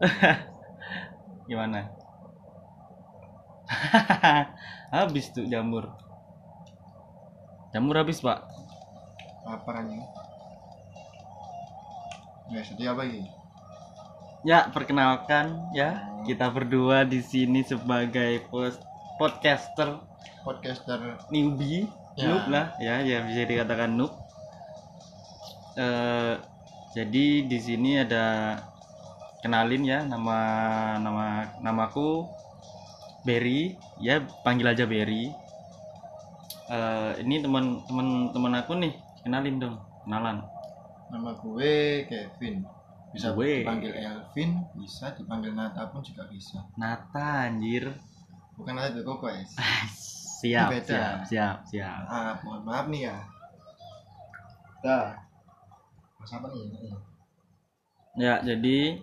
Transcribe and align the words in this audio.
Gimana? 1.48 1.94
habis 4.94 5.26
tuh 5.34 5.44
jamur. 5.52 5.84
Jamur 7.72 7.96
habis, 7.98 8.20
Pak. 8.22 8.48
Lapar 9.44 9.76
anjing. 9.80 10.06
Ya, 12.52 12.62
sedih 12.68 12.88
apa 12.94 13.02
ini? 13.10 13.22
Ya, 14.50 14.58
perkenalkan 14.74 15.46
ya, 15.78 15.88
kita 16.26 16.46
berdua 16.56 16.98
di 17.12 17.18
sini 17.30 17.60
sebagai 17.72 18.32
pos- 18.50 18.82
podcaster 19.18 19.88
Podcaster 20.44 21.00
newbie, 21.32 21.82
Ya. 22.16 22.28
noob 22.28 22.44
lah, 22.54 22.66
ya, 22.86 22.94
ya 23.10 23.18
bisa 23.26 23.42
dikatakan 23.50 23.90
noob. 23.98 24.12
Eh, 25.76 26.34
jadi 26.96 27.24
di 27.50 27.58
sini 27.66 27.90
ada 28.04 28.24
kenalin 29.42 29.82
ya 29.82 29.98
nama 30.06 30.38
nama 30.98 31.24
namaku 31.60 32.26
Berry, 33.22 33.78
ya 34.02 34.18
panggil 34.42 34.66
aja 34.66 34.82
Berry. 34.82 35.30
Eh, 36.66 37.12
ini 37.22 37.38
teman 37.38 37.78
teman 37.86 38.08
teman 38.34 38.52
aku 38.56 38.74
nih, 38.74 38.90
kenalin 39.22 39.62
dong, 39.62 39.76
kenalan. 40.02 40.42
nama 41.06 41.30
gue 41.36 42.02
Kevin. 42.08 42.64
Bisa 43.12 43.36
Gue. 43.36 43.60
dipanggil 43.60 43.92
Elvin, 43.92 44.56
bisa 44.72 45.12
dipanggil 45.12 45.52
Nata 45.52 45.84
pun 45.92 46.00
juga 46.00 46.24
bisa. 46.26 46.64
Nata 46.74 47.44
anjir. 47.44 47.92
Bukan 48.56 48.72
Nata 48.72 48.96
itu 48.96 49.04
kok. 49.04 49.28
Siap, 50.42 50.72
Beda. 50.74 50.82
siap, 50.82 51.18
siap, 51.28 51.56
siap. 51.68 52.02
Ah, 52.08 52.34
mohon 52.42 52.64
maaf 52.66 52.88
nih 52.90 53.06
ya. 53.06 53.14
Dah. 54.82 55.14
Mas 56.18 56.32
apa 56.32 56.50
nih? 56.50 56.66
Ya, 58.18 58.42
jadi 58.42 58.98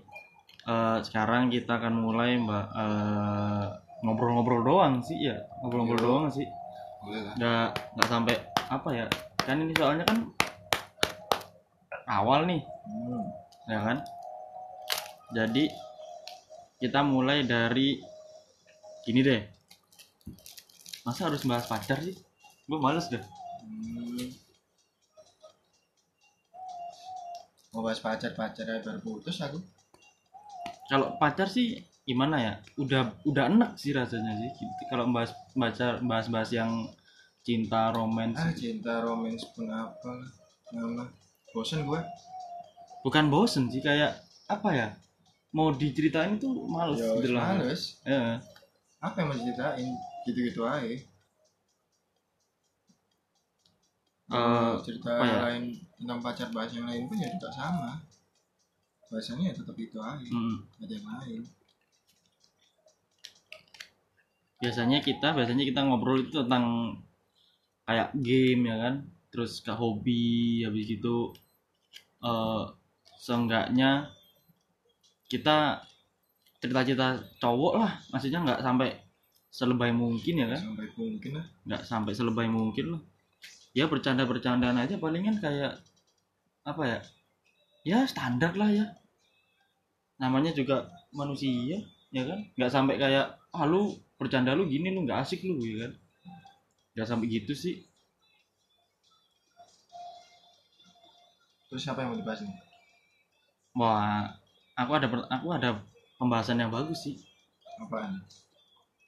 eh, 0.69 0.97
sekarang 1.01 1.49
kita 1.49 1.81
akan 1.81 1.93
mulai 1.97 2.37
mbak 2.37 2.65
eh, 2.73 3.65
ngobrol-ngobrol 4.05 4.61
doang 4.63 5.01
sih 5.03 5.17
ya, 5.19 5.35
ngobrol-ngobrol 5.59 5.99
Yo. 5.99 6.05
doang 6.07 6.27
sih. 6.31 6.47
Nggak 7.35 7.67
nggak 7.97 8.09
sampai 8.09 8.35
apa 8.69 8.89
ya? 8.93 9.05
Kan 9.41 9.65
ini 9.65 9.73
soalnya 9.75 10.05
kan 10.05 10.19
awal 12.07 12.45
nih, 12.45 12.61
Hmm. 12.89 13.25
ya 13.69 13.79
kan? 13.85 13.97
Jadi 15.29 15.69
kita 16.79 17.05
mulai 17.05 17.45
dari 17.45 17.99
gini 19.05 19.21
deh. 19.21 19.41
Masa 21.05 21.29
harus 21.29 21.45
bahas 21.45 21.65
pacar 21.65 22.01
sih? 22.01 22.15
Gue 22.65 22.79
males 22.81 23.09
deh. 23.09 23.21
Hmm. 23.61 24.25
Mau 27.69 27.85
bahas 27.85 28.01
pacar-pacar 28.01 28.65
ya 28.65 28.81
baru 28.81 28.99
putus 28.99 29.37
aku. 29.39 29.61
Kalau 30.89 31.15
pacar 31.15 31.45
sih 31.47 31.77
gimana 32.03 32.35
ya? 32.41 32.53
Udah 32.75 33.13
udah 33.23 33.45
enak 33.47 33.77
sih 33.77 33.93
rasanya 33.93 34.33
sih. 34.35 34.49
Gitu. 34.51 34.81
Kalau 34.89 35.05
bahas 35.13 35.31
baca 35.53 36.01
bahas-bahas 36.01 36.49
yang 36.51 36.89
cinta, 37.39 37.93
romans 37.93 38.35
Ah, 38.35 38.51
cinta 38.51 38.99
romance 39.01 39.45
pun 39.53 39.69
apa. 39.69 40.11
Nama. 40.73 41.05
Bosan 41.49 41.81
gue. 41.83 42.01
bukan 42.99 43.31
bosen 43.31 43.71
sih 43.71 43.79
kayak 43.79 44.11
apa 44.45 44.69
ya 44.75 44.87
mau 45.55 45.71
diceritain 45.71 46.35
tuh 46.35 46.67
males 46.67 46.99
Ya, 46.99 47.15
gitu 47.15 47.31
lah 47.31 47.55
males. 47.55 47.95
Eh, 48.03 48.35
Apa 48.99 49.23
yang 49.23 49.27
mau 49.31 49.37
diceritain? 49.39 49.87
Gitu-gitu 50.27 50.61
aja. 50.67 50.83
Eh, 54.29 54.73
cerita 54.85 55.09
ya? 55.25 55.41
lain 55.47 55.73
tentang 55.97 56.19
pacar 56.21 56.53
bahas 56.53 56.69
yang 56.75 56.85
lain 56.85 57.09
pun 57.09 57.17
ya 57.17 57.31
juga 57.33 57.49
sama. 57.49 57.97
Bahasanya 59.09 59.49
ya 59.49 59.53
tetap 59.57 59.75
itu 59.77 59.97
aja. 59.97 60.21
mm, 60.29 60.57
Ada 60.85 60.93
yang 60.97 61.07
lain. 61.07 61.41
biasanya 64.59 64.99
kita 64.99 65.31
biasanya 65.31 65.63
kita 65.63 65.87
ngobrol 65.87 66.19
itu 66.19 66.35
tentang 66.43 66.91
kayak 67.87 68.11
game 68.19 68.67
ya 68.67 68.75
kan 68.75 68.95
terus 69.31 69.63
ke 69.63 69.71
hobi 69.71 70.67
habis 70.67 70.83
gitu 70.83 71.31
eh 72.19 72.63
seenggaknya 73.23 74.11
kita 75.31 75.79
cerita-cerita 76.59 77.07
cowok 77.39 77.73
lah 77.79 77.91
maksudnya 78.11 78.43
nggak 78.43 78.59
sampai 78.59 78.99
selebay 79.47 79.95
mungkin 79.95 80.43
ya 80.43 80.47
kan 80.51 80.59
Sampai 80.75 80.87
mungkin 80.99 81.31
lah. 81.39 81.45
nggak 81.63 81.81
sampai 81.87 82.11
selebay 82.11 82.47
mungkin 82.51 82.85
loh 82.99 83.01
ya 83.71 83.87
bercanda-bercandaan 83.87 84.75
aja 84.75 84.99
palingan 84.99 85.39
kayak 85.39 85.79
apa 86.67 86.83
ya 86.83 86.99
ya 87.89 87.99
standar 88.05 88.53
lah 88.53 88.69
ya 88.69 88.85
namanya 90.21 90.51
juga 90.53 90.85
manusia 91.09 91.79
ya 92.13 92.21
kan 92.29 92.39
nggak 92.53 92.71
sampai 92.75 92.95
kayak 93.01 93.25
ah 93.55 93.65
lu 93.65 93.97
bercanda 94.21 94.53
lu 94.53 94.69
gini 94.69 94.93
lu 94.93 95.07
nggak 95.07 95.25
asik 95.25 95.41
lu 95.41 95.57
ya 95.63 95.75
kan 95.87 95.91
nggak 96.93 97.07
sampai 97.09 97.27
gitu 97.31 97.53
sih 97.57 97.75
Terus 101.69 101.85
siapa 101.85 102.01
yang 102.01 102.09
mau 102.09 102.17
dibahas 102.17 102.41
nih? 102.41 102.55
wah 103.77 104.25
aku 104.73 104.91
ada 104.97 105.05
aku 105.29 105.47
ada 105.53 105.69
pembahasan 106.17 106.57
yang 106.57 106.73
bagus 106.73 107.05
sih 107.05 107.15
Apaan? 107.77 108.17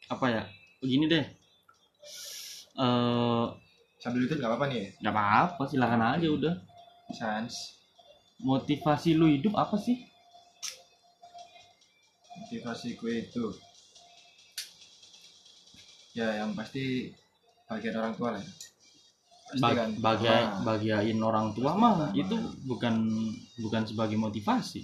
apa 0.07 0.25
ya 0.29 0.41
begini 0.79 1.09
deh 1.09 1.25
eh 2.77 3.45
Sambil 4.01 4.25
itu 4.25 4.33
nggak 4.37 4.49
apa-apa 4.49 4.65
nih 4.69 4.77
ya? 4.77 4.87
nggak 5.05 5.13
apa-apa 5.17 5.61
silakan 5.69 6.01
aja 6.17 6.27
udah 6.29 6.55
Sans. 7.11 7.80
Motivasi 8.41 9.13
lu 9.13 9.29
hidup 9.29 9.53
apa 9.57 9.77
sih 9.77 9.97
Motivasi 12.41 12.99
gue 12.99 13.13
itu. 13.21 13.45
Ya 16.11 16.43
yang 16.43 16.51
pasti 16.51 17.13
bagian 17.69 17.95
orang 17.95 18.13
tua 18.19 18.35
lah 18.35 18.41
ya. 18.43 18.51
Pasti 19.47 19.61
Ba- 19.63 19.75
kan. 19.77 19.89
bagai 19.95 20.39
Nah, 20.41 20.63
bagiain 20.67 21.19
orang 21.23 21.55
tua 21.55 21.71
Pasti 21.71 21.79
mah 21.79 22.11
itu 22.11 22.35
bukan 22.67 22.95
bukan 23.55 23.83
sebagai 23.87 24.19
motivasi 24.19 24.83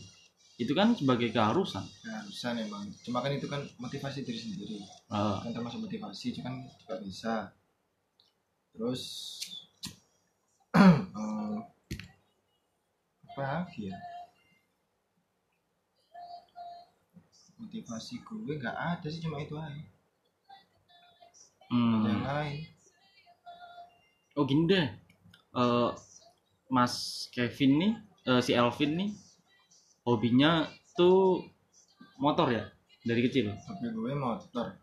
itu 0.57 0.74
kan 0.74 0.95
sebagai 0.97 1.29
keharusan 1.29 1.85
keharusan 2.01 2.56
emang. 2.66 2.88
Cuma 3.06 3.22
kan 3.22 3.29
itu 3.35 3.45
kan 3.45 3.62
motivasi 3.78 4.25
diri 4.25 4.39
sendiri. 4.39 4.78
Eh, 4.81 5.38
kan 5.44 5.51
termasuk 5.53 5.84
motivasi 5.85 6.34
itu 6.34 6.39
kan 6.41 6.63
juga 6.81 6.95
bisa 7.03 7.34
terus 8.74 9.03
eh, 10.78 11.57
ya 13.77 13.93
motivasi 17.57 18.21
gue 18.21 18.53
nggak 18.57 18.77
ada 18.77 19.07
sih 19.09 19.21
cuma 19.21 19.41
itu 19.41 19.57
aja. 19.57 19.81
Hmm. 21.67 21.99
ada 21.99 22.09
yang 22.09 22.23
lain. 22.23 22.57
Oh 24.37 24.45
gini 24.45 24.63
deh. 24.69 24.87
Eh, 25.57 25.89
Mas 26.69 27.25
Kevin 27.33 27.71
nih 27.81 27.93
eh, 28.29 28.41
si 28.45 28.51
Elvin 28.53 28.91
nih 28.95 29.09
hobinya 30.05 30.69
tuh 30.95 31.43
motor 32.21 32.49
ya? 32.53 32.63
Dari 33.03 33.21
kecil? 33.25 33.51
Tapi 33.53 33.89
gue 33.89 34.13
motor. 34.15 34.77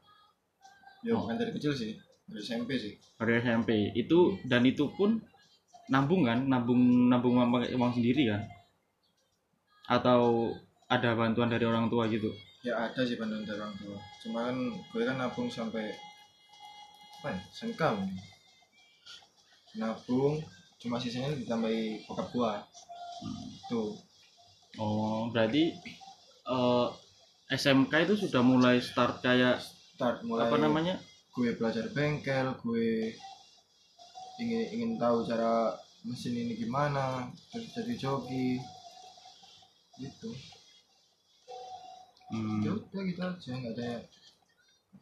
Ya 1.06 1.14
Oh. 1.14 1.24
bukan 1.24 1.36
dari 1.38 1.54
kecil 1.54 1.72
sih. 1.72 1.94
Dari 2.26 2.40
SMP 2.42 2.76
sih. 2.76 2.92
Dari 3.16 3.38
SMP 3.40 3.94
itu 3.94 4.34
dan 4.44 4.64
itu 4.66 4.90
pun 4.92 5.22
nabung 5.90 6.22
kan? 6.24 6.46
Nabung 6.46 7.08
nabung 7.08 7.36
uang 7.40 7.50
pakai 7.52 7.76
uang 7.76 7.92
sendiri 7.92 8.30
kan? 8.30 8.42
Atau 9.88 10.52
ada 10.88 11.16
bantuan 11.16 11.50
dari 11.52 11.64
orang 11.64 11.88
tua 11.88 12.08
gitu? 12.08 12.28
Ya 12.64 12.76
ada 12.76 13.00
sih 13.04 13.16
bantuan 13.20 13.44
dari 13.44 13.60
orang 13.60 13.76
tua. 13.76 13.98
Cuma 14.24 14.48
kan 14.48 14.56
gue 14.72 15.02
kan 15.04 15.16
nabung 15.20 15.48
sampai 15.48 15.92
apa 17.24 17.32
ya 17.32 17.40
sengkam 17.56 18.04
nabung 19.80 20.44
cuma 20.76 21.00
sisanya 21.00 21.32
ditambahi 21.34 22.04
bokap 22.04 22.28
gua. 22.32 22.52
Tuh. 23.72 23.96
Oh 24.76 25.32
berarti 25.32 25.72
eh, 26.44 26.88
SMK 27.52 27.92
itu 28.08 28.14
sudah 28.28 28.44
mulai 28.44 28.80
start 28.80 29.24
kayak 29.24 29.60
start 29.96 30.20
mulai 30.24 30.48
apa 30.48 30.56
namanya? 30.60 30.94
gue 31.34 31.50
belajar 31.58 31.90
bengkel 31.90 32.54
gue 32.62 33.10
ingin 34.38 34.62
ingin 34.70 34.92
tahu 34.94 35.26
cara 35.26 35.74
mesin 36.04 36.36
ini 36.36 36.54
gimana 36.54 37.32
terus 37.48 37.72
jadi 37.72 37.94
joki 37.96 38.60
gitu. 39.98 40.30
Hmm. 42.28 42.64
ya 42.64 42.72
udah 42.72 43.02
gitu 43.04 43.20
aja 43.20 43.50
nggak 43.52 43.74
ada 43.76 43.90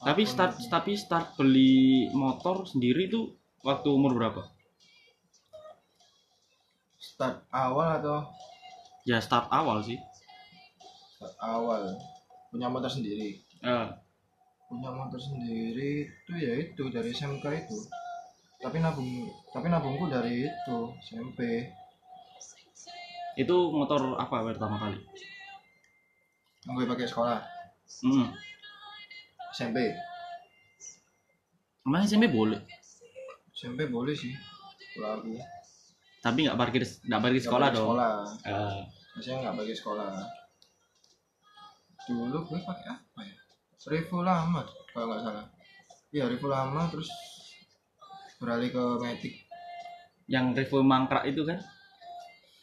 tapi 0.01 0.27
start 0.27 0.59
gitu. 0.59 0.71
tapi 0.73 0.93
start 0.99 1.37
beli 1.39 2.11
motor 2.17 2.65
sendiri 2.65 3.13
tuh 3.13 3.37
waktu 3.61 3.89
umur 3.93 4.17
berapa? 4.17 4.43
Start 6.99 7.47
awal 7.55 8.03
atau? 8.03 8.19
Ya 9.07 9.23
start 9.23 9.47
awal 9.53 9.85
sih. 9.85 10.01
Start 11.19 11.37
awal. 11.39 11.95
Punya 12.51 12.67
motor 12.67 12.91
sendiri? 12.91 13.39
Eh, 13.63 13.89
punya 14.67 14.91
motor 14.91 15.21
sendiri 15.21 16.09
itu 16.09 16.33
ya 16.35 16.53
itu 16.59 16.83
dari 16.91 17.15
SMK 17.15 17.45
itu 17.45 17.79
tapi 18.63 18.79
nabung 18.79 19.27
tapi 19.51 19.67
nabungku 19.67 20.07
dari 20.07 20.47
itu 20.47 20.79
SMP 21.03 21.67
itu 23.35 23.57
motor 23.73 24.13
apa 24.21 24.45
pertama 24.45 24.77
kali? 24.77 24.99
Yang 26.69 26.73
gue 26.79 26.87
pakai 26.87 27.07
sekolah. 27.09 27.41
Hmm. 28.05 28.29
SMP 29.53 29.97
Emang 31.83 32.07
SMP 32.07 32.31
boleh? 32.31 32.61
SMP 33.51 33.91
boleh 33.91 34.15
sih 34.15 34.31
aku. 35.01 35.35
Tapi 36.23 36.39
nggak 36.47 36.59
parkir 36.61 36.85
nggak 36.85 37.21
parkir 37.25 37.43
sekolah 37.43 37.69
dong? 37.75 37.97
sekolah. 37.97 38.15
Eh, 38.47 38.81
Biasanya 39.19 39.39
nggak 39.49 39.57
pakai 39.59 39.75
sekolah. 39.75 40.11
Dulu 42.07 42.39
gue 42.47 42.61
pakai 42.63 42.87
apa 42.95 43.21
ya? 43.27 43.37
Revo 43.83 44.23
lama 44.23 44.63
kalau 44.95 45.11
nggak 45.11 45.23
salah. 45.27 45.47
Iya 46.15 46.31
Revo 46.31 46.47
lama 46.47 46.87
terus 46.93 47.11
beralih 48.43 48.75
ke 48.75 48.85
Matic. 48.99 49.35
Yang 50.27 50.45
Revo 50.59 50.83
mangkrak 50.83 51.31
itu 51.31 51.47
kan? 51.47 51.63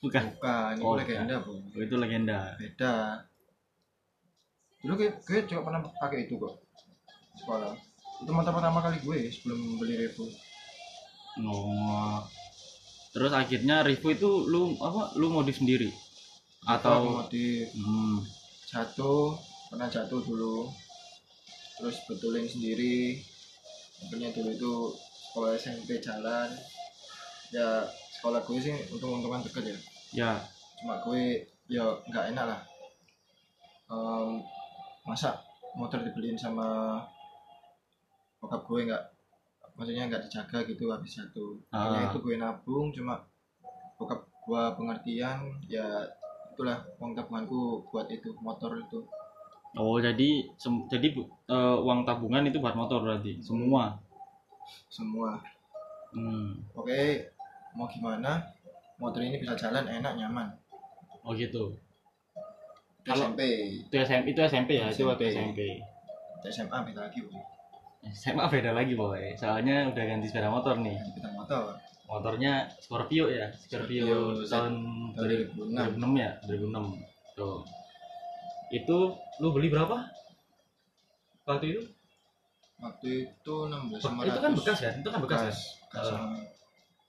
Bukan. 0.03 0.23
Bukan 0.35 0.71
ini 0.75 0.83
Oh, 0.83 0.95
legenda 0.99 1.39
bu. 1.39 1.55
Oh, 1.55 1.79
itu 1.79 1.95
legenda. 1.95 2.59
Beda. 2.59 3.23
Dulu 4.83 4.93
gue, 4.99 5.09
gue 5.23 5.39
juga 5.47 5.63
pernah 5.63 5.79
pakai 6.03 6.27
itu 6.27 6.35
kok 6.35 6.59
sekolah. 7.39 7.71
Itu 8.19 8.31
motor 8.35 8.51
pertama 8.51 8.83
kali 8.83 8.99
gue 8.99 9.31
sebelum 9.31 9.79
beli 9.79 9.95
Revo 9.95 10.27
oh 11.47 12.19
terus 13.15 13.31
akhirnya 13.31 13.81
Revo 13.81 14.11
itu 14.11 14.29
lu 14.49 14.75
apa 14.83 15.15
lu 15.15 15.31
modif 15.31 15.57
sendiri? 15.57 15.89
Atau 16.67 17.23
modif. 17.23 17.71
Hmm, 17.73 18.21
jatuh 18.67 19.33
pernah 19.71 19.87
jatuh 19.87 20.19
dulu. 20.21 20.69
Terus 21.79 21.95
betulin 22.05 22.45
sendiri. 22.45 23.23
Akhirnya 24.03 24.29
dulu 24.35 24.49
itu 24.51 24.73
sekolah 25.39 25.55
SMP 25.55 26.03
jalan 26.03 26.51
ya 27.47 27.87
sekolah 28.19 28.43
gue 28.43 28.59
sih 28.59 28.75
untung-untungan 28.91 29.39
deket 29.39 29.71
ya. 29.71 29.77
Ya. 30.11 30.31
Cuma 30.75 30.99
gue 30.99 31.47
ya 31.71 31.87
nggak 32.11 32.35
enak 32.35 32.43
lah. 32.43 32.59
Em, 33.87 34.43
masa 35.07 35.39
motor 35.79 36.03
dibeliin 36.03 36.35
sama 36.35 36.99
bokap 38.43 38.67
gue 38.67 38.91
nggak 38.91 38.99
maksudnya 39.79 40.11
nggak 40.11 40.27
dijaga 40.27 40.59
gitu 40.67 40.91
habis 40.91 41.23
jatuh 41.23 41.55
akhirnya 41.71 42.03
Ah. 42.03 42.07
itu 42.11 42.17
gue 42.19 42.35
nabung 42.35 42.91
cuma 42.91 43.23
bokap 43.95 44.19
gue 44.43 44.63
pengertian 44.75 45.39
ya 45.71 46.03
itulah 46.51 46.83
uang 46.99 47.15
tabunganku 47.15 47.87
buat 47.87 48.11
itu 48.11 48.35
motor 48.43 48.75
itu. 48.75 49.07
Oh 49.79 50.03
jadi 50.03 50.51
jadi 50.91 51.07
eh, 51.47 51.77
uang 51.79 52.03
tabungan 52.03 52.43
itu 52.43 52.59
buat 52.59 52.75
motor 52.75 52.99
berarti 53.07 53.39
semua 53.39 53.95
semua. 54.87 55.39
Hmm. 56.09 56.57
oke 56.73 57.29
mau 57.77 57.85
gimana? 57.85 58.41
Motor 58.99 59.21
ini 59.23 59.39
bisa 59.39 59.53
jalan 59.55 59.85
enak 59.87 60.17
nyaman. 60.17 60.49
Oh 61.23 61.31
gitu. 61.37 61.77
Itu 62.99 63.07
Kalau- 63.07 63.31
SMP 63.31 63.41
itu 63.87 63.95
SMP 63.95 64.27
itu 64.33 64.41
SMP 64.43 64.69
ya 64.81 64.89
itu 64.91 65.05
waktu 65.05 65.29
SMP. 65.31 65.37
SMP 65.37 65.59
itu 66.39 66.47
SMA 66.49 66.77
beda 66.83 67.01
lagi 67.07 67.19
bu. 67.23 67.31
SMA 68.09 68.45
beda 68.47 68.71
lagi 68.71 68.93
boy 68.95 69.35
soalnya 69.35 69.91
udah 69.91 70.03
ganti 70.03 70.27
sepeda 70.27 70.49
motor 70.49 70.75
nih. 70.79 70.95
Ganti 70.97 71.11
bidang 71.19 71.35
motor. 71.35 71.63
Motornya 72.09 72.65
Scorpio 72.81 73.29
ya 73.29 73.53
Scorpio 73.53 74.41
Scorpio 74.41 74.49
tahun 74.49 74.73
2006 75.13 75.99
2006 76.01 76.17
ya 76.17 76.31
2006 76.49 77.37
tuh. 77.37 77.61
Itu 78.73 78.97
lu 79.39 79.47
beli 79.53 79.69
berapa? 79.69 80.09
Waktu 81.45 81.65
itu 81.69 81.81
waktu 82.79 83.27
itu 83.27 83.55
16 83.67 83.99
Be- 83.99 84.27
itu 84.27 84.39
kan 84.39 84.51
bekas 84.55 84.77
kan? 84.79 84.93
Itu 84.99 85.09
kan 85.11 85.19
bekas, 85.23 85.41
bekas 85.87 86.07
kan? 86.09 86.31
bekas 86.35 86.57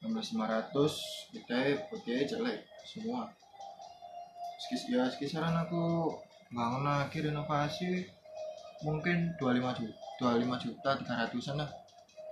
enam 0.01 0.17
lima 0.17 0.47
ratus. 0.49 0.95
Kita 1.29 1.57
pakai 1.93 2.25
jelek 2.25 2.65
semua. 2.89 3.29
Sekis, 4.61 4.89
ya 4.93 5.05
sekisaran 5.09 5.57
aku 5.57 6.13
bangun 6.53 6.85
lagi 6.85 7.21
renovasi 7.25 8.05
mungkin 8.81 9.37
25 9.37 9.79
juta 9.81 9.97
25 10.21 10.65
juta 10.65 10.91
300an 11.01 11.57
lah. 11.61 11.71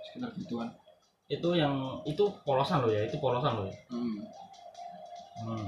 Sekitar 0.09 0.29
gituan. 0.37 0.69
Itu 1.29 1.53
yang 1.53 2.01
itu 2.09 2.25
polosan 2.41 2.81
lo 2.81 2.89
ya? 2.89 3.05
Itu 3.05 3.21
polosan 3.21 3.53
lo 3.53 3.63
ya? 3.69 3.75
Hmm. 3.93 4.17
hmm. 5.45 5.67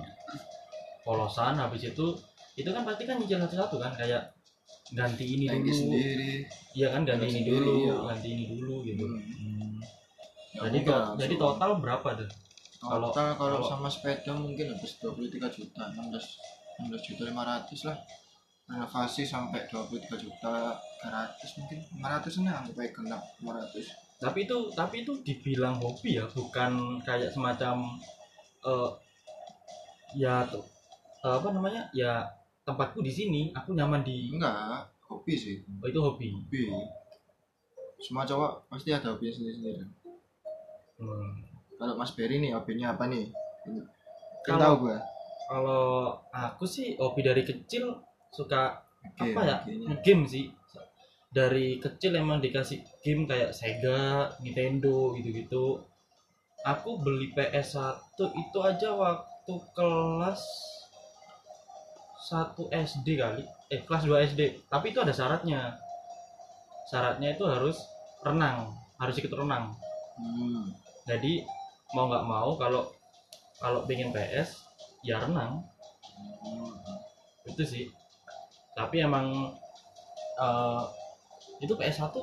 polosan 1.01 1.57
habis 1.57 1.81
itu 1.85 2.13
itu 2.57 2.69
kan 2.69 2.85
pasti 2.85 3.05
kan 3.05 3.17
nyicil 3.21 3.41
satu-satu 3.45 3.77
kan? 3.77 3.93
Kayak 3.93 4.33
ganti 4.91 5.25
ini 5.25 5.45
Tanki 5.47 5.65
dulu. 5.65 5.79
sendiri. 5.79 6.31
Iya 6.71 6.87
kan 6.89 7.01
ganti 7.01 7.21
Ganti 7.21 7.27
ini 7.27 7.39
sendiri, 7.41 7.57
dulu 7.57 7.73
iya. 7.77 7.95
ganti 8.05 8.27
ini 8.29 8.43
dulu 8.45 8.75
gitu. 8.83 9.03
Hmm. 9.03 9.21
Hmm. 9.21 9.75
Ya 10.51 10.59
jadi 10.67 10.79
to- 10.83 11.13
jadi 11.17 11.35
total 11.37 11.71
berapa 11.77 12.09
tuh? 12.13 12.29
Kalau- 12.77 13.09
total 13.09 13.27
kalau 13.33 13.57
kalau- 13.57 13.69
sama 13.69 13.87
sepeda 13.87 14.31
mungkin 14.33 14.65
habis 14.69 14.91
23 14.97 15.47
juta 15.47 15.83
16 15.89 16.25
16 16.77 17.01
juta 17.05 17.23
500 17.25 17.81
lah. 17.83 17.97
Renovasi 18.63 19.23
sampai 19.23 19.67
23 19.67 20.15
juta 20.15 20.53
300 20.97 21.49
mungkin. 21.57 21.79
500 21.93 22.39
nya 22.39 22.51
anggap 22.57 22.75
aja 22.77 22.89
genap 22.93 23.21
500 23.37 23.85
tapi 24.17 24.45
itu 24.45 24.69
tapi 24.71 25.01
itu 25.01 25.17
dibilang 25.19 25.75
hobi 25.75 26.15
ya 26.15 26.29
bukan 26.29 26.71
kayak 27.01 27.33
semacam 27.33 27.97
eh 28.61 28.89
ya 30.13 30.45
tuh 30.45 30.61
apa 31.21 31.49
namanya 31.49 31.89
ya 31.91 32.21
tempatku 32.61 33.01
di 33.01 33.11
sini 33.11 33.41
aku 33.51 33.73
nyaman 33.73 34.05
di 34.05 34.29
enggak 34.31 34.87
hobi 35.09 35.33
sih. 35.35 35.59
Oh, 35.81 35.87
itu 35.89 35.99
hobi? 35.99 36.27
Hobi. 36.31 36.71
Semua 38.01 38.25
cowok 38.25 38.65
pasti 38.71 38.89
ada 38.89 39.13
hobinya 39.13 39.33
sendiri-sendiri. 39.33 39.85
Hmm. 41.01 41.33
kalau 41.81 41.97
Mas 41.97 42.13
Berry 42.13 42.37
nih 42.37 42.53
hobinya 42.53 42.93
apa 42.93 43.09
nih? 43.09 43.25
Kan 44.45 44.61
tahu 44.61 44.85
gua. 44.85 45.01
kalau 45.49 46.13
aku 46.29 46.63
sih 46.69 46.93
hobi 47.01 47.25
dari 47.25 47.41
kecil 47.41 47.97
suka 48.29 48.85
Game, 49.17 49.33
apa 49.33 49.41
ya? 49.41 49.57
kayaknya. 49.65 49.97
game 50.05 50.23
sih. 50.29 50.45
Dari 51.31 51.81
kecil 51.81 52.13
emang 52.21 52.43
dikasih 52.43 52.85
game 53.01 53.25
kayak 53.25 53.49
Sega, 53.55 54.29
Nintendo 54.45 55.17
gitu-gitu. 55.17 55.81
Aku 56.61 57.01
beli 57.01 57.33
PS1 57.33 58.13
itu 58.13 58.57
aja 58.61 58.93
waktu 58.93 59.53
kelas 59.73 60.41
1 62.21 62.53
SD 62.69 63.07
kali. 63.17 63.43
Eh 63.73 63.81
kelas 63.81 64.05
2 64.05 64.29
SD 64.33 64.41
tapi 64.69 64.93
itu 64.93 65.01
ada 65.01 65.09
syaratnya. 65.09 65.81
Syaratnya 66.85 67.33
itu 67.33 67.43
harus 67.49 67.81
renang. 68.21 68.77
Harus 69.01 69.17
ikut 69.17 69.33
renang. 69.33 69.73
Hmm. 70.11 70.69
jadi 71.07 71.41
mau 71.97 72.05
nggak 72.05 72.27
mau 72.29 72.53
kalau 72.59 72.93
kalau 73.57 73.81
pengen 73.89 74.13
PS 74.13 74.61
ya 75.01 75.17
renang. 75.17 75.65
Hmm. 76.45 76.73
itu 77.49 77.63
sih. 77.65 77.85
Tapi 78.77 79.01
emang 79.01 79.49
eh, 80.37 80.83
itu 81.61 81.73
PS1 81.73 82.13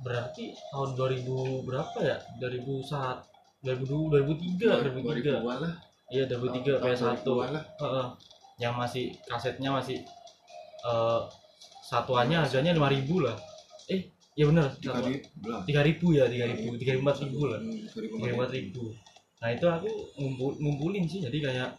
berarti 0.00 0.54
tahun 0.72 0.96
2000 0.96 1.66
berapa 1.68 1.98
ya? 2.00 2.16
2001 2.40 3.28
2002 3.66 4.14
2003 4.56 4.88
2003 4.88 5.42
2000-an 5.42 5.58
lah. 5.60 5.74
Iya 6.08 6.24
2003 6.30 6.80
PS1 6.80 7.26
2000-an 7.26 7.50
lah. 7.52 7.64
Heeh. 7.76 8.06
Yang 8.58 8.74
masih 8.74 9.14
kasetnya 9.30 9.70
masih 9.70 10.02
eh 10.84 11.22
satuannya 11.88 12.44
harganya 12.44 12.76
5000 12.76 13.24
lah. 13.26 13.36
Eh 13.88 14.12
bener 14.38 14.70
3000 14.78 15.50
lah 15.50 15.60
3000 15.66 16.18
ya 16.18 16.24
3000 16.30 16.78
3000 16.78 17.02
4000 17.02 17.50
lah. 17.50 17.58
Hmm, 17.58 17.82
3000 17.90 18.22
tiga 18.22 18.34
empat 18.38 18.50
ribu. 18.54 18.84
Nah 19.38 19.48
itu 19.54 19.66
aku 19.66 19.90
ngumpul, 20.18 20.50
ngumpulin 20.62 21.04
sih 21.10 21.22
jadi 21.22 21.38
kayak 21.42 21.70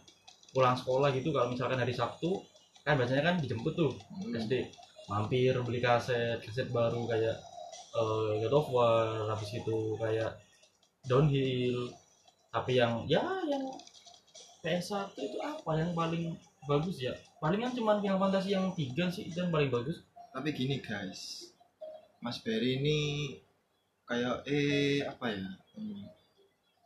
pulang 0.52 0.76
sekolah 0.76 1.08
gitu 1.14 1.30
kalau 1.30 1.48
misalkan 1.52 1.78
hari 1.78 1.94
Sabtu 1.94 2.42
kan 2.84 2.96
biasanya 2.96 3.22
kan 3.32 3.34
dijemput 3.40 3.72
tuh 3.76 3.92
Hmm. 4.20 4.34
SD 4.36 4.66
mampir 5.08 5.52
beli 5.64 5.80
kaset 5.80 6.40
kaset 6.42 6.68
baru 6.72 7.04
kayak 7.08 7.36
eh, 7.96 8.30
God 8.44 8.54
of 8.56 8.66
War 8.72 9.28
habis 9.30 9.50
itu 9.56 9.96
kayak 9.96 10.36
Downhill. 11.08 11.88
Tapi 12.50 12.76
yang 12.76 13.06
ya 13.08 13.22
yang 13.48 13.62
PS1 14.60 15.16
itu 15.16 15.38
apa? 15.40 15.70
Yang 15.80 15.92
paling 15.96 16.24
bagus 16.68 16.96
ya. 17.00 17.14
Palingan 17.40 17.72
cuma 17.72 18.00
Final 18.00 18.20
Fantasy 18.20 18.52
yang 18.52 18.72
tiga 18.76 19.08
sih 19.08 19.28
itu 19.28 19.40
yang 19.40 19.52
paling 19.52 19.72
bagus. 19.72 20.04
Tapi 20.32 20.52
gini 20.52 20.80
guys. 20.80 21.52
Mas 22.20 22.40
Berry 22.44 22.76
ini 22.80 22.98
kayak 24.04 24.44
eh 24.44 25.00
apa 25.04 25.32
ya? 25.32 25.48
Hmm, 25.76 26.04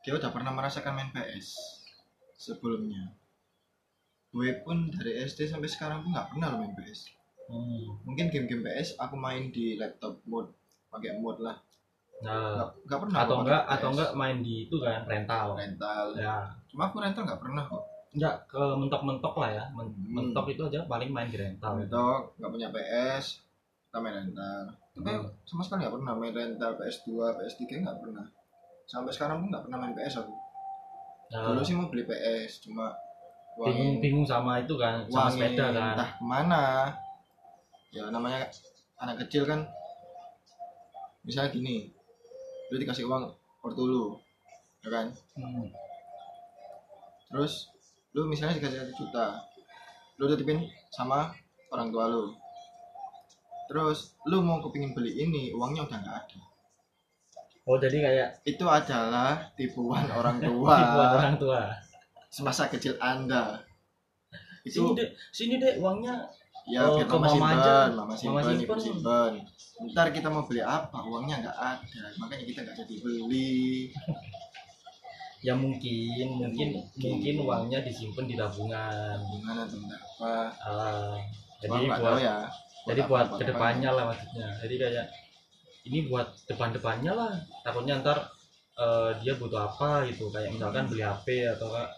dia 0.07 0.13
udah 0.15 0.31
pernah 0.31 0.55
merasakan 0.55 0.95
main 0.95 1.11
PS 1.11 1.59
sebelumnya. 2.39 3.11
Gue 4.31 4.63
pun 4.63 4.91
dari 4.91 5.23
SD 5.23 5.51
sampai 5.51 5.71
sekarang 5.71 6.07
pun 6.07 6.15
nggak 6.15 6.35
pernah 6.35 6.59
main 6.59 6.75
PS 6.75 7.25
hmm. 7.49 8.09
mungkin 8.09 8.33
game-game 8.33 8.65
PS 8.65 8.97
aku 8.97 9.15
main 9.19 9.53
di 9.53 9.77
laptop 9.77 10.21
mode 10.25 10.53
pakai 10.89 11.19
mode 11.19 11.43
lah. 11.43 11.57
Nah 12.23 12.71
nggak 12.87 13.01
pernah 13.01 13.19
atau 13.27 13.37
enggak 13.43 13.63
atau 13.67 13.89
enggak 13.91 14.11
main 14.15 14.39
di 14.41 14.71
itu 14.71 14.77
kan 14.79 15.05
rental. 15.05 15.59
Rental. 15.59 16.15
Ya. 16.15 16.47
Cuma 16.71 16.89
aku 16.89 17.03
rental 17.03 17.27
nggak 17.27 17.43
pernah 17.43 17.67
kok 17.67 17.94
enggak 18.15 18.47
ke 18.47 18.63
mentok-mentok 18.79 19.35
lah 19.37 19.51
ya. 19.51 19.65
Men- 19.75 19.91
Hmm. 19.91 20.31
mentok 20.31 20.47
itu 20.49 20.63
aja 20.63 20.87
paling 20.87 21.11
main 21.11 21.27
di 21.27 21.35
rental. 21.35 21.75
Rental 21.77 22.31
nggak 22.39 22.51
punya 22.51 22.69
PS 22.71 23.43
kita 23.85 23.99
main 23.99 24.15
rental. 24.15 24.63
Tapi 24.95 25.11
Hmm. 25.11 25.27
sama 25.43 25.63
sekali 25.63 25.83
nggak 25.83 25.95
pernah 25.99 26.13
main 26.15 26.31
rental 26.33 26.73
PS2 26.75 27.09
PS3 27.35 27.83
nggak 27.83 27.99
pernah. 27.99 28.27
Sampai 28.87 29.11
sekarang 29.11 29.43
pun 29.43 29.49
nggak 29.51 29.65
pernah 29.67 29.79
main 29.81 29.93
PS 29.93 30.23
aku. 30.23 30.35
Nah, 31.25 31.51
dulu 31.51 31.61
sih 31.61 31.75
mau 31.75 31.91
beli 31.91 32.05
PS 32.05 32.63
cuma 32.63 32.95
bingung 33.57 33.99
bingung 33.99 34.27
sama 34.27 34.59
itu 34.59 34.75
kan 34.75 35.03
sama 35.07 35.31
uangin 35.31 35.35
sepeda 35.35 35.67
kan. 35.71 35.95
Entah 35.95 36.11
ke 36.15 36.23
mana. 36.23 36.65
Ya 37.91 38.11
namanya 38.11 38.47
anak 38.99 39.27
kecil 39.27 39.43
kan 39.45 39.63
misalnya 41.23 41.51
gini 41.51 41.91
lu 42.69 42.77
dikasih 42.77 43.07
uang 43.07 43.27
ortu 43.61 43.83
lu 43.85 44.05
ya 44.81 44.91
kan? 44.93 45.07
Hmm. 45.35 45.67
terus 47.25 47.67
lu 48.15 48.25
misalnya 48.25 48.57
dikasih 48.57 48.79
satu 48.81 48.95
juta 48.95 49.27
lu 50.17 50.31
titipin 50.31 50.63
sama 50.89 51.35
orang 51.69 51.91
tua 51.91 52.07
lu. 52.07 52.31
Terus 53.67 54.15
lu 54.25 54.39
mau 54.39 54.63
kepingin 54.63 54.95
beli 54.95 55.19
ini 55.19 55.51
uangnya 55.51 55.83
udah 55.83 55.99
nggak 55.99 56.17
ada. 56.23 56.39
Oh 57.65 57.81
jadi 57.81 57.97
kayak 57.99 58.29
itu 58.45 58.63
adalah 58.63 59.51
tipuan 59.57 60.07
orang 60.13 60.39
tua. 60.47 60.75
Tipuan 60.79 61.09
orang 61.19 61.35
tua. 61.35 61.61
Semasa 62.31 62.71
kecil 62.71 62.95
anda. 63.01 63.59
Itu 64.63 64.81
sini 64.87 64.91
dek 64.95 65.09
sini 65.31 65.55
dek 65.59 65.75
uangnya. 65.83 66.15
Ya 66.65 66.81
Oh, 66.89 66.97
biar 66.97 67.05
ke 67.05 67.17
mama 67.21 67.29
mama 67.29 67.49
simpen 67.53 67.91
mama 67.93 68.15
Mama 68.17 68.17
simpen 68.17 68.41
simpen. 68.49 68.79
simpen. 68.81 69.33
Ntar 69.93 70.09
kita 70.15 70.33
mau 70.33 70.47
beli 70.47 70.63
apa 70.63 70.97
uangnya 71.03 71.43
nggak 71.43 71.59
ada. 71.59 72.03
Makanya 72.17 72.45
kita 72.47 72.59
nggak 72.63 72.77
jadi 72.81 72.95
beli 73.03 73.91
ya 75.45 75.53
mungkin 75.53 76.41
mungkin 76.41 76.69
Mungkin. 76.97 77.35
uangnya 77.45 77.85
disimpan 77.85 78.25
di 78.25 78.33
tabungan. 78.33 79.21
Gimana 79.29 79.69
tuh 79.69 79.77
apa? 79.85 80.33
Ah, 80.65 81.15
jadi 81.61 81.85
nggak 81.85 82.01
buat 82.01 82.17
ya 82.17 82.37
jadi 82.85 83.01
apa, 83.05 83.09
buat 83.09 83.27
ke 83.41 83.45
depannya 83.49 83.91
lah 83.93 84.05
maksudnya. 84.13 84.49
Jadi 84.65 84.75
kayak 84.81 85.07
ini 85.85 85.99
buat 86.09 86.29
depan-depannya 86.49 87.13
lah. 87.13 87.33
Takutnya 87.61 88.01
ntar 88.01 88.19
eh, 88.81 89.11
dia 89.21 89.37
butuh 89.37 89.69
apa 89.69 90.09
gitu. 90.09 90.33
Kayak 90.33 90.57
misalkan 90.57 90.89
beli 90.89 91.05
HP 91.05 91.27
atau 91.57 91.69
enggak 91.73 91.91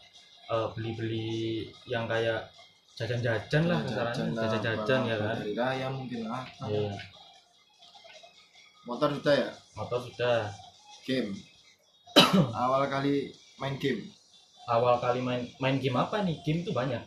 eh, 0.51 0.69
beli-beli 0.75 1.71
yang 1.87 2.11
kayak 2.11 2.51
jajan-jajan 2.97 3.63
lah 3.69 3.85
lah, 3.85 4.09
jajan-jajan 4.17 5.01
ya 5.05 5.17
kan? 5.21 5.37
raya 5.53 5.87
mungkin 5.93 6.33
lah. 6.33 6.41
Iya, 6.65 6.97
motor 8.89 9.13
sudah 9.13 9.35
ya? 9.37 9.51
Motor 9.77 10.01
sudah. 10.01 10.49
Game 11.05 11.37
awal 12.65 12.83
kali 12.89 13.31
main 13.61 13.77
game. 13.77 14.03
Awal 14.67 14.99
kali 14.99 15.21
main 15.23 15.47
main 15.63 15.77
game 15.79 15.97
apa 15.97 16.25
nih? 16.25 16.41
Game 16.43 16.65
tuh 16.67 16.75
banyak. 16.75 17.03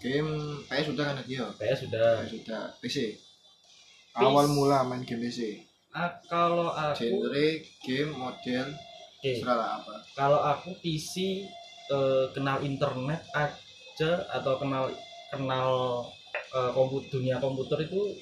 Game 0.00 0.62
PS 0.70 0.92
sudah 0.92 1.04
kan 1.12 1.20
dia 1.24 1.44
PS 1.56 1.88
sudah. 1.88 2.24
PS 2.24 2.30
sudah. 2.32 2.62
PC 2.80 2.96
awal 4.16 4.48
mula 4.48 4.80
main 4.88 5.04
game 5.04 5.20
PC 5.20 5.60
Ah, 5.96 6.12
kalau 6.28 6.76
aku 6.76 7.24
genre 7.24 7.48
game 7.80 8.12
model 8.12 8.68
lah 9.48 9.80
apa. 9.80 9.94
Kalau 10.12 10.40
aku 10.44 10.76
PC 10.84 11.44
eh, 11.88 12.24
kenal 12.36 12.60
internet 12.60 13.24
aja 13.32 14.28
atau 14.28 14.60
kenal 14.60 14.92
kenal 15.32 15.70
eh, 16.52 16.70
komputer 16.76 17.08
dunia 17.16 17.40
komputer 17.40 17.88
itu 17.88 18.12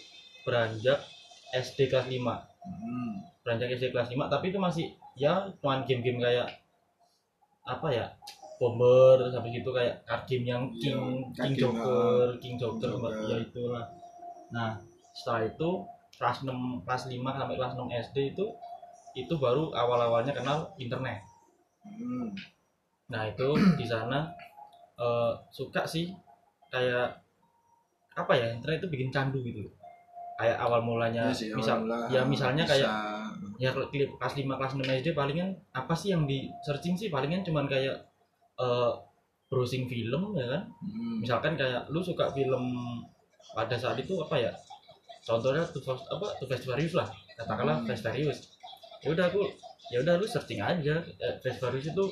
beranjak 0.46 1.02
SD 1.50 1.90
kelas 1.90 2.06
5 2.06 2.20
hmm. 2.20 3.12
beranjak 3.42 3.74
SD 3.74 3.90
kelas 3.90 4.12
5 4.12 4.28
tapi 4.28 4.52
itu 4.52 4.58
masih 4.60 4.86
ya 5.14 5.32
cuman 5.58 5.82
game-game 5.84 6.18
kayak 6.18 6.48
apa 7.64 7.88
ya 7.88 8.06
bomber 8.54 9.16
terus 9.16 9.34
habis 9.34 9.52
itu 9.52 9.66
kayak 9.68 9.94
card 10.04 10.22
game 10.24 10.44
yang 10.44 10.62
Iya, 10.70 10.94
king 10.94 11.00
king 11.32 11.54
joker 11.56 12.26
king 12.38 12.54
joker 12.54 12.90
Joker. 12.92 13.12
ya 13.24 13.36
itulah 13.40 13.84
nah 14.48 14.78
setelah 15.12 15.46
itu 15.46 15.70
kelas 16.14 16.38
6 16.42 16.54
kelas 16.82 17.02
5 17.08 17.18
sampai 17.18 17.54
kelas 17.54 17.72
6 17.74 17.90
SD 18.10 18.16
itu 18.32 18.46
itu 19.14 19.34
baru 19.36 19.70
awal-awalnya 19.72 20.32
kenal 20.32 20.70
internet 20.76 21.22
Hmm. 21.84 22.32
Nah 23.06 23.28
itu 23.28 23.44
di 23.76 23.84
sana 23.84 24.24
eh, 24.96 25.32
suka 25.50 25.84
sih 25.84 26.08
kayak 26.66 27.12
apa 28.14 28.32
ya 28.32 28.48
internet 28.48 28.80
itu 28.80 28.88
bikin 28.88 29.12
candu 29.12 29.36
gitu. 29.38 29.60
Kayak 30.34 30.56
awal 30.58 30.80
mulanya 30.80 31.28
Iya 31.28 31.36
sih, 31.36 31.48
misal 31.52 31.84
awal-mula 31.84 32.08
ya 32.08 32.20
misalnya 32.24 32.64
kayak 32.64 32.88
bisa. 32.88 33.13
Ya 33.64 33.72
kelas 33.72 34.34
5 34.36 34.44
kelas 34.44 34.72
6 34.76 34.84
SD 35.00 35.08
palingan 35.16 35.56
apa 35.72 35.94
sih 35.96 36.12
yang 36.12 36.28
di 36.28 36.52
searching 36.60 37.00
sih 37.00 37.08
palingan 37.08 37.40
cuman 37.40 37.64
kayak 37.64 37.96
eh, 38.60 38.92
browsing 39.48 39.88
film 39.88 40.36
ya 40.36 40.46
kan. 40.52 40.62
Hmm. 40.68 41.16
Misalkan 41.24 41.52
kayak 41.56 41.88
lu 41.88 42.04
suka 42.04 42.28
film 42.36 42.64
pada 43.56 43.76
saat 43.80 43.96
itu 43.96 44.12
apa 44.20 44.36
ya? 44.36 44.52
Contohnya 45.24 45.64
Fast 45.64 46.04
apa 46.12 46.26
Too 46.36 46.46
Fast 46.50 46.68
lah. 46.68 47.08
Katakanlah 47.40 47.76
Hmm. 47.80 47.88
Fast. 47.88 48.44
Ya 49.04 49.08
udah 49.12 49.24
aku 49.32 49.42
ya 49.92 50.00
udah 50.04 50.14
lu 50.20 50.26
searching 50.28 50.60
aja 50.60 51.00
eh, 51.00 51.34
Fast 51.40 51.60
itu 51.80 52.04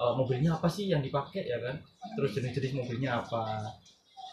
eh, 0.00 0.12
mobilnya 0.16 0.56
apa 0.56 0.68
sih 0.72 0.88
yang 0.88 1.04
dipakai 1.04 1.44
ya 1.44 1.60
kan? 1.60 1.76
terus 2.16 2.34
jenis-jenis 2.34 2.72
mobilnya 2.78 3.20
apa 3.20 3.68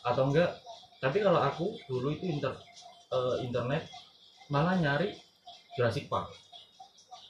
atau 0.05 0.29
enggak 0.29 0.53
tapi 1.01 1.19
kalau 1.19 1.41
aku 1.41 1.75
dulu 1.89 2.13
itu 2.13 2.29
inter 2.29 2.53
eh, 3.11 3.35
internet 3.43 3.89
malah 4.47 4.77
nyari 4.77 5.11
Jurassic 5.75 6.07
Park 6.07 6.31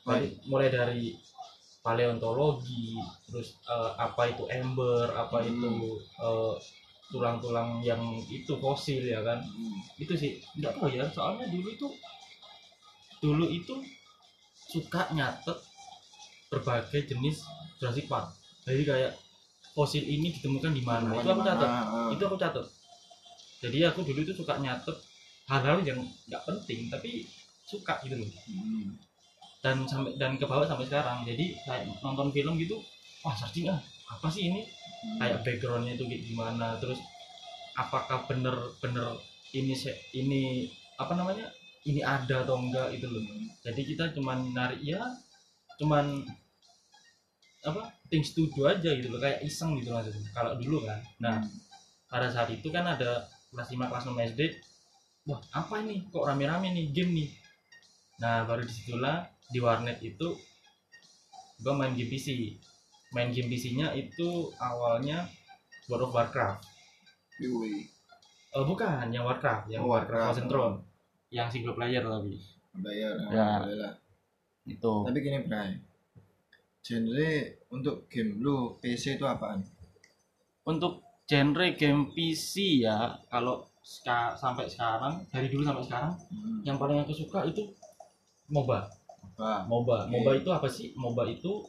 Jadi, 0.05 0.27
mulai 0.45 0.69
dari 0.69 1.17
paleontologi 1.81 2.97
terus 3.25 3.57
eh, 3.65 3.91
apa 3.97 4.29
itu 4.29 4.45
ember 4.49 5.09
apa 5.13 5.41
Hmm. 5.41 5.49
itu 5.49 5.71
eh, 6.17 6.55
tulang-tulang 7.09 7.81
yang 7.81 8.01
itu 8.25 8.57
fosil 8.57 9.01
ya 9.05 9.21
kan? 9.21 9.37
Hmm. 9.41 9.77
itu 9.97 10.13
sih 10.17 10.31
nggak 10.57 10.77
tahu 10.77 10.89
ya 10.89 11.05
soalnya 11.09 11.45
dulu 11.49 11.69
itu 11.69 11.87
dulu 13.21 13.45
itu 13.49 13.73
suka 14.53 15.09
nyatet 15.13 15.57
berbagai 16.49 17.05
jenis 17.09 17.45
Jurassic 17.81 18.05
Park. 18.05 18.33
Jadi 18.65 18.81
kayak 18.85 19.11
fosil 19.73 20.01
ini 20.01 20.33
ditemukan 20.33 20.73
di 20.73 20.81
mana? 20.81 21.13
Itu 21.13 21.29
aku 21.33 21.41
catat. 21.45 21.69
Ah, 21.69 22.09
itu 22.13 22.23
aku 22.25 22.37
catat. 22.37 22.65
Jadi 23.61 23.77
aku 23.85 24.01
dulu 24.05 24.19
itu 24.25 24.33
suka 24.33 24.57
nyatet 24.57 24.97
hal-hal 25.45 25.81
yang 25.85 26.01
nggak 26.29 26.43
penting 26.45 26.89
tapi 26.89 27.25
suka 27.65 28.01
gitu 28.05 28.17
loh. 28.17 28.29
Hmm. 28.49 28.93
Dan 29.65 29.81
sampai 29.89 30.13
dan 30.21 30.37
ke 30.37 30.45
bawah 30.45 30.69
sampai 30.69 30.85
sekarang. 30.85 31.25
Jadi 31.25 31.57
kayak 31.65 31.89
nonton 32.05 32.29
film 32.29 32.53
gitu 32.61 32.77
wah 33.25 33.33
searching 33.33 33.65
ah 33.73 33.81
apa 34.13 34.29
sih 34.29 34.53
ini? 34.53 34.61
Hmm. 34.61 35.17
kayak 35.17 35.41
backgroundnya 35.41 35.97
itu 35.97 36.05
gimana? 36.05 36.77
Terus 36.77 37.01
apakah 37.73 38.29
bener-bener 38.29 39.17
ini 39.57 39.73
ini 40.13 40.69
apa 41.01 41.17
namanya? 41.17 41.49
Ini 41.81 42.05
ada 42.05 42.45
atau 42.45 42.61
enggak 42.61 42.93
itu 42.93 43.09
loh. 43.09 43.25
Jadi 43.65 43.81
kita 43.81 44.13
cuman 44.13 44.53
narik 44.53 44.85
ya 44.85 45.01
cuman 45.81 46.21
apa 47.65 47.89
things 48.13 48.37
to 48.37 48.45
do 48.53 48.69
aja 48.69 48.93
gitu 48.93 49.09
loh. 49.09 49.17
Kayak 49.17 49.41
iseng 49.41 49.81
gitu 49.81 49.89
maksudnya 49.89 50.29
kalau 50.29 50.53
dulu 50.61 50.85
kan. 50.85 51.01
Nah 51.17 51.41
pada 52.05 52.29
saat 52.29 52.53
itu 52.53 52.69
kan 52.69 52.85
ada 52.85 53.25
kelas 53.49 53.73
5 53.73 53.89
kelas 53.89 54.05
6 54.13 54.29
SD 54.29 54.41
wah 55.25 55.41
apa 55.57 55.81
ini? 55.81 56.05
Kok 56.13 56.21
rame-rame 56.21 56.69
nih 56.69 56.85
game 56.93 57.11
nih? 57.17 57.29
Nah 58.21 58.45
baru 58.45 58.61
di 58.61 58.73
situlah 58.73 59.34
di 59.49 59.59
warnet 59.59 60.01
itu 60.01 60.27
gua 61.61 61.73
main 61.73 61.93
game 61.93 62.09
PC 62.09 62.57
main 63.11 63.31
game 63.31 63.47
PC-nya 63.47 63.95
itu 63.95 64.51
awalnya 64.59 65.23
World 65.87 66.09
of 66.09 66.11
Warcraft. 66.11 66.65
Yui. 67.39 67.87
Eh 68.51 68.65
bukan 68.65 69.07
yang 69.07 69.23
Warcraft 69.23 69.69
yang 69.69 69.85
Oh, 69.85 69.93
Warcraft. 69.93 70.35
Warcraft. 70.35 70.49
Throne. 70.51 70.75
Yang 71.31 71.47
single 71.53 71.75
player 71.77 72.03
tapi. 72.03 72.35
Bayar 72.75 73.15
Ya. 73.31 73.49
boleh 73.63 73.77
lah 73.79 73.93
itu. 74.65 74.93
Tapi 75.05 75.17
gini 75.21 75.39
Bray. 75.47 75.79
Genre 76.81 77.31
untuk 77.71 78.05
game 78.09 78.35
lu 78.37 78.75
PC 78.77 79.15
itu 79.15 79.25
apaan? 79.25 79.61
Untuk 80.65 81.05
genre 81.23 81.67
game 81.73 82.11
PC 82.11 82.83
ya 82.83 83.15
kalau 83.29 83.65
ska- 83.79 84.33
sampai 84.35 84.65
sekarang 84.65 85.23
dari 85.29 85.47
dulu 85.47 85.61
sampai 85.61 85.85
sekarang 85.85 86.13
hmm. 86.29 86.61
yang 86.61 86.77
paling 86.77 87.01
aku 87.01 87.13
suka 87.13 87.45
itu 87.45 87.61
MOBA 88.49 88.85
MOBA. 89.39 89.97
Oke. 90.07 90.11
MOBA 90.11 90.31
itu 90.39 90.49
apa 90.51 90.67
sih? 90.67 90.91
MOBA 90.95 91.23
itu 91.35 91.63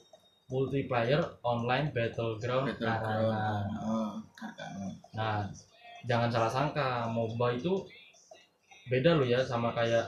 multiplayer 0.47 1.19
online 1.43 1.91
battleground 1.91 2.71
Battleground. 2.71 3.03
karangan 3.03 3.65
Oh, 3.83 4.11
nah 5.11 5.43
jangan 6.07 6.31
salah 6.31 6.51
sangka 6.51 7.11
MOBA 7.11 7.59
itu 7.59 7.83
beda 8.87 9.19
loh 9.19 9.27
ya 9.27 9.43
sama 9.43 9.75
kayak 9.75 10.07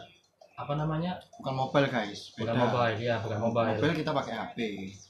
apa 0.58 0.74
namanya? 0.74 1.14
Bukan 1.38 1.54
mobile 1.54 1.86
guys. 1.86 2.34
Bukan 2.34 2.50
beda. 2.50 2.62
mobile 2.66 2.98
ya 2.98 3.16
bukan 3.22 3.38
mobile, 3.38 3.68
mobile 3.78 3.94
kita 3.94 4.10
pakai 4.10 4.34
HP 4.34 4.58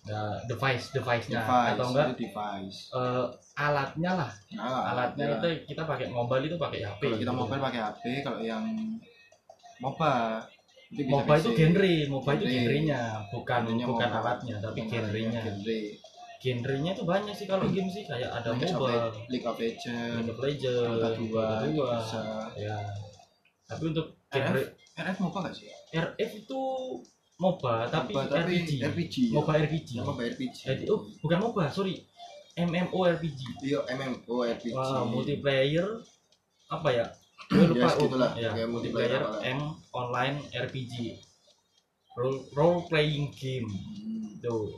Ya, 0.04 0.20
device 0.44 0.92
device-nya. 0.92 1.40
Device 1.40 1.72
atau 1.72 1.86
enggak? 1.88 2.06
device. 2.20 2.78
Eh, 2.92 3.26
alatnya 3.56 4.12
lah. 4.12 4.30
Nah, 4.52 4.82
alatnya. 4.92 5.24
Ya. 5.24 5.36
itu 5.40 5.48
kita 5.72 5.88
pakai 5.88 6.12
mobile 6.12 6.52
itu 6.52 6.56
pakai 6.60 6.84
HP 6.84 7.00
kalau 7.00 7.16
kita 7.16 7.32
gitu. 7.32 7.40
mobile 7.40 7.62
pakai 7.64 7.80
HP 7.80 8.04
kalau 8.20 8.40
yang 8.44 8.64
MOBA 9.80 10.12
MOBA 10.90 11.34
itu 11.36 11.50
genre 11.52 11.92
MOBA 12.08 12.30
itu 12.32 12.44
Genre. 12.44 12.54
genrenya 12.54 13.00
bukan 13.28 13.60
Genrenya 13.62 13.86
bukan 13.86 14.08
MOBA. 14.08 14.18
alatnya 14.18 14.56
tapi 14.58 14.78
Bukan 14.80 14.92
genrenya. 14.94 15.40
genre. 15.42 15.80
Genrenya 16.38 16.90
itu 16.92 17.02
banyak 17.04 17.34
sih 17.34 17.44
kalau 17.44 17.66
game 17.66 17.88
sih 17.88 18.02
kayak 18.02 18.30
ada 18.30 18.48
League 18.50 18.64
of 18.64 18.78
MOBA 18.78 18.88
Le- 18.88 19.12
League 19.28 19.44
of 19.44 19.56
Legends 19.56 20.16
League 20.16 20.30
of 20.30 20.38
Legends 20.38 20.80
Dota 20.80 21.08
2 21.10 21.28
Dota 21.28 21.56
2 21.62 21.98
bisa. 21.98 22.20
Ya. 22.56 22.76
Tapi 23.64 23.82
untuk 23.86 24.06
genre 24.26 24.60
RF 24.96 25.16
MOBA 25.20 25.38
gak 25.42 25.54
sih? 25.54 25.66
RF 25.90 26.30
itu 26.38 26.60
MOBA 27.36 27.74
tapi, 27.86 28.10
MOBA, 28.10 28.22
tapi 28.26 28.52
RPG 28.56 28.70
RPG 28.82 29.14
ya? 29.28 29.34
MOBA 29.36 29.52
RPG 29.60 29.88
MOBA 30.00 30.22
RPG 30.32 30.56
Jadi, 30.64 30.84
oh 30.88 31.00
bukan 31.20 31.38
MOBA 31.40 31.64
sorry. 31.68 31.94
MMORPG 32.56 33.40
iya 33.62 33.78
MMO 33.88 34.34
RPG 34.42 34.74
Wah, 34.74 35.04
multiplayer 35.04 35.86
apa 36.66 36.88
ya 36.90 37.06
gue 37.48 37.64
lupa 37.66 37.80
Ya, 37.80 37.88
segitulah. 37.88 38.30
ya, 38.34 38.50
Kayak 38.52 38.68
multiplayer. 38.68 39.22
M 39.42 39.60
online 39.90 40.36
RPG 40.50 40.94
role 42.14 42.42
role 42.52 42.82
playing 42.84 43.30
game. 43.32 43.68
Hmm. 43.68 44.38
tuh. 44.38 44.74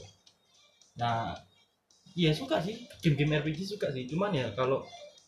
Nah 0.96 1.32
iya 2.12 2.30
suka 2.30 2.60
sih. 2.60 2.76
Game-game 3.00 3.38
RPG 3.38 3.64
suka 3.66 3.88
sih. 3.88 4.04
Cuman 4.04 4.30
ya 4.30 4.52
kalau 4.52 4.84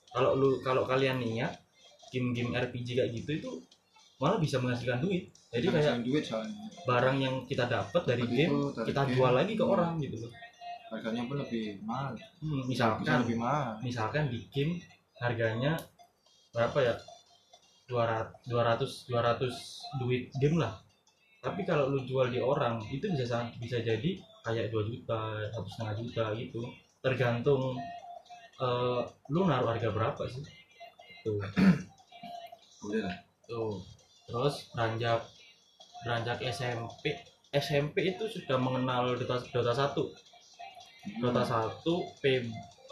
kalau 0.09 0.33
lu 0.33 0.61
kalau 0.61 0.85
kalian 0.85 1.19
niat 1.19 1.57
game-game 2.09 2.53
RPG 2.53 2.95
kayak 2.95 3.11
gitu 3.13 3.31
itu 3.35 3.51
malah 4.19 4.37
bisa 4.37 4.57
menghasilkan 4.57 5.01
duit. 5.01 5.33
Jadi 5.49 5.67
kayak 5.69 5.85
Ngabisin 5.91 6.05
duit 6.05 6.23
soalnya. 6.23 6.57
barang 6.83 7.17
yang 7.19 7.35
kita 7.45 7.65
dapat 7.67 8.03
dari 8.03 8.23
Dapat 8.23 8.33
game 8.35 8.51
itu, 8.51 8.61
dari 8.73 8.87
kita 8.89 9.03
game. 9.03 9.13
jual 9.13 9.33
lagi 9.33 9.53
ke 9.53 9.65
orang 9.65 9.93
gitu 9.99 10.17
loh. 10.19 10.33
Harganya 10.89 11.23
pun 11.25 11.37
lebih 11.39 11.65
mahal. 11.83 12.13
Hmm, 12.39 12.63
bisa 12.63 12.85
misalkan 12.95 13.19
lebih 13.25 13.37
mahal. 13.39 13.69
misalkan 13.81 14.25
di 14.29 14.39
game 14.49 14.73
harganya 15.19 15.73
berapa 16.51 16.79
ya 16.79 16.95
200 17.93 18.49
200 18.49 19.13
200 19.13 20.01
duit 20.01 20.33
game 20.41 20.57
lah. 20.57 20.81
Tapi 21.45 21.61
kalau 21.69 21.93
lu 21.93 22.01
jual 22.09 22.33
di 22.33 22.41
orang 22.41 22.81
itu 22.89 23.05
bisa 23.13 23.27
sa- 23.29 23.53
bisa 23.61 23.85
jadi 23.85 24.17
kayak 24.47 24.73
2 24.73 24.89
juta 24.89 25.37
satu 25.53 25.69
setengah 25.69 25.95
juta 26.01 26.25
gitu. 26.41 26.63
Tergantung 27.05 27.77
eh, 28.63 29.01
lu 29.29 29.45
naruh 29.45 29.77
harga 29.77 29.91
berapa 29.93 30.23
sih? 30.31 30.41
Tuh. 31.27 31.37
Tuh. 33.49 33.77
Terus 34.27 34.55
beranjak 34.73 35.21
beranjak 36.03 36.39
SMP 36.51 37.15
SMP 37.53 38.17
itu 38.17 38.25
sudah 38.27 38.57
mengenal 38.57 39.13
Dota 39.21 39.37
Dota 39.53 39.73
1 39.77 39.93
Dota 41.21 41.43
1 41.45 41.85
P 42.23 42.25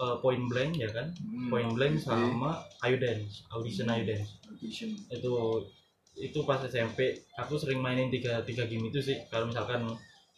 eh, 0.01 0.17
Point 0.25 0.45
Blank 0.49 0.73
ya 0.81 0.89
kan? 0.89 1.13
Hmm, 1.21 1.49
Point 1.53 1.73
Blank 1.77 1.95
PP, 2.01 2.07
sama 2.09 2.51
Ayu 2.85 2.97
Dance 2.97 3.45
Audition 3.53 3.87
Ayu 3.93 4.05
Dance 4.09 4.41
Audition. 4.49 4.91
itu 5.13 5.33
itu 6.21 6.39
pas 6.45 6.61
SMP 6.65 7.17
aku 7.39 7.57
sering 7.57 7.81
mainin 7.81 8.09
tiga 8.09 8.41
tiga 8.45 8.65
game 8.65 8.89
itu 8.89 9.01
sih. 9.01 9.17
Kalau 9.29 9.49
misalkan 9.49 9.85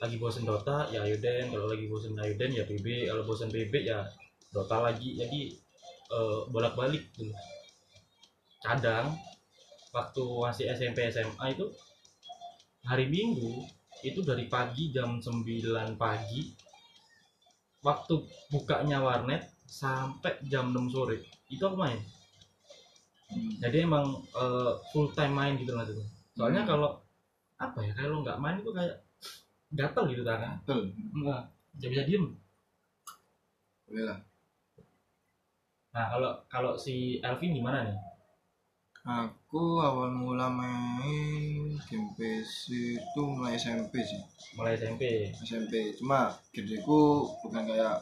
lagi 0.02 0.19
bosen 0.19 0.42
Dota 0.42 0.90
ya 0.90 1.07
Ayu 1.07 1.19
Dance 1.23 1.54
kalau 1.54 1.66
lagi 1.71 1.87
bosen 1.87 2.19
Ayu 2.19 2.35
Dance 2.35 2.59
ya 2.59 2.64
PB 2.66 2.87
kalau 3.07 3.23
bosen 3.23 3.49
PB 3.49 3.75
ya 3.87 4.02
Dota 4.50 4.83
lagi. 4.83 5.14
Jadi 5.16 5.40
eh, 6.12 6.40
bolak-balik 6.50 7.02
gitu. 7.14 7.31
Kadang 8.62 9.14
waktu 9.92 10.25
masih 10.25 10.66
SMP 10.73 11.07
SMA 11.12 11.52
itu 11.52 11.66
hari 12.83 13.07
Minggu 13.07 13.62
itu 14.02 14.19
dari 14.26 14.50
pagi 14.50 14.90
jam 14.90 15.23
9 15.23 15.95
pagi 15.95 16.50
waktu 17.83 18.14
bukanya 18.50 18.99
warnet 19.02 19.51
sampai 19.73 20.37
jam 20.52 20.69
6 20.69 20.93
sore 20.93 21.17
itu 21.49 21.64
aku 21.64 21.79
main 21.81 21.97
Hmm. 23.33 23.49
jadi 23.64 23.88
emang 23.88 24.05
eh, 24.37 24.73
full 24.93 25.09
time 25.17 25.33
main 25.33 25.57
gitu 25.57 25.73
lah 25.73 25.88
tuh 25.88 26.05
soalnya 26.37 26.69
Hmm. 26.69 26.71
kalau 26.76 26.91
apa 27.57 27.79
ya 27.81 27.93
kalau 27.97 28.21
nggak 28.21 28.37
main 28.37 28.61
itu 28.61 28.69
kayak 28.69 29.00
gatel 29.73 30.05
gitu 30.12 30.21
tangan 30.21 30.61
Betul, 30.61 30.93
nggak 31.17 31.41
nggak 31.81 31.91
bisa 31.97 32.05
diem 32.05 32.25
boleh 33.88 34.05
lah. 34.05 34.19
nah 35.93 36.05
kalau 36.12 36.31
kalau 36.49 36.73
si 36.76 36.95
Elvin 37.25 37.57
gimana 37.57 37.88
nih 37.88 37.97
Aku 39.02 39.83
awal 39.83 40.14
mula 40.14 40.47
main 40.47 41.75
game 41.91 42.09
PC 42.14 42.71
itu 42.95 43.21
mulai 43.35 43.59
SMP 43.59 43.99
sih. 43.99 44.21
mulai 44.55 44.79
SMP 44.79 45.26
SMP. 45.43 45.91
Cuma 45.99 46.31
gedeku 46.55 47.26
bukan 47.43 47.67
kayak 47.67 47.99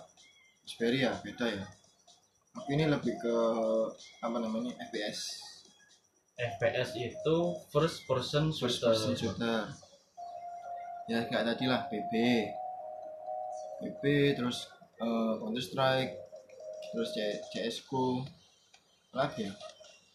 Xperia, 0.66 1.10
ya, 1.10 1.12
beda 1.20 1.46
ya. 1.48 1.64
Aku 2.58 2.68
ini 2.74 2.84
lebih 2.86 3.14
ke 3.16 3.36
apa 4.20 4.36
namanya 4.42 4.74
FPS, 4.90 5.38
FPS 6.34 6.98
itu 6.98 7.36
first 7.70 8.04
person 8.04 8.50
first 8.50 8.82
shooter 8.82 8.90
person 8.90 9.12
shooter. 9.14 9.60
Ya 11.06 11.26
kayak 11.26 11.46
tadi 11.46 11.64
lah 11.66 11.86
PB, 11.86 12.12
PB 13.80 14.02
terus 14.34 14.66
eh, 14.98 15.32
Counter 15.38 15.62
Strike, 15.62 16.12
terus 16.92 17.08
CS:GO, 17.14 18.22
lagi 19.14 19.46
ya 19.46 19.52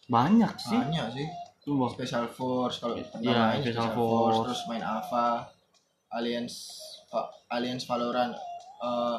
banyak 0.06 0.54
sih 0.56 0.78
banyak 0.78 1.06
sih. 1.12 1.28
Wah, 1.66 1.90
Special 1.90 2.30
Force 2.30 2.78
kalau 2.78 2.94
Iya, 2.94 3.58
namanya 3.58 3.58
Special 3.58 3.90
Special 3.90 3.94
Force. 3.98 4.06
Force 4.06 4.38
terus 4.46 4.60
main 4.70 4.84
Ava 4.86 5.50
Alliance 6.14 6.56
Va- 7.10 7.26
Alliance 7.50 7.82
Valorant 7.90 8.30
eh, 8.86 9.18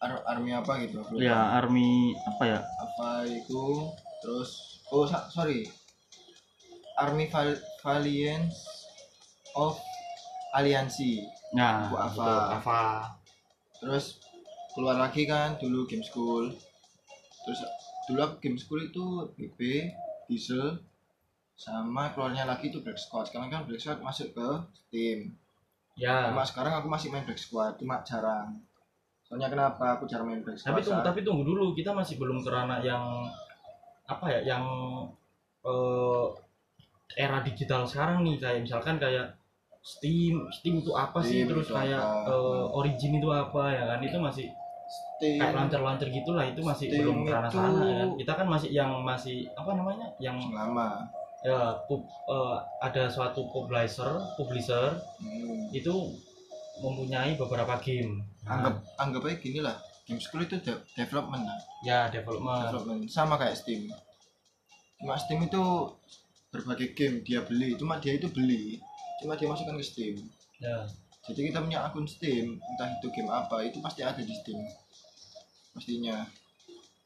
ar- 0.00 0.24
army 0.26 0.50
apa 0.56 0.72
gitu 0.80 1.04
lupa. 1.04 1.20
ya 1.20 1.60
army 1.60 2.16
apa 2.24 2.42
ya? 2.48 2.58
Ava 2.80 3.28
itu 3.28 3.64
terus 4.24 4.80
oh 4.88 5.04
sa- 5.04 5.28
sorry. 5.28 5.68
Army 6.96 7.28
Val 7.32 7.56
Valiance 7.80 8.60
of 9.56 9.76
Aliansi. 10.52 11.24
Nah 11.56 11.88
betul, 11.88 12.40
Ava. 12.60 12.82
Terus 13.80 14.20
keluar 14.76 14.96
lagi 15.00 15.24
kan 15.24 15.56
dulu 15.56 15.88
game 15.88 16.04
school. 16.04 16.52
Terus 17.44 17.60
dulu 18.08 18.20
aku 18.20 18.36
game 18.40 18.58
school 18.60 18.80
itu 18.84 19.04
BB 19.32 19.88
Diesel 20.28 20.80
sama 21.56 22.12
keluarnya 22.16 22.48
lagi 22.48 22.72
itu 22.72 22.80
Black 22.80 22.96
Squad. 22.96 23.28
Sekarang 23.28 23.48
kan 23.48 23.64
Black 23.64 23.80
Squad 23.80 24.00
masuk 24.00 24.32
ke 24.32 24.48
Steam. 24.76 25.36
Ya. 25.96 26.32
Cuma 26.32 26.44
sekarang 26.44 26.72
aku 26.80 26.88
masih 26.88 27.12
main 27.12 27.24
Black 27.24 27.40
Squad 27.40 27.76
cuma 27.76 28.00
jarang 28.04 28.60
soalnya 29.30 29.46
kenapa 29.46 29.94
aku 29.94 30.10
jarang 30.10 30.26
main 30.26 30.42
Squad 30.42 30.58
tapi 30.58 30.82
tunggu 30.82 31.02
tapi 31.06 31.20
tunggu 31.22 31.42
dulu. 31.46 31.70
Kita 31.70 31.94
masih 31.94 32.18
belum 32.18 32.42
kerana 32.42 32.82
yang 32.82 33.30
apa 34.04 34.26
ya 34.26 34.40
yang 34.42 34.64
eh, 35.62 36.24
era 37.14 37.38
digital 37.40 37.86
sekarang 37.86 38.26
nih. 38.26 38.42
Kayak 38.42 38.66
misalkan 38.66 38.98
kayak 38.98 39.38
Steam 39.78 40.50
Steam 40.50 40.82
itu 40.82 40.90
apa 40.92 41.22
sih? 41.22 41.46
Steam 41.46 41.48
terus 41.48 41.70
itu 41.70 41.78
kayak 41.78 42.02
apa? 42.02 42.26
eh, 42.26 42.64
Origin 42.74 43.22
itu 43.22 43.28
apa 43.30 43.62
ya 43.70 43.84
kan? 43.86 43.98
Itu 44.02 44.18
masih 44.18 44.46
Steam. 44.90 45.38
kayak 45.38 45.54
launcher-launcher 45.54 46.10
gitulah. 46.10 46.44
Itu 46.50 46.60
masih 46.66 46.86
Steam 46.90 47.06
belum 47.06 47.18
kerana 47.22 47.46
itu- 47.46 47.54
sana 47.54 47.80
ya 47.86 47.94
kan? 47.96 48.08
Kita 48.18 48.32
kan 48.34 48.46
masih 48.50 48.68
yang 48.74 48.90
masih 49.06 49.36
apa 49.54 49.70
namanya? 49.78 50.10
Yang 50.18 50.36
lama. 50.50 51.06
Ya 51.40 51.72
pub- 51.86 52.10
eh, 52.26 52.56
ada 52.82 53.06
suatu 53.06 53.46
publisher 53.48 54.10
publisher. 54.34 54.98
Hmm. 55.22 55.70
itu 55.70 55.94
mempunyai 56.80 57.32
beberapa 57.34 57.76
game. 57.78 58.24
Nah, 58.40 58.56
anggap 58.56 58.74
anggap 58.96 59.20
aja 59.22 59.36
gini 59.36 59.60
lah 59.60 59.76
game 60.02 60.18
school 60.18 60.40
itu 60.40 60.58
de- 60.58 60.82
development 60.92 61.44
lah. 61.44 61.58
Ya 61.80 62.08
development. 62.08 62.66
Development 62.66 63.00
sama 63.06 63.36
kayak 63.36 63.54
Steam. 63.54 63.86
Cuma 64.96 65.14
Steam 65.14 65.40
itu 65.40 65.62
berbagai 66.50 66.92
game 66.92 67.22
dia 67.22 67.40
beli 67.40 67.72
cuma 67.74 67.96
dia 67.96 68.10
itu 68.12 68.26
beli 68.26 68.82
cuma 69.18 69.32
dia 69.34 69.46
masukkan 69.46 69.76
ke 69.76 69.84
Steam. 69.84 70.14
Ya. 70.58 70.82
Jadi 71.22 71.46
kita 71.46 71.60
punya 71.60 71.84
akun 71.84 72.04
Steam 72.04 72.58
entah 72.58 72.88
itu 72.90 73.06
game 73.08 73.28
apa 73.28 73.62
itu 73.62 73.78
pasti 73.78 74.00
ada 74.00 74.18
di 74.18 74.34
Steam. 74.34 74.58
Pastinya. 75.70 76.26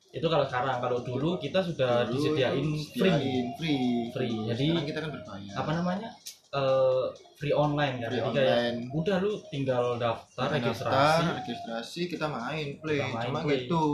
Itu 0.09 0.25
kalau 0.25 0.47
sekarang 0.47 0.79
kalau 0.79 1.03
dulu 1.03 1.37
kita 1.37 1.59
sudah 1.59 2.07
Dulu 2.07 2.15
disediain 2.17 2.67
free. 2.95 3.53
free. 3.59 3.85
Free. 4.15 4.31
Dulu. 4.33 4.49
Jadi- 4.49 4.71
sekarang 4.71 4.87
kita 4.87 4.99
kan 5.01 5.11
berbayar. 5.13 5.55
apa 5.55 5.71
namanya 5.75 6.09
eh 6.55 7.05
free 7.35 7.51
online 7.51 7.99
kan? 7.99 8.09
Free 8.15 8.23
jadi 8.23 8.31
kayak 8.31 8.55
online. 8.55 8.79
udah 8.95 9.17
lu 9.19 9.33
tinggal 9.51 9.85
daftar 9.99 10.47
Kita 10.47 10.57
registrasi 10.63 11.19
daftar, 11.19 11.39
registrasi. 11.43 12.01
kita 12.07 12.27
main 12.31 12.67
play. 12.79 13.01
Kita 13.03 13.11
main 13.11 13.27
cuma 13.27 13.41
play. 13.43 13.55
gitu. 13.67 13.85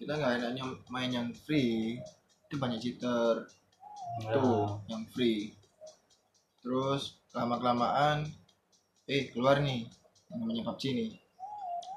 Kita 0.00 0.12
nggak 0.16 0.32
enaknya 0.40 0.64
main 0.88 1.10
yang 1.12 1.28
free. 1.36 2.00
Itu 2.48 2.56
banyak 2.56 2.80
cheater. 2.80 3.44
Nah, 4.24 4.32
tuh 4.32 4.64
yang 4.88 5.04
free. 5.12 5.52
Terus 6.64 7.20
lama 7.36 7.60
kelamaan 7.60 8.24
eh 9.04 9.28
keluar 9.28 9.60
nih. 9.60 9.84
Yang 10.32 10.38
namanya 10.40 10.62
PUBG 10.72 10.82
nih. 10.96 11.10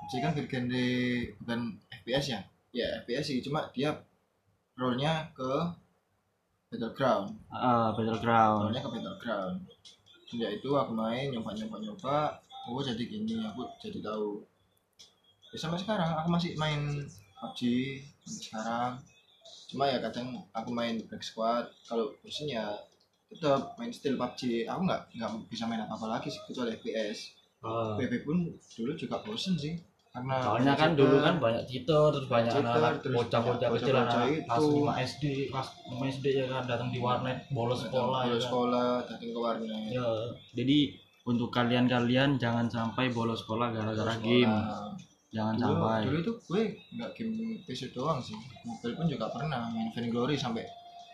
PUBG 0.03 0.13
kan 0.19 0.31
genre 0.36 0.86
bukan 1.39 1.60
FPS 2.03 2.25
ya? 2.36 2.39
Ya 2.75 2.88
FPS 2.99 3.31
sih. 3.31 3.39
Cuma 3.39 3.71
dia 3.71 3.95
role 4.75 4.99
nya 4.99 5.31
ke 5.31 5.51
battleground. 6.75 7.39
Ah, 7.47 7.95
battleground. 7.95 8.67
Role 8.67 8.73
nya 8.75 8.83
ke 8.83 8.91
battleground. 8.91 9.55
Sejak 10.27 10.51
itu 10.59 10.69
aku 10.75 10.91
main 10.91 11.31
nyoba 11.31 11.55
nyoba 11.55 11.77
nyoba 11.79 12.17
oh 12.67 12.81
jadi 12.83 12.99
gini 12.99 13.39
aku 13.47 13.63
jadi 13.79 14.03
tahu. 14.03 14.43
Ya, 15.53 15.57
sampai 15.57 15.79
sekarang 15.79 16.11
aku 16.19 16.27
masih 16.27 16.59
main 16.59 17.07
PUBG 17.39 17.59
sampai 18.27 18.43
sekarang. 18.43 18.91
Cuma 19.71 19.88
ya 19.88 20.03
kadang 20.03 20.43
aku 20.51 20.69
main 20.75 20.99
Black 21.07 21.23
Squad. 21.23 21.71
Kalau 21.88 22.11
bosen 22.19 22.51
ya 22.51 22.75
tetap 23.31 23.79
main 23.79 23.95
still 23.95 24.19
PUBG 24.19 24.67
aku 24.67 24.81
nggak 24.83 25.01
nggak 25.15 25.29
bisa 25.47 25.63
main 25.65 25.81
apa 25.81 25.95
apa 25.95 26.19
lagi 26.19 26.27
sih 26.27 26.43
kecuali 26.45 26.75
FPS 26.75 27.33
Ah. 27.65 27.97
PB 27.97 28.21
pun 28.21 28.45
dulu 28.77 28.93
juga 28.93 29.25
bosen 29.25 29.57
sih 29.57 29.73
karena 30.15 30.36
soalnya 30.39 30.73
kan 30.80 30.95
dulu 30.95 31.19
kan 31.19 31.36
banyak 31.43 31.63
cheater 31.67 32.08
terus 32.08 32.28
banyak 32.32 32.54
anak-anak 32.56 33.04
bocah-bocah 33.04 33.67
kecil 33.75 33.95
anak 33.99 34.47
kelas 34.47 34.63
5 34.63 35.08
SD 35.12 35.23
kelas 35.51 35.69
5 35.91 36.13
SD 36.15 36.25
ya 36.39 36.45
kan 36.47 36.63
datang 36.63 36.88
di 36.88 37.04
warnet 37.04 37.43
bolos 37.51 37.84
sekolah 37.84 38.23
ya 38.23 38.32
bolos 38.32 38.39
kan. 38.39 38.47
sekolah 38.47 38.88
datang 39.04 39.30
ke 39.36 39.39
warnet. 39.43 39.91
Ya, 39.91 40.08
jadi 40.56 40.80
untuk 41.28 41.51
kalian-kalian 41.51 42.39
jangan 42.39 42.71
sampai 42.71 43.12
bolos 43.12 43.43
sekolah 43.43 43.75
gara-gara 43.75 44.15
game. 44.23 44.56
jangan 45.36 45.60
dulu, 45.60 45.84
sampai. 45.84 45.99
dulu 46.08 46.17
itu 46.23 46.34
gue 46.47 46.63
nggak 46.95 47.12
game 47.12 47.36
PC 47.67 47.91
doang 47.91 48.23
sih. 48.23 48.39
Mobile 48.63 48.95
pun 48.95 49.12
juga 49.12 49.28
pernah 49.36 49.67
main 49.67 49.91
Vainglory 49.91 50.39
sampai 50.39 50.63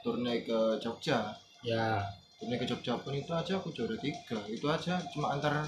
turne 0.06 0.46
ke 0.46 0.78
Jogja. 0.78 1.34
Ya. 1.66 2.06
Turne 2.38 2.54
ke 2.54 2.70
Jogja 2.70 3.02
pun 3.02 3.18
itu 3.18 3.34
aja 3.34 3.58
aku 3.58 3.74
juara 3.74 3.98
tiga. 3.98 4.38
Itu 4.46 4.70
aja 4.70 5.02
cuma 5.10 5.34
antar 5.34 5.66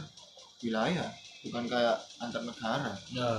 wilayah 0.61 1.09
bukan 1.43 1.63
kayak 1.67 1.97
antar 2.23 2.41
negara. 2.41 2.91
Ya. 3.11 3.29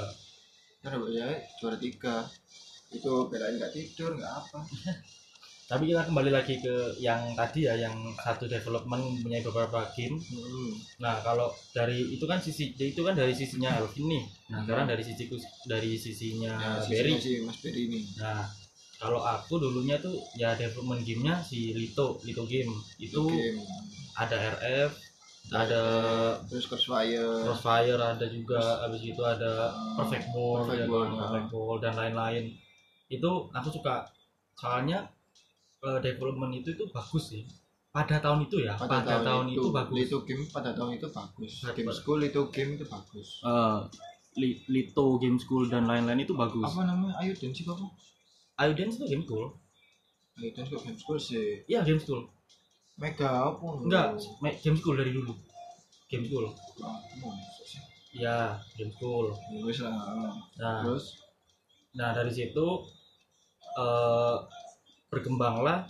Kan 0.84 1.00
ya 1.10 1.26
juara 1.60 1.76
tiga. 1.80 2.28
Itu 2.92 3.26
belain 3.32 3.56
nggak 3.56 3.72
tidur 3.72 4.14
nggak 4.14 4.32
apa. 4.32 4.60
Tapi 5.64 5.88
kita 5.88 6.04
kembali 6.04 6.28
lagi 6.28 6.60
ke 6.60 7.00
yang 7.00 7.32
tadi 7.32 7.64
ya 7.64 7.72
yang 7.72 7.96
satu 8.20 8.44
development 8.44 9.24
punya 9.24 9.40
beberapa 9.40 9.88
game. 9.96 10.20
Hmm. 10.20 10.76
nah 11.00 11.24
kalau 11.24 11.48
dari 11.72 12.12
itu 12.12 12.28
kan 12.28 12.36
sisi 12.36 12.76
itu 12.76 13.00
kan 13.00 13.16
dari 13.16 13.32
sisinya 13.32 13.80
Elvin 13.80 14.12
nih. 14.12 14.24
Nah 14.52 14.60
sekarang 14.60 14.84
dari 14.92 15.00
sisi 15.00 15.24
dari 15.64 15.96
sisinya 15.96 16.52
ya 16.52 16.72
Berry 16.84 17.16
sisinya 17.16 17.20
si 17.24 17.32
Mas 17.48 17.58
Berry 17.64 17.82
ini. 17.88 18.00
Nah 18.20 18.44
kalau 19.00 19.24
aku 19.24 19.56
dulunya 19.56 19.96
tuh 19.96 20.12
ya 20.36 20.52
development 20.52 21.00
gamenya 21.00 21.40
si 21.40 21.72
Lito 21.72 22.20
Lito 22.28 22.44
Game. 22.44 22.76
Itu 23.00 23.24
game. 23.32 23.64
ada 24.20 24.36
RF 24.60 24.92
ada 25.52 25.82
terus 26.48 26.64
Crossfire. 26.64 27.44
Crossfire 27.44 28.00
ada 28.00 28.26
juga 28.32 28.80
habis 28.80 29.02
itu 29.04 29.20
ada 29.20 29.68
Hmm, 29.70 30.00
Perfect 30.00 30.26
Ball, 30.32 30.56
Perfect 30.64 30.80
ya 30.80 30.86
Ball, 30.88 31.04
ya. 31.04 31.18
Perfect 31.20 31.48
Ball 31.52 31.76
dan 31.84 31.92
lain-lain. 32.00 32.44
Itu 33.12 33.30
aku 33.52 33.68
suka 33.68 34.08
soalnya 34.56 35.04
eh, 35.84 35.98
development 36.00 36.52
itu 36.56 36.72
itu 36.72 36.84
bagus 36.88 37.36
sih. 37.36 37.44
Pada 37.94 38.18
tahun 38.18 38.50
itu 38.50 38.58
ya? 38.66 38.74
Pada, 38.74 39.22
tahun, 39.22 39.54
itu, 39.54 39.70
bagus. 39.70 40.10
Itu 40.10 40.16
game 40.26 40.42
pada 40.50 40.74
tahun 40.74 40.98
itu 40.98 41.06
bagus. 41.14 41.62
Pada- 41.62 41.76
game 41.78 41.92
school 41.94 42.20
itu 42.26 42.40
game 42.50 42.74
itu 42.74 42.84
bagus. 42.90 43.28
Eh, 43.44 43.80
Li- 44.34 44.66
Lito 44.66 45.14
Game 45.22 45.38
School 45.38 45.70
dan 45.70 45.86
lain-lain 45.86 46.26
itu 46.26 46.34
bagus. 46.34 46.66
Apa 46.66 46.82
namanya? 46.90 47.22
Ayo 47.22 47.38
dan 47.38 47.54
sih 47.54 47.62
apa? 47.70 47.86
Ayo 48.58 48.74
Dance 48.74 48.98
itu 48.98 49.06
game 49.06 49.22
school. 49.22 49.54
Ayo 50.42 50.50
dan 50.50 50.66
kok 50.66 50.82
game 50.82 50.98
school 50.98 51.18
sih? 51.22 51.62
Iya 51.70 51.86
game 51.86 52.02
school 52.02 52.26
mega 52.94 53.50
apa 53.50 53.66
enggak 53.82 54.06
me- 54.42 54.58
game 54.62 54.78
school 54.78 54.96
dari 54.96 55.10
dulu. 55.10 55.32
Game 56.10 56.24
school 56.28 56.46
iya 58.14 58.54
game 58.78 58.92
school 58.94 59.34
Ya 59.50 59.58
wis 59.66 59.78
lah. 59.82 59.92
Nah. 60.58 60.82
Terus? 60.86 61.04
Nah 61.98 62.14
dari 62.14 62.30
situ 62.30 62.66
eh 63.74 64.36
berkembanglah 65.10 65.86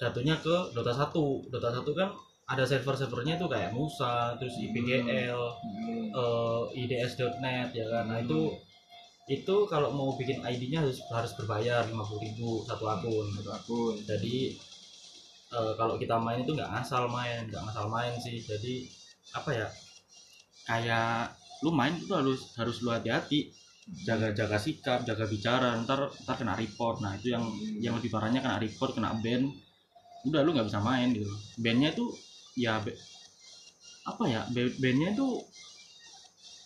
jatuhnya 0.00 0.34
ke 0.40 0.56
Dota 0.74 0.92
1. 0.96 1.52
Dota 1.52 1.70
1 1.70 1.86
kan 1.94 2.10
ada 2.50 2.66
server-servernya 2.66 3.38
itu 3.38 3.46
kayak 3.46 3.70
Musa, 3.70 4.34
terus 4.34 4.58
IPGL, 4.58 5.38
hmm, 5.38 6.10
eh, 6.10 6.62
IDS.net 6.82 7.70
ya 7.70 7.86
kan. 7.86 8.10
Nah 8.10 8.18
itu 8.18 8.50
itu 9.30 9.56
kalau 9.70 9.94
mau 9.94 10.10
bikin 10.18 10.42
ID-nya 10.42 10.82
harus 10.82 10.98
harus 11.14 11.30
berbayar 11.38 11.86
50.000 11.86 12.66
satu 12.66 12.84
akun. 12.90 13.26
satu 13.38 13.50
akun. 13.54 13.94
Jadi 14.02 14.58
eh, 15.56 15.72
kalau 15.80 15.94
kita 16.02 16.16
main 16.26 16.40
itu 16.44 16.52
nggak 16.56 16.70
ngasal 16.74 17.04
main, 17.16 17.40
nggak 17.48 17.62
ngasal 17.66 17.86
main 17.94 18.14
sih. 18.24 18.36
Jadi 18.50 18.74
apa 19.38 19.50
ya? 19.60 19.68
kayak 20.68 21.34
lu 21.64 21.70
main 21.74 21.94
itu 21.98 22.12
harus 22.14 22.40
harus 22.56 22.76
lu 22.84 22.90
hati-hati 22.94 23.50
jaga 24.06 24.28
jaga 24.38 24.58
sikap 24.66 24.98
jaga 25.08 25.24
bicara 25.26 25.70
ntar 25.84 26.00
ntar 26.24 26.34
kena 26.40 26.54
report 26.62 26.96
nah 27.04 27.12
itu 27.18 27.28
yang 27.34 27.44
yang 27.84 27.94
lebih 27.98 28.10
parahnya 28.14 28.40
kena 28.44 28.56
report 28.62 28.90
kena 28.96 29.10
ban 29.24 29.42
udah 30.28 30.40
lu 30.44 30.50
nggak 30.54 30.68
bisa 30.70 30.80
main 30.88 31.08
gitu 31.16 31.28
bandnya 31.64 31.90
tuh 31.98 32.10
ya 32.64 32.74
be- 32.84 32.98
apa 34.10 34.24
ya 34.32 34.40
ba- 34.54 34.76
bandnya 34.82 35.10
tuh 35.18 35.32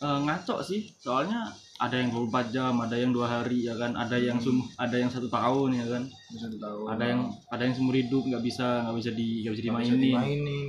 eh, 0.07 0.19
ngaco 0.25 0.57
sih 0.69 0.81
soalnya 1.05 1.41
ada 1.75 1.99
yang 1.99 2.09
24 2.09 2.55
jam 2.55 2.73
ada 2.79 2.95
yang 2.95 3.11
dua 3.11 3.27
hari 3.27 3.67
ya 3.67 3.75
kan? 3.75 3.93
Ada 3.93 4.15
yang 4.17 4.39
sum 4.39 4.63
ada 4.79 4.95
yang 4.95 5.11
satu 5.11 5.27
tahun 5.27 5.75
ya 5.75 5.87
kan? 5.91 6.03
Bisa 6.07 6.47
tahu 6.55 6.87
ada 6.87 7.05
yang 7.05 7.21
ada 7.51 7.63
yang 7.63 7.75
seumur 7.75 7.95
hidup 7.95 8.23
nggak 8.23 8.43
bisa 8.43 8.87
nggak 8.87 8.97
bisa 8.97 9.11
di 9.11 9.43
nggak 9.43 9.53
bisa 9.53 9.63
Nggak 9.65 9.83
bisa 9.83 9.95
dimainin. 9.97 10.39
dimainin. 10.45 10.67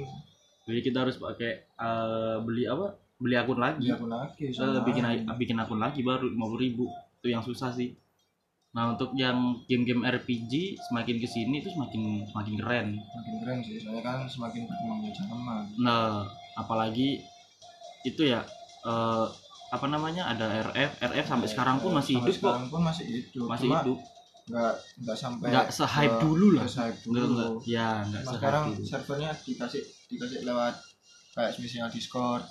Jadi 0.65 0.79
kita 0.81 0.97
harus 1.05 1.15
pakai 1.15 1.51
eh, 1.69 2.37
beli 2.41 2.65
apa? 2.65 2.97
Beli 3.15 3.35
akun 3.37 3.59
lagi. 3.61 3.85
Di 3.85 3.93
akun 3.93 4.09
lagi 4.09 4.43
Eh, 4.49 4.81
bikin 4.81 5.03
bikin 5.37 5.57
akun 5.57 5.77
lagi 5.77 6.01
baru 6.01 6.25
50.000 6.25 6.57
ribu. 6.57 6.85
Itu 7.21 7.27
yang 7.29 7.45
susah 7.45 7.69
sih. 7.69 7.93
Nah 8.73 8.91
untuk 8.91 9.13
yang 9.13 9.61
game-game 9.69 10.03
RPG 10.03 10.51
semakin 10.83 11.15
ke 11.15 11.27
sini 11.29 11.61
itu 11.61 11.69
semakin 11.69 12.25
semakin 12.27 12.53
keren. 12.59 12.87
Makin 12.97 13.35
keren 13.39 13.59
sih 13.61 13.77
soalnya 13.77 14.03
kan 14.03 14.17
semakin 14.25 14.65
berkembangnya 14.65 15.11
zaman. 15.15 15.63
Nah 15.79 16.25
apalagi 16.55 17.21
itu 18.03 18.21
ya 18.25 18.41
eh, 18.83 19.25
apa 19.71 19.85
namanya? 19.87 20.29
Ada 20.29 20.45
RF 20.71 20.91
RF 21.01 21.25
sampai 21.25 21.47
sekarang 21.49 21.75
pun 21.79 21.91
masih 21.93 22.19
hidup 22.19 22.35
kok. 22.37 22.55
pun 22.69 22.81
masih 22.81 23.05
hidup. 23.05 23.45
Masih 23.49 23.69
Cuma 23.69 23.79
hidup. 23.81 23.97
nggak 24.45 24.73
nggak 25.01 25.17
sampai 25.17 25.47
nggak 25.49 25.67
se-hype 25.73 26.17
dulu 26.21 26.47
lah. 26.53 26.69
se-hype 26.69 26.99
Nggak, 27.01 27.23
dulu. 27.25 27.33
nggak. 27.33 27.51
ya 27.65 27.89
nggak 28.05 28.23
sekarang 28.29 28.63
dulu. 28.69 28.85
servernya 28.85 29.31
dikasih 29.41 29.81
dikasih 30.05 30.39
lewat 30.45 30.75
kayak 31.33 31.51
misalnya 31.57 31.89
Discord. 31.89 32.45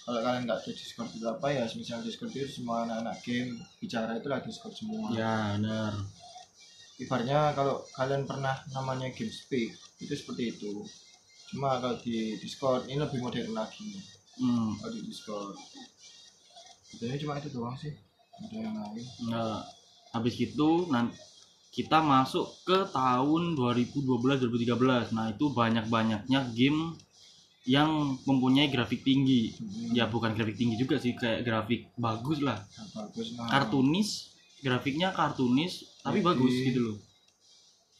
Kalau 0.00 0.20
kalian 0.20 0.42
nggak 0.44 0.58
ada 0.58 0.72
Discord 0.72 1.10
itu 1.12 1.24
apa 1.24 1.46
ya? 1.48 1.64
Misalnya 1.70 2.02
Discord 2.04 2.30
itu 2.30 2.48
semua 2.50 2.84
anak-anak 2.84 3.16
game 3.22 3.50
bicara 3.78 4.12
itu 4.14 4.28
lah 4.28 4.40
Discord 4.42 4.74
semua. 4.74 5.06
Ya 5.12 5.54
benar. 5.56 5.92
Ibaratnya 7.00 7.56
kalau 7.56 7.80
kalian 7.96 8.28
pernah 8.28 8.60
namanya 8.70 9.08
game 9.08 9.32
speak 9.32 9.72
itu 9.98 10.12
seperti 10.12 10.52
itu. 10.52 10.84
Cuma 11.48 11.80
kalau 11.80 11.96
di 11.96 12.36
Discord 12.36 12.84
ini 12.84 13.00
lebih 13.00 13.18
modern 13.18 13.56
lagi. 13.56 13.96
Hmm. 14.40 14.72
kalau 14.76 14.92
di 14.92 15.04
Discord 15.04 15.52
bedanya 16.90 17.16
cuma 17.18 17.32
itu 17.36 17.48
doang 17.50 17.74
sih 17.74 17.92
ada 18.36 18.56
yang 18.56 18.74
lain 18.74 19.04
Nah, 19.26 19.62
habis 20.10 20.34
gitu 20.34 20.88
nan 20.88 21.12
kita 21.70 22.02
masuk 22.02 22.50
ke 22.66 22.82
tahun 22.90 23.54
2012-2013. 23.54 25.14
Nah, 25.14 25.30
itu 25.30 25.46
banyak-banyaknya 25.48 26.50
game 26.50 26.98
yang 27.62 28.18
mempunyai 28.24 28.66
grafik 28.66 29.00
tinggi. 29.00 29.54
Hmm, 29.54 29.94
Ya 29.94 30.10
bukan 30.10 30.34
grafik 30.34 30.56
tinggi 30.56 30.74
juga 30.74 30.98
sih, 30.98 31.14
kayak 31.14 31.44
grafik 31.44 31.94
bagus 31.94 32.40
lah. 32.40 32.58
bagus 32.90 33.36
nah 33.36 33.46
Kartunis, 33.46 34.34
grafiknya 34.58 35.12
kartunis 35.12 35.86
tapi 36.00 36.18
Jadi- 36.18 36.26
bagus 36.26 36.54
gitu 36.56 36.80
loh. 36.82 36.96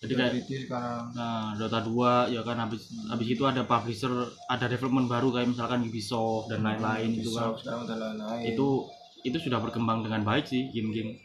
Jadi 0.01 0.17
kayak 0.17 0.33
sekarang. 0.65 1.13
Nah 1.13 1.53
Dota 1.61 1.85
2 1.85 2.33
ya 2.33 2.41
kan 2.41 2.57
habis 2.57 2.89
habis 3.13 3.29
itu 3.29 3.45
ada 3.45 3.69
publisher, 3.69 4.33
ada 4.49 4.65
development 4.65 5.13
baru 5.13 5.29
kayak 5.29 5.53
misalkan 5.53 5.85
Ubisoft 5.85 6.49
dan 6.49 6.65
lain-lain 6.65 7.21
itu 7.21 7.37
kan. 7.37 7.53
Sekarang 7.61 7.85
udah 7.85 7.97
lain-lain. 8.01 8.45
Itu 8.49 8.89
itu 9.21 9.37
sudah 9.37 9.61
berkembang 9.61 10.01
dengan 10.01 10.25
baik 10.25 10.49
sih 10.49 10.73
game-game 10.73 11.21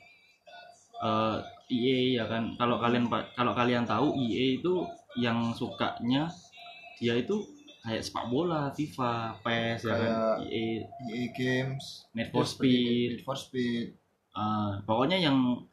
eh 1.00 1.38
EA 1.72 2.20
ya 2.20 2.26
kan. 2.28 2.52
Kalau 2.60 2.76
kalian 2.84 3.08
kalau 3.08 3.56
kalian 3.56 3.88
tahu 3.88 4.12
EA 4.20 4.60
itu 4.60 4.84
yang 5.16 5.56
sukanya 5.56 6.28
dia 7.00 7.16
itu 7.16 7.48
kayak 7.80 8.04
sepak 8.04 8.28
bola 8.28 8.76
FIFA 8.76 9.40
PES 9.40 9.80
ya 9.88 9.96
kan 9.96 10.12
EA 10.44 10.84
EA 10.84 11.24
Games 11.32 12.12
Need 12.12 12.36
for 12.36 12.44
Speed. 12.44 13.24
Need 13.24 13.24
for 13.24 13.40
Speed. 13.40 13.96
Eh, 14.36 14.72
pokoknya 14.84 15.16
yang 15.16 15.64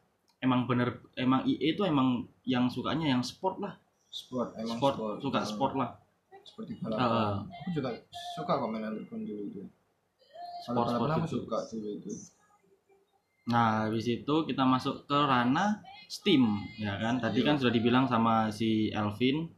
emang 0.43 0.67
bener 0.67 0.99
emang 1.15 1.47
EA 1.47 1.73
itu 1.73 1.81
emang 1.83 2.27
yang 2.43 2.67
sukanya 2.67 3.07
yang 3.09 3.23
sport 3.23 3.57
lah. 3.57 3.73
Sport 4.11 4.53
emang 4.59 4.77
sport, 4.77 4.95
sport, 4.95 5.15
suka 5.23 5.39
sport 5.41 5.73
lah. 5.73 5.89
Seperti 6.43 6.75
balapan 6.77 7.47
aku 7.47 7.69
juga 7.71 7.89
suka 8.35 8.51
kok 8.59 8.67
main 8.67 8.83
Underground 8.83 9.23
dulu 9.23 9.41
itu. 9.47 9.61
Sport- 10.61 10.91
sport 10.91 11.09
aku 11.09 11.25
itu. 11.25 11.37
suka 11.39 11.57
dulu 11.71 11.87
itu. 11.95 12.11
Nah, 13.43 13.87
habis 13.87 14.07
itu 14.07 14.35
kita 14.47 14.63
masuk 14.63 15.03
ke 15.03 15.17
ranah 15.17 15.83
Steam, 16.07 16.43
ya 16.77 16.95
kan? 16.95 17.19
Tadi 17.19 17.41
Iya. 17.41 17.47
kan 17.51 17.55
sudah 17.57 17.73
dibilang 17.73 18.05
sama 18.05 18.47
si 18.47 18.87
Elvin 18.91 19.49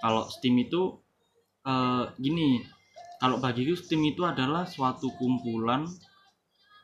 kalau 0.00 0.26
Steam 0.28 0.56
itu 0.58 0.98
eh, 1.62 2.04
gini, 2.18 2.58
kalau 3.16 3.38
bagiku 3.38 3.72
Steam 3.72 4.02
itu 4.02 4.26
adalah 4.26 4.66
suatu 4.66 5.14
kumpulan 5.14 5.86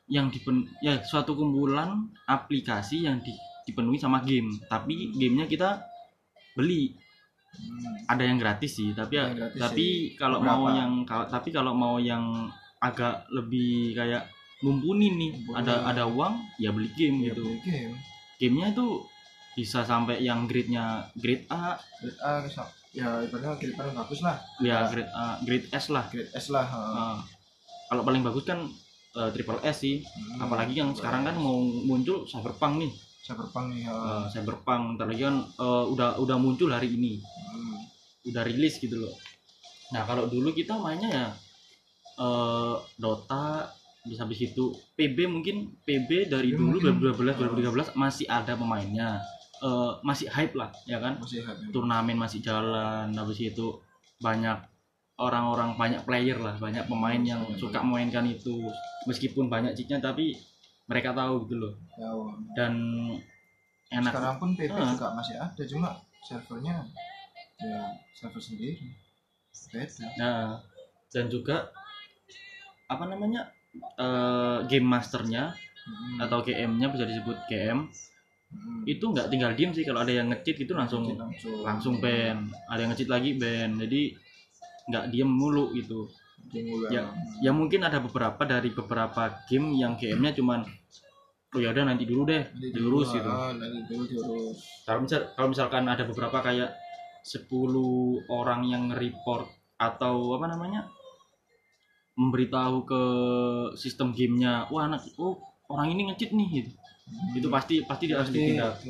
yang 0.08 0.28
dipen 0.28 0.64
ya 0.78 0.98
suatu 1.00 1.32
kumpulan 1.32 1.92
aplikasi 2.24 3.04
yang 3.04 3.20
di- 3.20 3.36
dipenuhi 3.62 3.96
sama 3.96 4.20
game, 4.20 4.48
tapi 4.66 5.12
gamenya 5.12 5.44
kita 5.44 5.84
beli. 6.54 6.96
hmm. 7.52 8.08
Ada 8.08 8.22
yang 8.24 8.36
gratis 8.36 8.72
sih, 8.74 8.92
tapi 8.92 9.14
ya, 9.14 9.28
yang 9.28 9.36
gratis 9.36 9.60
tapi 9.60 9.86
kalau 10.14 10.40
Beberapa. 10.40 10.56
mau 10.56 10.64
yang 10.70 10.92
kalau 11.04 11.24
tapi 11.26 11.48
kalau 11.48 11.72
mau 11.72 11.96
yang 11.96 12.24
agak 12.78 13.28
lebih 13.28 13.92
kayak 13.92 14.24
mumpuni 14.58 15.12
nih, 15.12 15.30
Mumpuni. 15.36 15.56
ada 15.56 15.74
ada 15.86 16.04
uang 16.04 16.34
ya 16.56 16.70
beli 16.70 16.88
game 16.92 17.20
Ya, 17.20 17.30
gitu 17.30 17.44
beli 17.44 17.60
game 17.62 17.94
gamenya 18.38 18.66
itu 18.72 18.86
bisa 19.52 19.82
sampai 19.82 20.22
yang 20.22 20.46
grade-nya 20.46 21.02
grade 21.14 21.42
A 21.48 21.74
grade 21.98 22.20
A 22.22 22.30
ya 22.88 23.18
ibaratnya 23.20 23.58
grade 23.58 23.74
paling 23.74 23.94
bagus 23.94 24.20
lah 24.22 24.38
ya 24.58 24.86
grade 24.86 25.10
A 25.10 25.26
grade 25.42 25.66
S 25.68 25.90
lah 25.90 26.06
grade 26.06 26.30
S 26.32 26.46
lah. 26.48 26.62
Nah, 26.64 27.18
kalau 27.86 28.02
paling 28.02 28.22
bagus 28.22 28.42
kan 28.42 28.62
eh, 29.18 29.30
triple 29.34 29.60
S 29.66 29.76
sih. 29.82 29.96
Hmm, 30.06 30.46
apalagi 30.46 30.78
yang 30.78 30.94
sekarang 30.94 31.26
kan 31.26 31.36
mau 31.36 31.58
muncul 31.60 32.22
cyberpunk 32.24 32.86
nih. 32.86 32.92
Cyberpunk 33.26 33.66
nih 33.74 33.82
ha. 33.90 33.94
Eh, 33.94 34.24
cyberpunk 34.32 34.94
ntar 34.94 35.10
lagi 35.10 35.26
kan 35.26 35.42
eh, 35.42 35.84
udah 35.90 36.22
udah 36.22 36.36
muncul 36.38 36.70
hari 36.70 36.94
ini. 36.94 37.18
Hmm. 37.18 37.76
udah 38.28 38.44
rilis 38.44 38.76
gitu 38.76 39.00
loh. 39.00 39.14
Nah 39.94 40.04
kalau 40.04 40.28
dulu 40.28 40.52
kita 40.52 40.76
mainnya 40.76 41.08
ya 41.08 41.26
eh, 42.20 42.76
Dota 43.00 43.72
bisa 44.08 44.24
habis 44.24 44.40
itu 44.40 44.72
PB 44.96 45.28
mungkin 45.28 45.76
PB 45.84 46.32
dari 46.32 46.54
PB 46.54 46.60
dulu 46.60 46.78
mungkin. 46.78 47.12
2012 47.18 47.96
2013 47.96 47.98
masih 47.98 48.26
ada 48.28 48.54
pemainnya. 48.54 49.20
Eh, 49.58 49.92
masih 50.06 50.30
hype 50.30 50.54
lah 50.54 50.70
ya 50.86 51.02
kan? 51.02 51.18
Masih 51.18 51.42
hype 51.42 51.74
turnamen 51.74 52.14
masih 52.14 52.38
jalan 52.38 53.10
habis 53.16 53.42
itu 53.42 53.80
banyak 54.22 54.58
orang-orang 55.18 55.74
banyak 55.74 56.00
player 56.02 56.38
lah 56.38 56.54
banyak 56.56 56.86
pemain 56.86 57.18
yang 57.18 57.42
suka 57.54 57.82
memainkan 57.82 58.24
itu. 58.24 58.62
Meskipun 59.04 59.46
banyak 59.46 59.74
cheatnya 59.74 59.98
tapi 60.00 60.32
mereka 60.86 61.12
tahu 61.12 61.44
gitu 61.44 61.56
loh. 61.58 61.74
Tahu. 61.92 62.20
dan 62.54 62.72
enak. 63.90 64.12
Sekarang 64.12 64.36
pun 64.38 64.50
PP 64.52 64.70
Ah. 64.70 64.88
juga 64.88 65.06
masih 65.12 65.36
ada 65.36 65.62
cuma 65.64 65.88
servernya 66.20 66.86
ya 67.58 67.80
server 68.14 68.38
sendiri. 68.38 68.78
Beda. 69.68 70.06
Nah 70.16 70.40
dan 71.08 71.26
juga 71.26 71.72
apa 72.86 73.04
namanya 73.04 73.50
eh, 73.96 74.58
game 74.64 74.86
masternya 74.86 75.52
Hmm. 75.78 76.20
atau 76.20 76.44
GM-nya 76.44 76.88
bisa 76.88 77.04
disebut 77.04 77.48
GM 77.48 77.88
Hmm. 78.48 78.84
itu 78.84 79.00
nggak 79.02 79.28
tinggal 79.28 79.52
diem 79.52 79.72
sih 79.72 79.84
kalau 79.84 80.00
ada 80.00 80.08
yang 80.10 80.28
ngecheat 80.28 80.56
gitu 80.58 80.72
langsung 80.72 81.04
langsung. 81.10 81.64
langsung 81.64 81.94
ban. 81.96 82.44
Ada 82.66 82.80
yang 82.80 82.90
ngecheat 82.92 83.08
lagi 83.08 83.30
ban. 83.34 83.76
Jadi 83.78 84.12
nggak 84.88 85.04
diem 85.12 85.30
mulu 85.30 85.70
gitu. 85.76 86.08
Ya. 86.88 87.12
ya 87.44 87.52
mungkin 87.52 87.84
ada 87.84 88.00
beberapa 88.00 88.40
dari 88.48 88.72
beberapa 88.72 89.44
game 89.44 89.76
yang 89.76 90.00
GM-nya 90.00 90.32
cuman 90.32 90.64
oh 91.52 91.60
ya 91.60 91.76
udah 91.76 91.84
nanti 91.92 92.08
dulu 92.08 92.24
deh 92.24 92.40
Nanti 92.40 92.72
diurus 92.72 93.12
dulu, 93.12 93.16
gitu. 93.20 93.28
ah, 93.28 93.52
nanti 93.52 93.80
dulu 93.84 94.02
diurus 94.08 94.56
kalau 94.88 95.04
misal 95.04 95.20
kalau 95.36 95.48
misalkan 95.52 95.84
ada 95.84 96.08
beberapa 96.08 96.40
kayak 96.40 96.72
10 97.20 97.52
orang 98.32 98.64
yang 98.64 98.88
report 98.96 99.44
atau 99.76 100.40
apa 100.40 100.48
namanya 100.48 100.88
memberitahu 102.16 102.76
ke 102.88 103.02
sistem 103.76 104.16
gamenya 104.16 104.72
wah 104.72 104.88
anak 104.88 105.04
oh 105.20 105.36
orang 105.68 105.92
ini 105.92 106.08
ngecheat 106.08 106.32
nih 106.32 106.48
gitu. 106.64 106.72
Itu 107.36 107.48
pasti 107.52 107.84
pasti 107.84 108.08
dia 108.08 108.16
harus 108.20 108.32
ditindak 108.32 108.80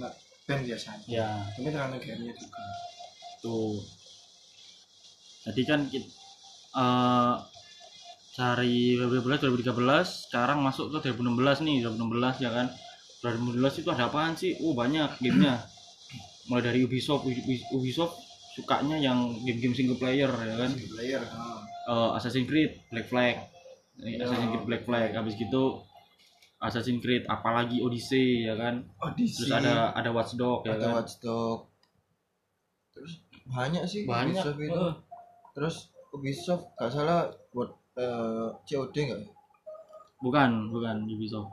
ban 0.49 0.63
biasanya. 0.65 1.05
Ya. 1.11 1.29
Tapi 1.59 1.69
tergantung 1.69 2.01
gamenya 2.01 2.35
juga. 2.39 2.63
Tuh 3.43 3.83
jadi 5.49 5.63
kan 5.65 5.81
kita 5.87 6.07
eh 6.75 7.35
cari 8.33 8.95
2012 8.95 9.51
2013 9.67 10.31
sekarang 10.31 10.63
masuk 10.63 10.95
ke 10.95 11.11
2016 11.11 11.67
nih 11.67 11.77
2016 11.83 12.39
ya 12.39 12.51
kan? 12.53 12.67
2016 13.19 13.83
itu 13.83 13.89
ada 13.91 14.07
apaan 14.07 14.33
sih? 14.33 14.55
Oh 14.63 14.73
banyak 14.73 15.19
gamenya. 15.19 15.59
Mulai 16.47 16.63
dari 16.65 16.81
Ubisoft 16.81 17.27
Ubi- 17.27 17.67
Ubisoft 17.73 18.15
sukanya 18.55 18.95
yang 18.95 19.35
game-game 19.43 19.75
single 19.75 19.99
player 19.99 20.31
ya 20.31 20.55
kan? 20.57 20.71
Single 20.71 20.93
player. 20.95 21.21
Eh, 21.89 22.11
Assassin's 22.15 22.47
Creed 22.47 22.79
Black 22.89 23.07
Flag. 23.07 23.37
Ya. 23.99 24.23
Assassin's 24.23 24.51
Creed 24.53 24.65
Black 24.65 24.83
Flag 24.85 25.11
habis 25.13 25.35
gitu 25.35 25.83
Assassin's 26.59 27.01
Creed 27.01 27.27
apalagi 27.27 27.83
Odyssey 27.83 28.47
ya 28.47 28.55
kan? 28.55 28.87
Odyssey. 28.99 29.51
Terus 29.51 29.53
ada 29.53 29.91
ada 29.91 30.11
Watch 30.15 30.39
Dogs 30.39 30.63
ya 30.63 30.75
ada 30.75 30.79
kan? 30.81 30.93
Watch 30.95 31.15
Dogs. 31.19 31.67
Terus 32.95 33.13
banyak 33.45 33.83
sih 33.83 34.07
banyak. 34.07 34.39
Ubisoft 34.39 34.61
itu. 34.61 34.79
Eh. 34.79 34.95
Terus 35.59 35.91
Ubisoft 36.09 36.71
gak 36.75 36.89
salah 36.89 37.27
buat 37.51 37.67
eh, 37.95 38.49
COD 38.65 38.95
nggak 38.95 39.19
ya 39.19 39.29
bukan 40.19 40.71
bukan 40.71 40.97
Ubisoft 41.05 41.51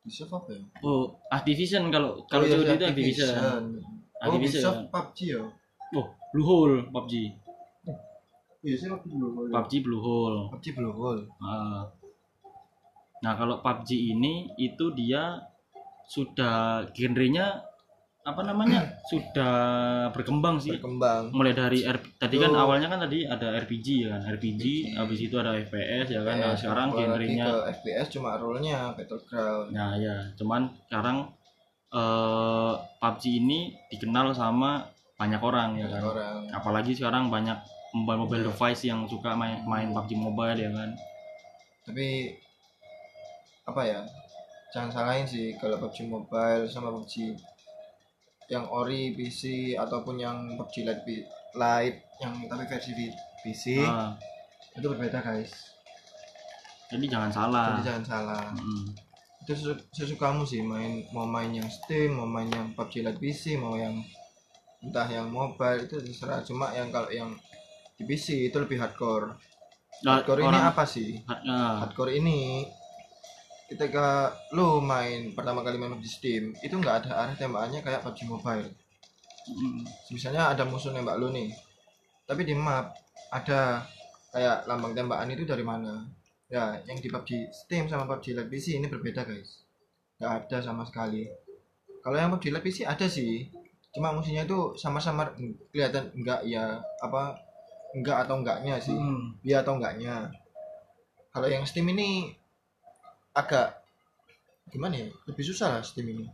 Ubisoft 0.00 0.32
apa 0.34 0.48
ya 0.50 0.60
Oh, 0.80 1.12
Activision 1.28 1.88
kalau 1.88 2.24
kalau 2.24 2.44
iya, 2.44 2.56
COD 2.56 2.70
itu 2.70 2.84
Activision. 2.86 3.28
oh 3.28 3.60
Activision. 4.18 4.60
Ubisoft 4.64 4.80
PUBG 4.88 5.18
ya 5.30 5.42
Oh, 5.92 6.06
Blue 6.32 6.42
Hole 6.42 6.76
PUBG. 6.88 7.12
iya 8.62 8.74
sih 8.74 8.88
PUBG 8.88 9.12
Blue 9.12 9.30
Hole 9.30 9.50
PUBG 9.52 9.72
Blue 9.80 10.00
Hole. 10.00 10.40
PUBG 10.50 10.66
Blue 10.72 10.90
Hole 10.90 11.22
Ah. 11.38 11.84
Nah, 13.20 13.32
kalau 13.34 13.60
PUBG 13.60 13.90
ini 14.10 14.52
itu 14.58 14.92
dia 14.92 15.40
sudah 16.04 16.84
genrenya 16.92 17.64
apa 18.24 18.40
namanya? 18.40 18.80
sudah 19.04 19.56
berkembang 20.10 20.56
sih. 20.56 20.72
berkembang 20.72 21.28
Mulai 21.28 21.52
dari 21.52 21.84
R 21.84 22.00
tadi 22.16 22.40
kan 22.40 22.50
Oh. 22.50 22.64
awalnya 22.64 22.88
kan 22.88 22.96
tadi 22.98 23.22
ada 23.22 23.52
RPG 23.54 23.86
ya 24.00 24.16
kan, 24.16 24.24
RPG, 24.26 24.64
habis 24.96 25.20
itu 25.20 25.36
ada 25.36 25.52
FPS 25.54 26.08
ya 26.08 26.20
kan. 26.20 26.34
Nah, 26.34 26.50
Eh, 26.50 26.56
sekarang 26.56 26.88
apalagi 26.90 27.04
genrenya 27.06 27.46
FPS 27.70 28.06
cuma 28.10 28.34
role-nya 28.34 28.90
Battleground 28.90 29.68
Nah 29.70 29.92
ya, 29.94 30.16
cuman 30.34 30.62
sekarang 30.82 31.18
eh 31.90 32.72
PUBG 32.98 33.22
ini 33.38 33.60
dikenal 33.86 34.32
sama 34.32 34.88
banyak 35.14 35.38
orang 35.38 35.76
ya 35.76 35.86
kan. 35.86 36.02
orang 36.02 36.36
Apalagi 36.50 36.90
sekarang 36.90 37.28
banyak 37.28 37.54
mobile 37.92 38.18
mobile 38.18 38.42
Iya. 38.42 38.48
device 38.50 38.82
yang 38.84 39.04
suka 39.04 39.30
main 39.32 39.62
main 39.62 39.92
PUBG 39.92 40.16
Mobile 40.16 40.58
ya 40.58 40.70
kan. 40.70 40.90
tapi 41.84 42.32
apa 43.62 43.82
ya 43.84 44.00
jangan 44.70 44.88
salahin 44.90 45.22
sih 45.22 45.52
kalau 45.54 45.76
PUBG 45.78 46.08
Mobile 46.08 46.64
sama 46.64 46.88
PUBG 46.90 47.36
yang 48.46 48.64
ori 48.66 49.12
PC 49.12 49.42
ataupun 49.74 50.16
yang 50.16 50.36
PUBG 50.54 50.84
Lite, 51.54 51.98
yang 52.18 52.34
tapi 52.44 52.64
versi 52.64 52.92
di- 52.92 53.14
PC 53.40 53.64
Ah, 53.78 54.12
itu 54.72 54.84
berbeda 54.84 55.20
guys. 55.20 55.52
Jadi 56.86 57.04
jangan 57.06 57.30
salah. 57.30 57.66
jadi 57.72 57.82
jangan 57.90 58.04
salah. 58.04 58.44
Mm. 58.54 58.86
itu 59.38 59.52
sesu- 59.54 59.84
sesukamu 59.90 60.40
sih 60.42 60.60
main 60.62 61.04
mau 61.10 61.24
main 61.26 61.52
yang 61.52 61.68
Steam 61.68 62.16
mau 62.16 62.24
main 62.24 62.48
yang 62.48 62.72
PUBG 62.72 63.02
Lite 63.02 63.18
PC 63.18 63.56
mau 63.56 63.76
yang 63.76 64.00
entah 64.80 65.04
yang 65.06 65.28
mobile 65.28 65.84
itu 65.84 65.96
terserah. 65.98 66.40
Cuma 66.40 66.72
yang 66.72 66.88
kalau 66.88 67.08
yang 67.08 67.36
di 67.94 68.04
PC 68.04 68.48
itu 68.48 68.56
lebih 68.56 68.76
hardcore. 68.78 69.36
Nah, 70.00 70.18
hardcore 70.18 70.40
ini 70.40 70.48
orang- 70.48 70.64
apa 70.66 70.84
sih? 70.84 71.20
Ah, 71.24 71.76
hardcore 71.78 72.16
ini 72.16 72.64
ketika 73.74 74.30
lu 74.54 74.78
main 74.78 75.34
pertama 75.34 75.66
kali 75.66 75.74
main 75.74 75.98
di 75.98 76.06
Steam 76.06 76.54
itu 76.62 76.74
nggak 76.78 77.04
ada 77.04 77.10
arah 77.26 77.34
tembakannya 77.34 77.82
kayak 77.82 78.06
PUBG 78.06 78.30
Mobile. 78.30 78.70
Mm, 79.44 79.84
misalnya 80.14 80.54
ada 80.54 80.62
musuh 80.64 80.94
nembak 80.94 81.20
lu 81.20 81.28
nih 81.28 81.52
tapi 82.24 82.48
di 82.48 82.56
map 82.56 82.96
ada 83.28 83.84
kayak 84.32 84.64
lambang 84.64 84.96
tembakan 84.96 85.34
itu 85.34 85.44
dari 85.44 85.60
mana? 85.60 86.06
Ya 86.48 86.78
yang 86.86 86.96
di 87.02 87.10
PUBG 87.10 87.52
Steam 87.52 87.90
sama 87.90 88.06
PUBG 88.06 88.38
Lite 88.38 88.48
PC 88.48 88.66
ini 88.78 88.86
berbeda 88.88 89.26
guys. 89.26 89.66
Nggak 90.22 90.32
ada 90.46 90.58
sama 90.64 90.86
sekali. 90.86 91.28
Kalau 92.00 92.16
yang 92.16 92.32
PUBG 92.32 92.54
Lite 92.54 92.64
PC 92.64 92.78
ada 92.86 93.04
sih 93.10 93.50
cuma 93.94 94.10
musuhnya 94.10 94.42
itu 94.42 94.74
sama-sama 94.74 95.30
kelihatan 95.70 96.10
enggak 96.18 96.42
ya 96.42 96.82
apa 96.98 97.38
enggak 97.94 98.26
atau 98.26 98.38
enggaknya 98.40 98.78
sih. 98.78 98.94
Mm. 98.94 99.38
iya 99.46 99.62
atau 99.62 99.78
enggaknya 99.78 100.30
kalau 101.34 101.50
yang 101.50 101.66
Steam 101.66 101.90
ini 101.90 102.30
agak 103.34 103.82
gimana 104.70 104.94
ya 104.96 105.08
lebih 105.26 105.44
susah 105.44 105.78
lah 105.78 105.82
Steam 105.82 106.06
ini. 106.08 106.26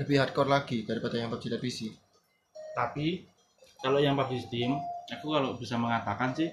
Lebih 0.00 0.16
hardcore 0.18 0.48
lagi 0.48 0.82
daripada 0.82 1.20
yang 1.20 1.28
PUBG 1.28 1.60
PC 1.60 1.78
Tapi 2.72 3.28
kalau 3.78 4.00
yang 4.00 4.16
PUBG 4.16 4.48
Steam, 4.48 4.72
aku 5.10 5.26
kalau 5.28 5.54
bisa 5.54 5.76
mengatakan 5.76 6.32
sih 6.32 6.48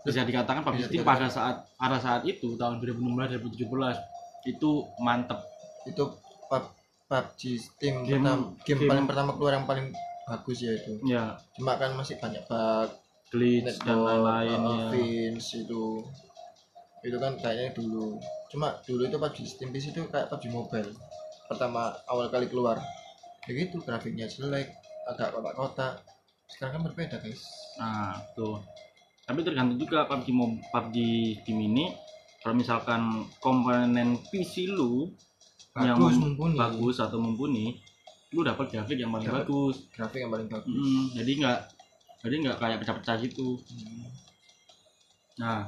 bisa 0.00 0.24
dikatakan 0.24 0.64
PUBG 0.64 0.80
Bisa 0.80 0.88
Steam 0.88 1.02
dikatakan. 1.04 1.20
pada 1.20 1.28
saat 1.28 1.56
pada 1.76 1.98
saat 2.00 2.22
itu 2.24 2.56
tahun 2.56 2.80
2016 2.80 3.36
2017 3.36 4.48
itu 4.48 4.70
mantep. 4.98 5.38
Itu 5.84 6.16
pub- 6.48 6.72
PUBG 7.06 7.40
Steam 7.58 7.94
Game- 8.08 8.24
pertama, 8.24 8.56
game, 8.64 8.80
game- 8.80 8.88
paling 8.88 9.06
pertama 9.06 9.30
keluar 9.36 9.52
yang 9.60 9.66
paling 9.68 9.92
bagus 10.24 10.58
ya 10.62 10.72
itu. 10.72 10.92
Ya. 11.04 11.36
Cuma 11.52 11.76
kan 11.76 11.92
masih 11.92 12.16
banyak 12.16 12.40
bug 12.48 12.90
glitch 13.30 13.76
dan 13.82 13.94
network, 13.94 14.08
lain-lain 14.08 14.58
uh, 14.58 14.90
ya. 14.94 15.36
Itu 15.36 16.06
itu 17.00 17.16
kan 17.16 17.32
kayaknya 17.34 17.72
dulu 17.72 18.20
cuma 18.46 18.76
dulu 18.82 19.02
itu 19.02 19.16
PUBG 19.16 19.36
Steam 19.42 19.70
PC 19.70 19.90
itu 19.90 20.04
kayak 20.06 20.28
PUBG 20.28 20.44
Mobile 20.48 20.90
pertama 21.46 21.80
awal 22.04 22.28
kali 22.28 22.46
keluar 22.46 22.76
ya 23.42 23.52
gitu 23.52 23.80
grafiknya 23.80 24.26
jelek 24.26 24.68
agak 25.06 25.32
kotak-kotak 25.32 26.04
sekarang 26.46 26.72
kan 26.76 26.82
berbeda 26.86 27.16
guys 27.18 27.40
Nah, 27.76 28.12
tuh. 28.32 28.60
Tapi 29.22 29.40
tergantung 29.40 29.78
juga 29.78 30.04
PUBG 30.04 30.28
Mo- 30.30 30.60
PUBG 30.66 30.96
Steam 31.38 31.58
ini 31.58 31.88
kalau 32.38 32.54
misalkan 32.54 33.02
komponen 33.38 34.20
PC 34.26 34.68
lu 34.68 35.08
yang 35.74 35.96
bagus 35.96 36.14
mem- 36.14 36.34
mumpuni 36.34 36.56
bagus 36.58 36.96
atau 36.98 37.16
mumpuni, 37.16 37.78
lu 38.30 38.42
dapat 38.42 38.68
grafik 38.68 38.98
yang 38.98 39.08
paling 39.08 39.24
Dapat. 39.24 39.46
bagus. 39.46 39.76
grafik 39.90 40.18
yang 40.18 40.30
paling 40.30 40.48
bagus 40.48 40.68
Mm, 40.68 41.04
jadi 41.14 41.30
nggak 41.38 41.58
jadi 42.20 42.34
nggak 42.38 42.56
kayak 42.58 42.78
pecah-pecah 42.78 43.16
gitu. 43.22 43.48
Hmm. 43.56 44.04
Nah, 45.38 45.58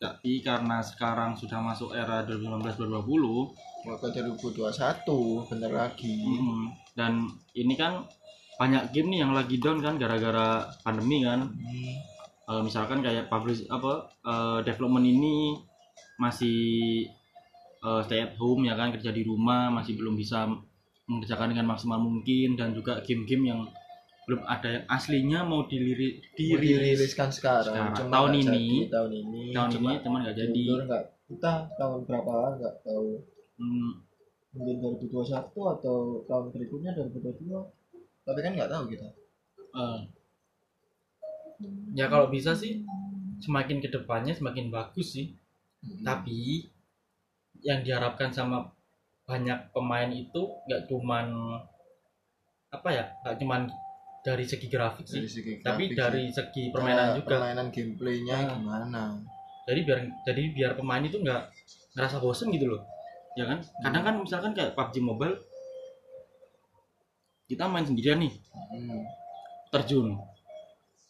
tapi 0.00 0.40
karena 0.40 0.80
sekarang 0.80 1.36
sudah 1.36 1.60
masuk 1.60 1.92
era 1.92 2.24
2019-2020, 2.24 3.84
mau 3.84 3.96
ke 4.00 4.08
2021 4.16 5.44
bentar 5.52 5.68
lagi 5.68 6.24
mm, 6.24 6.62
dan 6.96 7.28
ini 7.52 7.76
kan 7.76 8.08
banyak 8.56 8.92
game 8.92 9.12
nih 9.12 9.20
yang 9.24 9.32
lagi 9.36 9.56
down 9.60 9.80
kan 9.80 10.00
gara-gara 10.00 10.68
pandemi 10.84 11.24
kan. 11.24 11.48
Hmm. 11.48 11.96
Eh, 12.50 12.62
misalkan 12.66 13.00
kayak 13.00 13.30
publish 13.30 13.64
apa 13.70 14.10
eh, 14.26 14.58
development 14.66 15.06
ini 15.06 15.54
masih 16.20 16.60
eh, 17.80 18.00
stay 18.04 18.20
at 18.26 18.36
home 18.36 18.68
ya 18.68 18.76
kan 18.76 18.92
kerja 18.92 19.14
di 19.14 19.22
rumah 19.24 19.70
masih 19.72 19.96
belum 19.96 20.18
bisa 20.18 20.50
mengerjakan 21.08 21.56
dengan 21.56 21.72
maksimal 21.72 22.02
mungkin 22.02 22.58
dan 22.58 22.76
juga 22.76 23.00
game-game 23.06 23.44
yang 23.54 23.60
belum 24.30 24.46
ada 24.46 24.68
yang 24.70 24.84
aslinya 24.86 25.42
mau 25.42 25.66
diliri, 25.66 26.22
Mau 26.22 26.38
dirilis 26.38 27.02
diriliskan 27.02 27.28
sekarang, 27.28 27.66
sekarang. 27.66 27.96
cuma 27.98 28.12
Tahun 28.14 28.30
ini- 28.32 28.46
jadi, 28.46 28.70
tahun 28.88 29.10
ini 29.12 29.42
tahun 29.50 29.68
cuma 29.74 29.88
ini 29.90 29.98
teman 30.00 30.20
nggak 30.22 30.36
jadi. 30.38 30.62
nggak 30.86 31.04
entah 31.28 31.58
tahun 31.74 31.98
berapa 32.06 32.34
nggak 32.54 32.74
tahu. 32.80 33.08
Hmm, 33.58 33.90
mungkin 34.52 34.76
2021 34.78 35.34
atau 35.68 35.96
tahun 36.24 36.44
berikutnya 36.48 36.90
2022 36.92 37.58
tapi 38.22 38.38
kan 38.38 38.52
nggak 38.54 38.70
tahu 38.70 38.82
kita. 38.86 39.08
Eh, 39.72 39.98
ya 41.92 42.06
kalau 42.06 42.30
bisa 42.30 42.54
sih 42.54 42.86
semakin 43.38 43.82
ke 43.82 43.90
depannya 43.90 44.30
semakin 44.30 44.70
bagus 44.70 45.12
sih. 45.12 45.34
Tapi 46.00 46.70
yang 47.60 47.82
diharapkan 47.82 48.30
sama 48.30 48.70
banyak 49.24 49.70
pemain 49.70 50.08
itu 50.08 50.42
nggak 50.64 50.86
cuman 50.86 51.26
apa 52.68 52.88
ya 52.88 53.04
nggak 53.20 53.36
cuman 53.36 53.66
dari 54.20 54.44
segi 54.44 54.66
grafik 54.68 55.06
sih. 55.06 55.18
Dari 55.18 55.30
segi 55.30 55.52
tapi 55.60 55.88
grafik 55.88 55.96
dari 55.96 56.22
sih. 56.28 56.34
segi 56.36 56.62
permainan 56.68 57.00
Kayak 57.02 57.16
juga. 57.16 57.28
permainan 57.32 57.66
gameplaynya 57.68 58.36
Nah. 58.36 58.48
gimana? 58.54 59.02
Jadi 59.64 59.80
biar 59.82 59.98
jadi 60.24 60.42
biar 60.50 60.72
pemain 60.74 61.00
itu 61.00 61.16
nggak 61.16 61.42
ngerasa 61.94 62.16
bosen 62.18 62.48
gitu 62.50 62.66
loh. 62.66 62.82
Ya 63.32 63.46
kan? 63.46 63.58
Kadang 63.80 64.02
kan 64.02 64.14
misalkan 64.18 64.52
kayak 64.52 64.74
PUBG 64.74 65.00
Mobile 65.00 65.34
kita 67.46 67.66
main 67.66 67.82
sendirian 67.82 68.20
nih. 68.20 68.34
Hmm. 68.70 69.02
terjun 69.70 70.18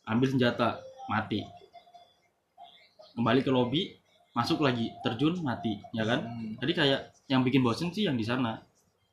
ambil 0.05 0.29
senjata 0.29 0.81
mati. 1.07 1.41
Kembali 3.13 3.41
ke 3.41 3.49
lobby 3.49 3.97
masuk 4.31 4.61
lagi 4.61 4.93
terjun 5.01 5.41
mati. 5.41 5.81
Ya 5.91 6.05
kan? 6.05 6.21
Hmm. 6.23 6.53
jadi 6.61 6.73
kayak 6.77 7.01
yang 7.27 7.41
bikin 7.41 7.65
bosen 7.65 7.89
sih 7.91 8.05
yang 8.05 8.15
di 8.15 8.23
sana 8.23 8.61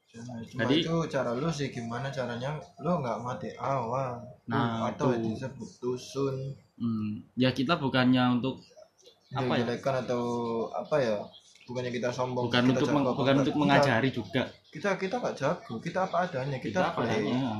Cuma 0.09 0.39
Jadi- 0.63 0.81
itu 0.81 0.95
cara 1.07 1.31
lu 1.31 1.47
sih 1.47 1.67
gimana 1.67 2.07
caranya? 2.07 2.55
Lu 2.79 2.97
nggak 2.97 3.17
mati 3.19 3.51
awal. 3.53 4.17
Nah, 4.47 4.87
atau 4.87 5.11
itu. 5.11 5.35
disebut 5.35 5.69
tusun 5.77 6.35
Hmm, 6.77 7.25
ya 7.33 7.49
kita 7.49 7.75
bukannya 7.75 8.37
untuk 8.37 8.61
Apa 9.29 9.57
ya? 9.57 9.65
atau 9.73 10.23
apa 10.71 10.95
ya? 10.97 11.17
Bukannya 11.65 11.91
kita 11.91 12.07
sombong 12.07 12.47
bukan 12.47 12.63
kita 12.63 12.71
untuk 12.71 12.89
meng- 12.93 13.11
bukan 13.11 13.35
untuk 13.37 13.51
Kita- 13.51 13.61
mengajari 13.61 14.09
juga. 14.09 14.43
Kita 14.69 14.89
kita 14.95 15.15
nggak 15.17 15.35
jago 15.35 15.73
kita 15.77 15.99
apa 16.03 16.17
adanya. 16.23 16.57
Kita, 16.57 16.79
kita 16.79 16.95
player. 16.95 17.19
adanya. 17.19 17.51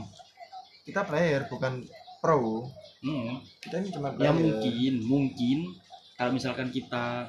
kita 0.86 1.02
player 1.04 1.42
bukan 1.46 1.74
pro. 2.18 2.64
Hmm, 3.04 3.36
kita 3.60 3.76
ini 3.78 3.90
cuma 3.92 4.08
ya 4.12 4.32
player. 4.32 4.34
mungkin 4.34 4.94
mungkin. 5.04 5.60
Kalau 6.16 6.32
misalkan 6.32 6.70
kita 6.70 7.28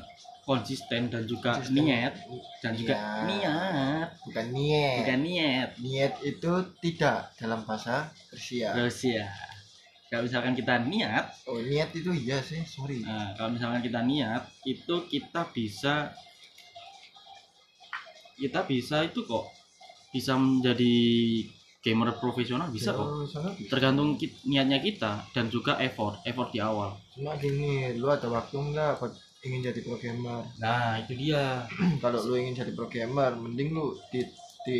konsisten 0.49 1.13
dan 1.13 1.23
juga 1.23 1.61
Konsisten. 1.61 1.85
niat 1.85 2.15
dan 2.65 2.73
juga 2.73 2.97
Niat. 2.97 3.29
niat 3.29 4.09
bukan 4.25 4.47
niat 4.49 4.97
bukan 5.05 5.19
niat 5.21 5.69
niat 5.77 6.13
itu 6.25 6.53
tidak 6.81 7.19
dalam 7.37 7.61
bahasa 7.63 8.09
Rusia 8.33 8.73
terus 8.73 8.97
ya 9.05 9.29
kalau 10.09 10.25
misalkan 10.25 10.57
kita 10.57 10.81
niat 10.81 11.25
oh 11.45 11.61
niat 11.61 11.93
itu 11.93 12.09
iya 12.17 12.41
sih 12.41 12.65
sorry 12.65 13.05
Nah, 13.05 13.37
kalau 13.37 13.53
misalkan 13.53 13.85
kita 13.85 14.01
niat, 14.01 14.41
itu 14.65 15.05
kita 15.07 15.45
bisa 15.53 16.17
kita 18.35 18.65
bisa 18.65 19.03
itu 19.03 19.21
kok 19.23 19.45
bisa 20.09 20.33
menjadi 20.35 20.95
gamer 21.79 22.17
profesional 22.17 22.71
bisa 22.71 22.91
kok. 22.91 23.29
Tergantung 23.67 24.17
niatnya 24.45 24.79
kita 24.79 25.29
dan 25.31 25.47
juga 25.49 25.77
effort, 25.79 26.23
effort 26.25 26.49
di 26.49 26.59
awal. 26.59 26.97
cuma 27.13 27.35
gini 27.37 27.93
lu 27.95 28.07
ada 28.07 28.27
waktu 28.27 28.57
nggak 28.57 28.97
buat 28.97 29.13
ingin 29.49 29.73
jadi 29.73 29.81
pro 29.81 29.97
gamer 29.97 30.45
nah 30.61 31.01
itu 31.01 31.17
dia. 31.17 31.65
Kalau 32.05 32.21
lu 32.23 32.37
ingin 32.37 32.53
jadi 32.55 32.73
pro 32.77 32.87
gamer 32.87 33.33
mending 33.35 33.73
lu 33.73 33.97
di 34.13 34.21
di 34.63 34.79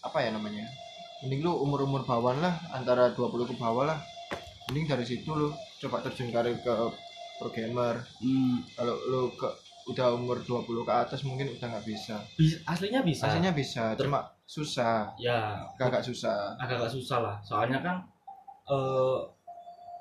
apa 0.00 0.24
ya 0.24 0.32
namanya? 0.32 0.64
Mending 1.20 1.44
lu 1.44 1.52
umur 1.60 1.84
umur 1.84 2.02
bawah 2.02 2.32
lah 2.32 2.56
antara 2.72 3.12
20 3.12 3.20
ke 3.44 3.54
bawah 3.54 3.84
lah. 3.84 3.98
Mending 4.68 4.88
dari 4.88 5.04
situ 5.04 5.28
lu 5.28 5.52
coba 5.78 6.00
terjun 6.00 6.32
karir 6.32 6.56
ke 6.56 6.72
pro 7.36 7.52
gamer 7.52 8.00
Hmm, 8.18 8.64
kalau 8.72 8.96
lu 9.04 9.22
ke 9.36 9.48
udah 9.88 10.12
umur 10.14 10.40
20 10.40 10.64
ke 10.86 10.92
atas 10.92 11.20
mungkin 11.24 11.52
udah 11.52 11.66
nggak 11.66 11.86
bisa. 11.86 12.16
Bis- 12.36 12.60
aslinya 12.64 13.00
bisa? 13.04 13.28
Aslinya 13.28 13.52
bisa 13.52 13.92
Ter- 13.96 14.08
cuma 14.08 14.24
susah. 14.46 15.12
Ya. 15.20 15.66
Agak 15.76 16.00
susah. 16.04 16.56
Agak-agak 16.56 16.92
susah 16.92 17.18
lah. 17.20 17.36
Soalnya 17.44 17.80
kan 17.84 17.96
eh 18.70 19.18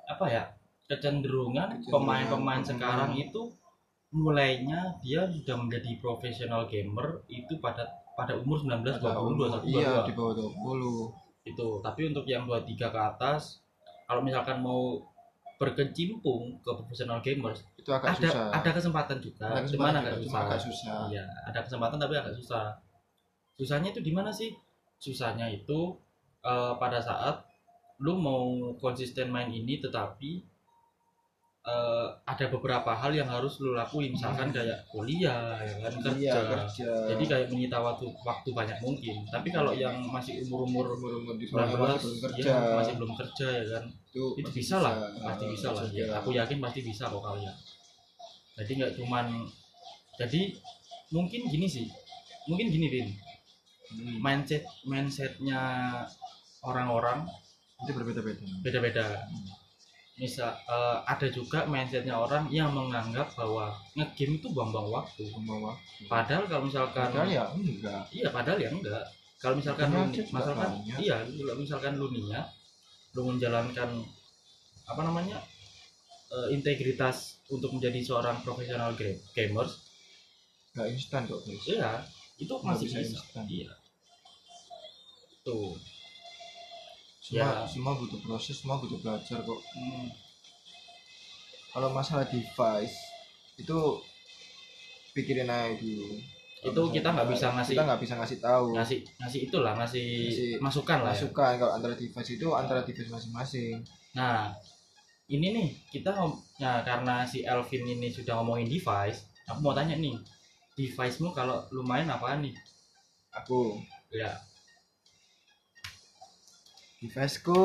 apa 0.07 0.25
ya? 0.29 0.43
Kecenderungan 0.89 1.85
pemain-pemain 1.85 2.59
pemain. 2.59 2.61
sekarang 2.65 3.13
itu 3.13 3.45
mulainya 4.09 4.97
dia 5.05 5.29
sudah 5.29 5.55
menjadi 5.57 6.01
profesional 6.01 6.65
gamer 6.65 7.21
itu 7.29 7.61
pada 7.61 7.85
pada 8.17 8.33
umur 8.35 8.57
19 8.57 8.81
Ada 8.81 9.15
20 9.15 9.37
umur, 9.37 9.47
21 9.63 9.69
iya 9.69 9.89
22 10.01 10.09
di 10.09 10.13
bawah 10.17 10.33
20 11.45 11.49
itu 11.53 11.67
tapi 11.85 12.01
untuk 12.09 12.25
yang 12.25 12.43
23 12.49 12.89
ke 12.89 12.99
atas 12.99 13.61
kalau 14.09 14.25
misalkan 14.25 14.65
mau 14.65 14.97
berkecimpung 15.59 16.57
ke 16.63 16.71
profesional 16.71 17.19
gamers 17.21 17.61
itu 17.75 17.91
agak 17.91 18.15
ada 18.15 18.29
susah. 18.31 18.47
ada 18.55 18.69
kesempatan 18.71 19.17
juga. 19.19 19.45
Ada 19.51 19.61
kesempatan 19.67 19.99
juga, 19.99 20.07
agak 20.07 20.15
cuma 20.15 20.23
susah. 20.31 20.41
agak 20.47 20.59
susah. 20.63 20.97
Iya 21.11 21.23
ada 21.45 21.59
kesempatan 21.67 21.97
tapi 21.99 22.13
agak 22.15 22.33
susah. 22.39 22.65
Susahnya 23.59 23.89
itu 23.91 24.01
di 24.01 24.11
mana 24.15 24.31
sih? 24.31 24.55
Susahnya 24.97 25.51
itu 25.51 25.99
eh, 26.47 26.73
pada 26.79 27.03
saat 27.03 27.43
lu 27.99 28.15
mau 28.15 28.71
konsisten 28.79 29.27
main 29.27 29.51
ini 29.51 29.83
tetapi 29.83 30.39
eh, 31.69 32.07
ada 32.25 32.45
beberapa 32.49 32.91
hal 32.97 33.11
yang 33.13 33.29
harus 33.29 33.61
lu 33.61 33.77
lakuin. 33.77 34.09
Misalkan 34.17 34.49
kayak 34.49 34.89
kuliah 34.89 35.61
ya 35.61 35.75
kan 35.85 35.93
kerja. 36.01 36.33
kerja. 36.49 36.89
Jadi 37.13 37.23
kayak 37.29 37.47
menyita 37.53 37.77
waktu 37.77 38.09
waktu 38.25 38.49
banyak 38.49 38.77
mungkin. 38.81 39.15
Tapi 39.29 39.53
kalau 39.53 39.71
yang 39.77 40.01
masih 40.09 40.41
umur 40.49 40.65
umur 40.65 40.85
umur 40.97 41.11
umur 41.21 41.35
di 41.37 41.45
19 41.45 41.55
bawah 41.55 41.93
masih 41.93 42.01
belum 42.09 42.19
kerja. 42.25 42.41
ya, 42.41 42.57
masih 42.73 42.93
belum 42.97 43.11
kerja 43.13 43.47
ya 43.47 43.65
kan. 43.77 43.83
Itu, 44.09 44.23
itu 44.41 44.49
masih 44.49 44.57
bisa 44.57 44.75
lah 44.81 44.93
pasti 45.21 45.45
bisa 45.45 45.67
lah. 45.69 45.85
Ya, 45.93 46.05
aku 46.17 46.29
yakin 46.33 46.57
pasti 46.57 46.79
bisa 46.81 47.05
kok 47.05 47.21
kalian 47.21 47.53
jadi 48.59 48.71
nggak 48.75 48.93
cuman 48.99 49.25
jadi 50.19 50.41
mungkin 51.15 51.47
gini 51.47 51.67
sih. 51.69 51.87
Mungkin 52.51 52.67
gini 52.73 52.87
Vin 52.91 53.09
Hmm, 53.89 54.21
mindset 54.21 54.61
mindsetnya 54.85 55.57
orang-orang 56.61 57.25
itu 57.81 57.89
berbeda-beda. 57.89 58.45
beda-beda 58.61 59.25
misal 60.19 60.51
eh, 60.67 60.97
ada 61.07 61.27
juga 61.31 61.63
mindsetnya 61.65 62.15
orang 62.19 62.51
yang 62.51 62.69
menganggap 62.75 63.31
bahwa 63.39 63.71
ngegame 63.95 64.35
itu 64.37 64.47
buang-buang 64.51 64.89
waktu. 64.91 65.23
Membawa 65.31 65.71
padahal 66.11 66.43
kalau 66.51 66.63
misalkan 66.67 67.07
padahal 67.09 67.29
ya 67.31 67.43
enggak. 67.55 68.03
Iya 68.11 68.27
padahal 68.29 68.59
ya 68.59 68.69
enggak. 68.69 69.03
Kalau 69.39 69.55
misalkan 69.55 69.87
lu, 69.95 70.03
misalkan 70.11 70.55
banyak. 70.59 70.97
iya 70.99 71.15
kalau 71.23 71.55
misalkan 71.55 71.93
lu 71.95 72.11
niat 72.11 72.47
lu 73.15 73.21
menjalankan 73.31 73.89
apa 74.85 75.01
namanya 75.07 75.39
eh, 76.35 76.47
integritas 76.51 77.39
untuk 77.49 77.71
menjadi 77.73 78.03
seorang 78.03 78.43
profesional 78.43 78.91
ga- 78.99 79.17
gamers. 79.31 79.79
Enggak 80.75 80.87
instan 80.93 81.21
kok 81.25 81.41
iya 81.65 82.03
itu 82.39 82.53
masih 82.63 82.87
bisa 82.91 82.99
bisa, 83.03 83.41
iya. 83.47 83.71
Tuh 85.43 85.75
semua 87.29 87.45
Ya. 87.45 87.61
semua 87.63 87.93
butuh 87.93 88.17
proses 88.19 88.57
semua 88.57 88.81
butuh 88.81 88.97
belajar 88.97 89.37
kok. 89.39 89.61
Hmm, 89.71 90.09
kalau 91.69 91.93
masalah 91.93 92.25
device 92.25 92.97
itu 93.55 93.77
pikirin 95.13 95.45
aja 95.45 95.77
dulu. 95.77 96.09
Kalau 96.59 96.65
itu 96.65 96.81
masalah 96.81 96.91
kita 96.91 97.09
nggak 97.13 97.27
bisa 97.29 97.37
device, 97.39 97.55
ngasih 97.55 97.71
kita 97.71 97.83
nggak 97.85 98.01
bisa 98.01 98.13
ngasih 98.17 98.37
tahu. 98.39 98.65
ngasih 98.73 98.97
ngasih 99.15 99.39
itulah 99.45 99.73
ngasih, 99.77 100.09
Ngasih 100.25 100.51
masukan 100.59 100.97
lah 100.99 101.11
ya. 101.11 101.15
masukan 101.15 101.51
kalau 101.55 101.73
antara 101.73 101.93
device 101.95 102.31
itu 102.33 102.47
antara 102.51 102.79
device 102.81 103.07
masing-masing. 103.07 103.75
Nah, 104.11 104.49
ini 105.29 105.47
nih 105.53 105.69
kita 105.87 106.11
nah 106.57 106.81
karena 106.81 107.23
si 107.23 107.45
Elvin 107.45 107.85
ini 107.85 108.09
sudah 108.09 108.41
ngomongin 108.41 108.67
device, 108.67 109.23
aku 109.45 109.59
mau 109.61 109.71
tanya 109.71 109.95
nih, 109.95 110.17
device-mu 110.73 111.29
kalau 111.29 111.61
lu 111.69 111.79
main 111.81 112.09
apaan 112.09 112.41
nih? 112.41 112.55
aku. 113.29 113.77
Ya, 114.09 114.33
deviceku 116.99 117.63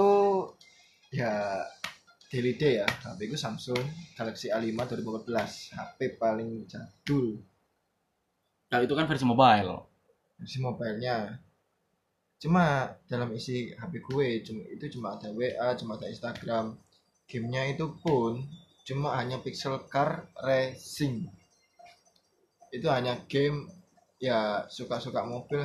ya 1.10 1.62
daily 2.30 2.54
day 2.54 2.82
ya. 2.82 2.86
HP 2.86 3.30
ku 3.30 3.36
Samsung 3.38 3.78
Galaxy 4.14 4.50
A5 4.50 4.74
2014 4.74 5.74
HP 5.74 5.98
paling 6.18 6.66
jadul. 6.66 7.38
Kalau 8.70 8.82
itu 8.82 8.94
kan 8.94 9.06
versi 9.06 9.26
mobile. 9.26 9.86
versi 10.34 10.58
mobilenya. 10.58 11.30
Cuma 12.42 12.90
dalam 13.06 13.30
isi 13.34 13.70
HP 13.70 14.02
gue 14.02 14.28
cuma 14.42 14.62
itu 14.66 14.84
cuma 14.98 15.14
ada 15.14 15.30
WA 15.30 15.74
cuma 15.78 15.94
ada 15.94 16.10
Instagram. 16.10 16.74
Gamenya 17.30 17.70
itu 17.70 17.86
pun 18.02 18.42
cuma 18.84 19.14
hanya 19.16 19.38
pixel 19.38 19.78
car 19.86 20.26
racing. 20.42 21.30
Itu 22.74 22.90
hanya 22.90 23.22
game 23.30 23.70
ya 24.18 24.66
suka-suka 24.66 25.22
mobil 25.22 25.62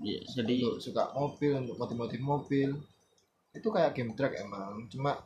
Iya, 0.00 0.24
jadi 0.32 0.64
untuk 0.64 0.80
suka 0.80 1.12
mobil 1.12 1.60
untuk 1.60 1.76
motif-motif 1.76 2.20
mobil 2.24 2.72
itu 3.54 3.68
kayak 3.68 3.94
game 3.96 4.14
track 4.14 4.38
emang 4.38 4.86
cuma 4.86 5.18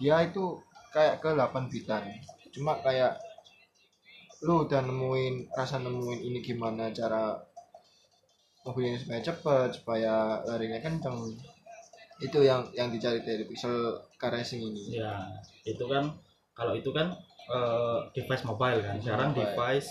dia 0.00 0.22
itu 0.26 0.58
kayak 0.90 1.22
ke 1.22 1.30
8 1.32 1.70
bitan 1.70 2.02
cuma 2.50 2.78
kayak 2.82 3.20
lu 4.42 4.64
udah 4.64 4.80
nemuin 4.82 5.52
rasa 5.52 5.78
nemuin 5.78 6.20
ini 6.24 6.38
gimana 6.40 6.90
cara 6.90 7.36
mobil 8.64 8.92
ini 8.92 8.98
supaya 8.98 9.20
cepet 9.20 9.68
supaya 9.80 10.40
larinya 10.48 10.80
kenceng 10.80 11.36
itu 12.20 12.38
yang 12.44 12.68
yang 12.76 12.92
dicari 12.92 13.24
dari 13.24 13.44
pixel 13.48 13.96
car 14.20 14.32
racing 14.32 14.60
ini 14.60 15.00
ya 15.00 15.28
itu 15.64 15.84
kan 15.88 16.12
kalau 16.60 16.76
itu 16.76 16.92
kan 16.92 17.16
eh, 17.48 17.98
device 18.12 18.44
mobile 18.44 18.80
kan. 18.84 19.00
Sekarang 19.00 19.32
mobile. 19.32 19.48
device 19.48 19.90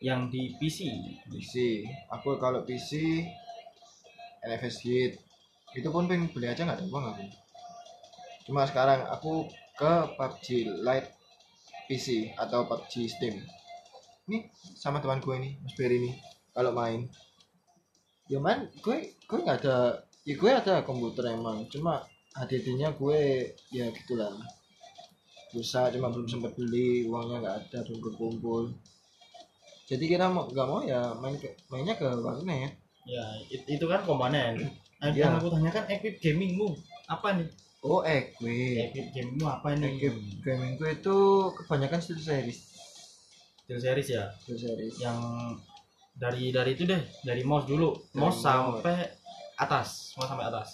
yang 0.00 0.32
di 0.32 0.56
PC. 0.56 0.88
PC 1.28 1.84
aku 2.08 2.40
kalau 2.40 2.64
PC 2.64 3.20
NFS 4.44 4.76
Hit 4.84 5.12
itu 5.74 5.88
pun 5.90 6.06
pengen 6.06 6.30
beli 6.30 6.46
aja 6.46 6.62
nggak 6.62 6.78
ada 6.78 6.86
uang 6.86 7.04
aku. 7.10 7.24
Cuma 8.46 8.62
sekarang 8.68 9.02
aku 9.10 9.50
ke 9.74 9.92
PUBG 10.14 10.46
Lite 10.86 11.10
PC 11.90 12.36
atau 12.38 12.68
PUBG 12.70 13.10
Steam. 13.10 13.34
Ini 14.30 14.46
sama 14.78 15.02
teman 15.02 15.18
gue 15.18 15.34
nih 15.38 15.52
Mas 15.62 15.74
Berry 15.74 15.98
nih 15.98 16.14
kalau 16.54 16.70
main. 16.70 17.10
Ya 18.30 18.38
man 18.38 18.70
gue 18.82 19.16
gue 19.26 19.38
nggak 19.42 19.58
ada 19.64 20.02
ya 20.26 20.34
gue 20.34 20.50
ada 20.50 20.82
komputer 20.86 21.34
emang 21.34 21.66
cuma 21.70 22.02
HDD-nya 22.36 22.94
gue 22.94 23.50
ya 23.74 23.90
gitulah. 23.90 24.34
Susah 25.50 25.90
cuma 25.94 26.10
belum 26.12 26.26
sempat 26.28 26.52
beli 26.54 27.06
uangnya 27.06 27.42
nggak 27.42 27.56
ada 27.66 27.78
belum 27.86 28.14
kumpul 28.14 28.70
jadi 29.86 30.04
kita 30.18 30.26
mau 30.34 30.50
nggak 30.50 30.66
mau 30.66 30.82
ya 30.82 31.14
main 31.22 31.38
ke, 31.38 31.46
mainnya 31.70 31.94
ke 31.94 32.10
warnet. 32.18 32.74
Ya 33.06 33.22
it- 33.54 33.70
itu 33.70 33.86
kan 33.86 34.02
komponen 34.02 34.66
Nah, 34.96 35.12
Iya. 35.12 35.28
yang 35.28 35.36
aku 35.36 35.48
tanyakan 35.52 35.84
equip 35.92 36.16
gamingmu 36.24 36.72
apa 37.04 37.28
nih? 37.36 37.48
Oh 37.84 38.00
gue 38.02 38.60
equip 38.80 39.06
gamingmu 39.12 39.44
apa 39.44 39.76
nih? 39.76 39.92
Equip 40.00 40.16
gaming 40.40 40.72
gue 40.80 40.90
itu 40.96 41.16
kebanyakan 41.52 42.00
steel 42.00 42.20
series. 42.20 42.58
Steel 43.64 43.80
series 43.80 44.08
ya? 44.08 44.24
Steel 44.40 44.56
series. 44.56 44.96
Yang 44.96 45.18
dari 46.16 46.48
dari 46.48 46.72
itu 46.72 46.88
deh 46.88 47.02
dari 47.20 47.44
mouse 47.44 47.68
dulu. 47.68 47.92
Dari 47.92 48.20
mouse 48.24 48.40
mouse. 48.40 48.44
sampai 48.80 48.96
atas 49.60 49.88
mouse 50.16 50.30
sampai 50.32 50.46
atas. 50.48 50.68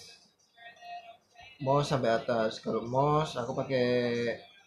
Mouse 1.59 1.87
sampai 1.91 2.09
atas. 2.15 2.51
Kalau 2.63 2.81
mouse 2.87 3.35
aku 3.35 3.51
pakai 3.51 3.87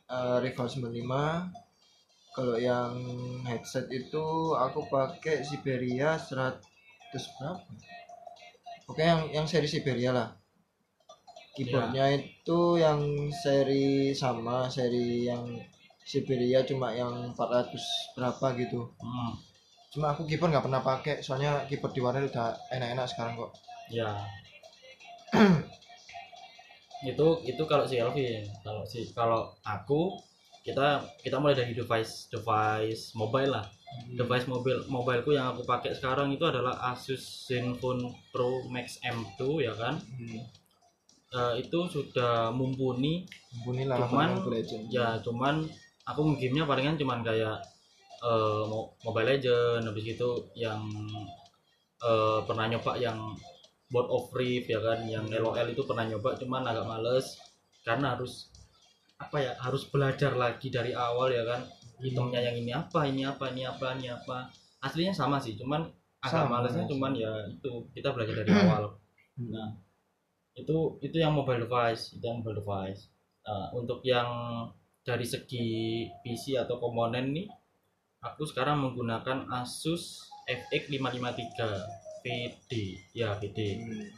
eh, 0.06 0.36
rival 0.44 0.68
95 0.68 1.66
kalau 2.36 2.60
yang 2.60 2.92
headset 3.48 3.88
itu 3.88 4.52
aku 4.52 4.84
pakai 4.92 5.40
Siberia 5.40 6.20
100 6.20 6.60
berapa 7.40 7.64
oke 8.90 9.02
yang 9.02 9.30
yang 9.30 9.46
seri 9.46 9.68
Siberia 9.68 10.10
lah. 10.14 10.28
Keyboardnya 11.56 12.12
itu 12.12 12.60
yang 12.76 13.00
seri 13.32 14.12
sama 14.12 14.68
seri 14.68 15.24
yang 15.24 15.44
Siberia 16.06 16.62
cuma 16.62 16.92
yang 16.92 17.32
400 17.34 18.14
berapa 18.14 18.46
gitu. 18.60 18.92
Hmm. 19.02 19.34
cuma 19.86 20.12
aku 20.12 20.28
keyboard 20.28 20.52
nggak 20.52 20.66
pernah 20.68 20.84
pakai 20.84 21.24
soalnya 21.24 21.64
keyboard 21.72 21.96
di 21.96 22.04
warnet 22.04 22.28
udah 22.28 22.52
enak-enak 22.68 23.06
sekarang 23.08 23.40
kok. 23.40 23.50
Ya 23.88 24.12
itu 27.10 27.26
itu 27.48 27.62
kalau 27.64 27.84
si 27.88 27.96
Elvin 27.96 28.44
kalau 28.60 28.82
si 28.84 29.08
kalau 29.16 29.52
aku 29.64 30.16
kita 30.66 30.98
kita 31.22 31.38
mulai 31.38 31.54
dari 31.54 31.72
device 31.78 32.26
device 32.26 33.14
mobile 33.14 33.54
lah. 33.54 33.66
Device 34.18 34.50
mobile 34.50 34.82
mobileku 34.90 35.30
yang 35.30 35.54
aku 35.54 35.62
pakai 35.62 35.94
sekarang 35.94 36.34
itu 36.34 36.42
adalah 36.42 36.74
Asus 36.90 37.46
Zenfone 37.46 38.10
Pro 38.34 38.66
Max 38.66 38.98
M2 39.00 39.62
ya 39.62 39.72
kan? 39.78 39.94
Hmm. 40.02 40.42
Eh, 41.26 41.54
itu 41.62 41.78
sudah 41.86 42.50
mumpuni. 42.50 43.22
Mumpuni 43.54 43.86
lah 43.86 44.02
Cuman, 44.10 44.42
ya 44.90 45.22
cuman 45.22 45.62
aku 46.02 46.34
gamenya 46.34 46.66
palingan 46.66 46.98
cuman 46.98 47.22
kayak 47.22 47.62
Mo- 48.66 48.98
Mobile 49.06 49.38
Legend 49.38 49.86
habis 49.86 50.06
itu 50.18 50.28
yang 50.58 50.82
eh, 52.02 52.38
pernah 52.42 52.66
nyoba 52.66 52.98
yang 52.98 53.18
Board 53.86 54.08
of 54.10 54.34
Rift 54.34 54.66
ya 54.66 54.82
kan? 54.82 55.06
Yang 55.06 55.38
LOL 55.38 55.68
itu 55.70 55.82
pernah 55.86 56.04
nyoba 56.10 56.34
cuman 56.34 56.66
agak 56.66 56.86
males. 56.90 57.38
Karena 57.86 58.18
harus 58.18 58.50
apa 59.16 59.36
ya 59.40 59.52
harus 59.56 59.88
belajar 59.88 60.36
lagi 60.36 60.68
dari 60.68 60.92
awal 60.92 61.32
ya 61.32 61.40
kan 61.42 61.64
itemnya 61.98 62.40
yang 62.42 62.56
ini 62.56 62.72
apa 62.72 63.08
ini 63.08 63.24
apa 63.24 63.48
ini 63.48 63.64
apa 63.64 63.96
ini 63.96 64.12
apa 64.12 64.44
aslinya 64.84 65.10
sama 65.10 65.40
sih 65.40 65.56
cuman 65.56 65.88
agak 66.20 66.44
Sama, 66.44 66.60
malesnya 66.60 66.84
ya. 66.84 66.90
cuman 66.92 67.12
ya 67.12 67.32
itu 67.48 67.70
kita 67.92 68.12
belajar 68.12 68.44
dari 68.44 68.52
awal 68.52 68.84
Hmm. 69.36 69.52
nah 69.52 69.68
itu 70.56 70.96
itu 71.00 71.20
yang 71.20 71.36
mobile 71.36 71.60
device 71.60 72.16
itu 72.16 72.24
yang 72.24 72.40
mobile 72.40 72.56
device 72.56 73.12
Nah, 73.46 73.70
untuk 73.70 74.02
yang 74.02 74.26
dari 75.00 75.22
segi 75.22 75.68
PC 76.18 76.56
atau 76.56 76.80
komponen 76.80 77.30
nih 77.30 77.46
aku 78.18 78.42
sekarang 78.42 78.80
menggunakan 78.80 79.46
Asus 79.52 80.24
FX 80.48 80.88
553 80.90 82.24
VD 82.24 82.72
ya 83.12 83.36
VD 83.36 83.58
Hmm. 83.76 84.08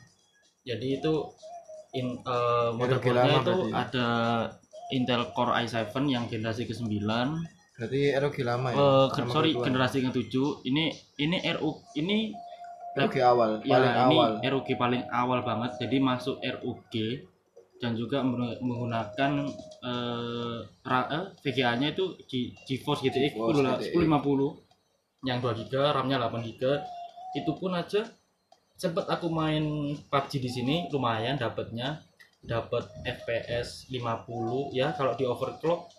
jadi 0.63 0.87
itu 0.97 1.13
in 1.93 2.15
lama 2.23 2.73
motherboardnya 2.73 3.37
itu 3.37 3.55
berarti. 3.59 3.73
ada 3.75 4.09
Intel 4.91 5.29
Core 5.31 5.53
i7 5.61 5.77
yang 6.07 6.25
generasi 6.27 6.65
ke-9 6.65 6.97
Berarti 7.71 8.01
ROG 8.13 8.37
lama 8.43 8.69
ya? 8.69 8.75
Eh, 8.75 9.07
gen- 9.09 9.17
Sama 9.23 9.33
sorry 9.33 9.51
ketuaan. 9.53 9.67
generasi 9.67 9.99
ke-7 10.03 10.35
ini 10.65 10.85
ini 11.17 11.37
RU 11.53 11.71
ini 11.95 12.19
ROG 12.97 13.15
awal, 13.23 13.51
ya 13.63 13.71
paling 13.71 13.93
ini 13.95 14.17
awal. 14.19 14.31
RUG 14.43 14.69
paling 14.75 15.03
awal 15.07 15.41
banget 15.41 15.71
jadi 15.79 15.97
masuk 15.99 16.37
RUG 16.41 16.95
dan 17.79 17.95
juga 17.95 18.19
meng- 18.21 18.59
menggunakan 18.59 19.31
eh, 19.81 20.59
ra- 20.83 21.11
eh, 21.13 21.25
VGA-nya 21.39 21.93
itu 21.93 22.19
G- 22.25 22.51
GeForce 22.61 23.05
GTX 23.05 23.33
GeForce 23.33 23.55
10 23.55 23.71
GTX. 23.79 23.93
1050 23.95 24.67
yang 25.21 25.39
2 25.39 25.55
GB, 25.57 25.73
RAM-nya 25.75 26.17
8 26.19 26.43
GB. 26.43 26.63
Itu 27.37 27.55
pun 27.55 27.71
aja 27.73 28.03
sempat 28.75 29.07
aku 29.07 29.27
main 29.29 29.63
PUBG 30.05 30.39
di 30.39 30.49
sini 30.49 30.77
lumayan 30.89 31.35
dapatnya 31.37 32.03
dapat 32.49 32.89
FPS 33.05 33.93
50 33.93 34.73
ya 34.73 34.97
kalau 34.97 35.13
di 35.15 35.29
overclock 35.29 35.93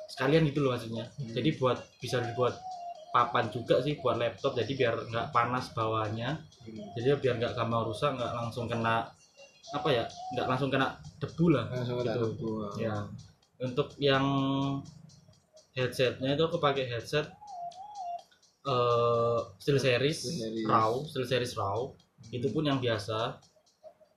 sekalian 0.08 0.46
gitu 0.46 0.62
loh 0.62 0.74
maksudnya 0.74 1.08
Hmm. 1.12 1.32
jadi 1.32 1.50
buat 1.56 1.80
bisa 1.98 2.20
dibuat 2.22 2.60
papan 3.10 3.48
juga 3.48 3.80
sih 3.80 3.96
buat 3.96 4.16
laptop 4.16 4.54
jadi 4.54 4.72
biar 4.72 4.96
nggak 5.08 5.28
panas 5.32 5.72
bawahnya 5.72 6.38
Hmm. 6.60 6.86
jadi 6.94 7.16
biar 7.16 7.36
nggak 7.40 7.54
gampang 7.54 7.84
rusak 7.84 8.14
nggak 8.14 8.34
langsung 8.36 8.66
kena 8.66 9.10
apa 9.72 9.90
ya 9.90 10.04
nggak 10.34 10.46
langsung 10.46 10.70
kena 10.70 10.94
debu 11.18 11.46
lah 11.50 11.66
Langsung 11.68 11.98
ada 12.00 12.14
Gitu. 12.14 12.38
tuh. 12.38 12.70
Ya. 12.78 12.96
untuk 13.58 13.90
yang 13.98 14.26
headsetnya 15.72 16.34
itu 16.34 16.44
aku 16.44 16.58
pakai 16.58 16.86
headset 16.86 17.26
eh 18.64 19.40
Steel 19.58 19.78
Series 19.78 20.20
Steel 20.20 20.42
Series. 20.44 20.66
RAW 20.66 20.92
Steel 21.06 21.26
Series 21.26 21.54
RAW 21.54 21.94
itu 22.30 22.48
pun 22.50 22.64
yang 22.64 22.80
biasa 22.80 23.38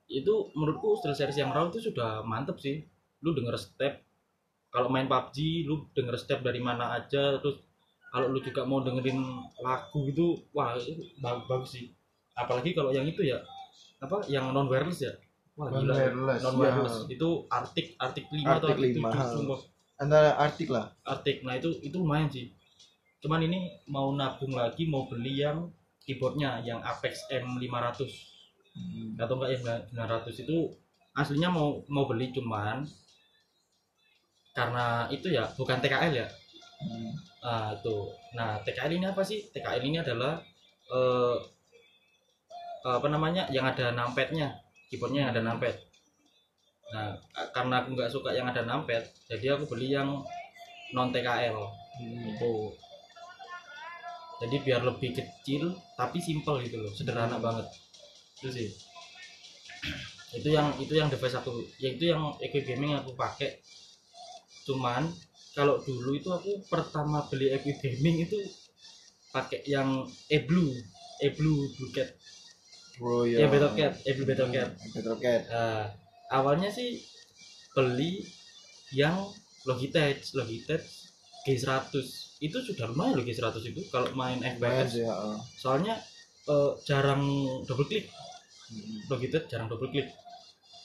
itu 0.07 0.33
menurutku 0.51 0.97
Steel 0.97 1.13
Series 1.13 1.37
yang 1.37 1.49
RAW 1.49 1.69
itu 1.69 1.79
sudah 1.83 2.21
mantep 2.23 2.57
sih 2.57 2.81
lu 3.19 3.31
denger 3.31 3.55
step 3.55 4.01
kalau 4.69 4.87
main 4.87 5.05
PUBG 5.05 5.37
lu 5.63 5.87
denger 5.91 6.15
step 6.15 6.39
dari 6.39 6.57
mana 6.59 6.95
aja 6.95 7.37
terus 7.37 7.61
kalau 8.07 8.25
lu 8.27 8.39
juga 8.39 8.65
mau 8.65 8.81
dengerin 8.81 9.21
lagu 9.59 10.01
gitu 10.03 10.33
wah 10.49 10.73
itu 10.73 10.97
bagus, 11.15 11.45
bagus 11.45 11.69
sih 11.71 11.85
apalagi 12.33 12.73
kalau 12.73 12.89
yang 12.89 13.05
itu 13.05 13.21
ya 13.23 13.37
apa 13.99 14.25
yang 14.25 14.49
non 14.49 14.65
wireless 14.65 15.03
ya 15.03 15.13
wah 15.59 15.67
Non 15.67 15.83
wireless, 15.91 16.41
non 16.47 16.55
wireless. 16.55 16.95
Ya. 17.11 17.19
itu 17.19 17.29
Arctic 17.51 17.87
Arctic 17.99 18.25
5 18.31 18.47
atau 18.47 18.67
Arctic 18.71 18.95
Arctic 18.95 19.03
5, 19.03 19.11
7 19.11 19.19
ha. 19.19 19.23
sumpah. 19.27 19.59
Antara 19.99 20.29
artik 20.39 20.69
lah. 20.71 20.85
Arctic. 21.03 21.43
Nah 21.43 21.59
itu 21.59 21.75
itu 21.83 21.99
lumayan 21.99 22.31
sih. 22.31 22.47
Cuman 23.19 23.43
ini 23.43 23.83
mau 23.91 24.15
nabung 24.15 24.55
lagi 24.55 24.87
mau 24.87 25.03
beli 25.11 25.43
yang 25.43 25.67
keyboardnya 26.07 26.63
yang 26.63 26.79
Apex 26.79 27.27
M500 27.27 28.31
Hmm. 28.69 29.17
atau 29.17 29.35
enggak 29.35 29.51
yang 29.57 29.63
900 29.91 30.45
itu 30.45 30.57
aslinya 31.17 31.49
mau 31.51 31.81
mau 31.89 32.05
beli 32.05 32.29
cuman 32.31 32.85
karena 34.53 35.09
itu 35.11 35.33
ya 35.33 35.43
bukan 35.57 35.81
TKL 35.83 36.13
ya. 36.15 36.27
Hmm. 36.79 37.11
ah 37.43 37.69
itu. 37.75 37.97
Nah 38.37 38.61
TKL 38.63 38.93
ini 38.95 39.05
apa 39.09 39.19
sih? 39.25 39.41
TKL 39.51 39.83
ini 39.83 39.97
adalah 39.99 40.39
eh, 40.93 41.37
apa 42.87 43.07
namanya 43.11 43.49
yang 43.51 43.67
ada 43.67 43.91
numpad-nya 43.91 44.55
keyboardnya 44.89 45.29
yang 45.29 45.31
ada 45.31 45.41
numpad 45.45 45.75
nah 46.89 47.13
karena 47.53 47.85
aku 47.85 47.93
nggak 47.93 48.11
suka 48.11 48.33
yang 48.33 48.49
ada 48.49 48.65
numpad 48.65 49.05
jadi 49.29 49.55
aku 49.55 49.69
beli 49.69 49.93
yang 49.93 50.25
non 50.93 51.13
TKL 51.13 51.79
Hmm. 51.99 52.31
itu 52.31 52.51
jadi 54.39 54.55
biar 54.63 54.81
lebih 54.87 55.19
kecil 55.19 55.75
tapi 55.99 56.23
simple 56.23 56.63
gitu 56.63 56.79
loh 56.79 56.95
sederhana 56.95 57.35
banget. 57.43 57.67
Itu 58.39 58.47
sih. 58.55 58.71
Itu 60.31 60.47
yang 60.47 60.71
itu 60.79 60.95
yang 60.95 61.11
device 61.11 61.35
aku 61.35 61.59
ya 61.75 61.91
itu 61.91 62.07
yang 62.07 62.31
equi 62.39 62.63
gaming 62.63 62.95
yang 62.95 63.03
aku 63.03 63.19
pakai. 63.19 63.59
Cuman 64.63 65.11
kalau 65.51 65.83
dulu 65.83 66.15
itu 66.15 66.31
aku 66.31 66.63
pertama 66.71 67.27
beli 67.27 67.51
equi 67.51 67.75
gaming 67.83 68.23
itu 68.23 68.39
pakai 69.35 69.59
yang 69.67 70.07
e-blue 70.31 70.71
e-blue 71.19 71.67
blue 71.75 71.91
cat 71.91 72.15
Oh 72.99 73.23
ya 73.23 73.47
battle 73.47 73.73
cat 73.73 73.93
e-blue 74.03 74.27
battle 74.27 74.51
cat 74.51 74.69
Battle 74.91 75.17
Cat. 75.17 75.41
Nah, 75.47 75.85
awalnya 76.29 76.67
sih 76.67 76.99
beli 77.71 78.23
yang 78.91 79.15
Logitech 79.63 80.33
Logitech 80.33 80.83
G100 81.45 81.93
itu 82.39 82.57
sudah 82.59 82.91
lumayan 82.91 83.15
loh 83.15 83.23
G100 83.23 83.63
itu 83.65 83.81
kalau 83.87 84.11
main 84.13 84.39
FPS 84.39 84.99
ya. 84.99 85.11
soalnya 85.55 85.95
eh, 86.45 86.71
jarang 86.83 87.23
double 87.65 87.85
click 87.85 88.07
Hmm. 88.69 89.01
Logitech 89.09 89.49
jarang 89.49 89.65
double 89.65 89.89
click 89.89 90.13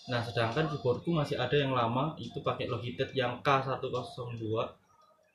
nah 0.08 0.24
sedangkan 0.24 0.72
keyboardku 0.72 1.12
masih 1.12 1.36
ada 1.36 1.52
yang 1.52 1.76
lama 1.76 2.16
itu 2.16 2.40
pakai 2.40 2.64
Logitech 2.64 3.12
yang 3.12 3.44
K102 3.44 4.40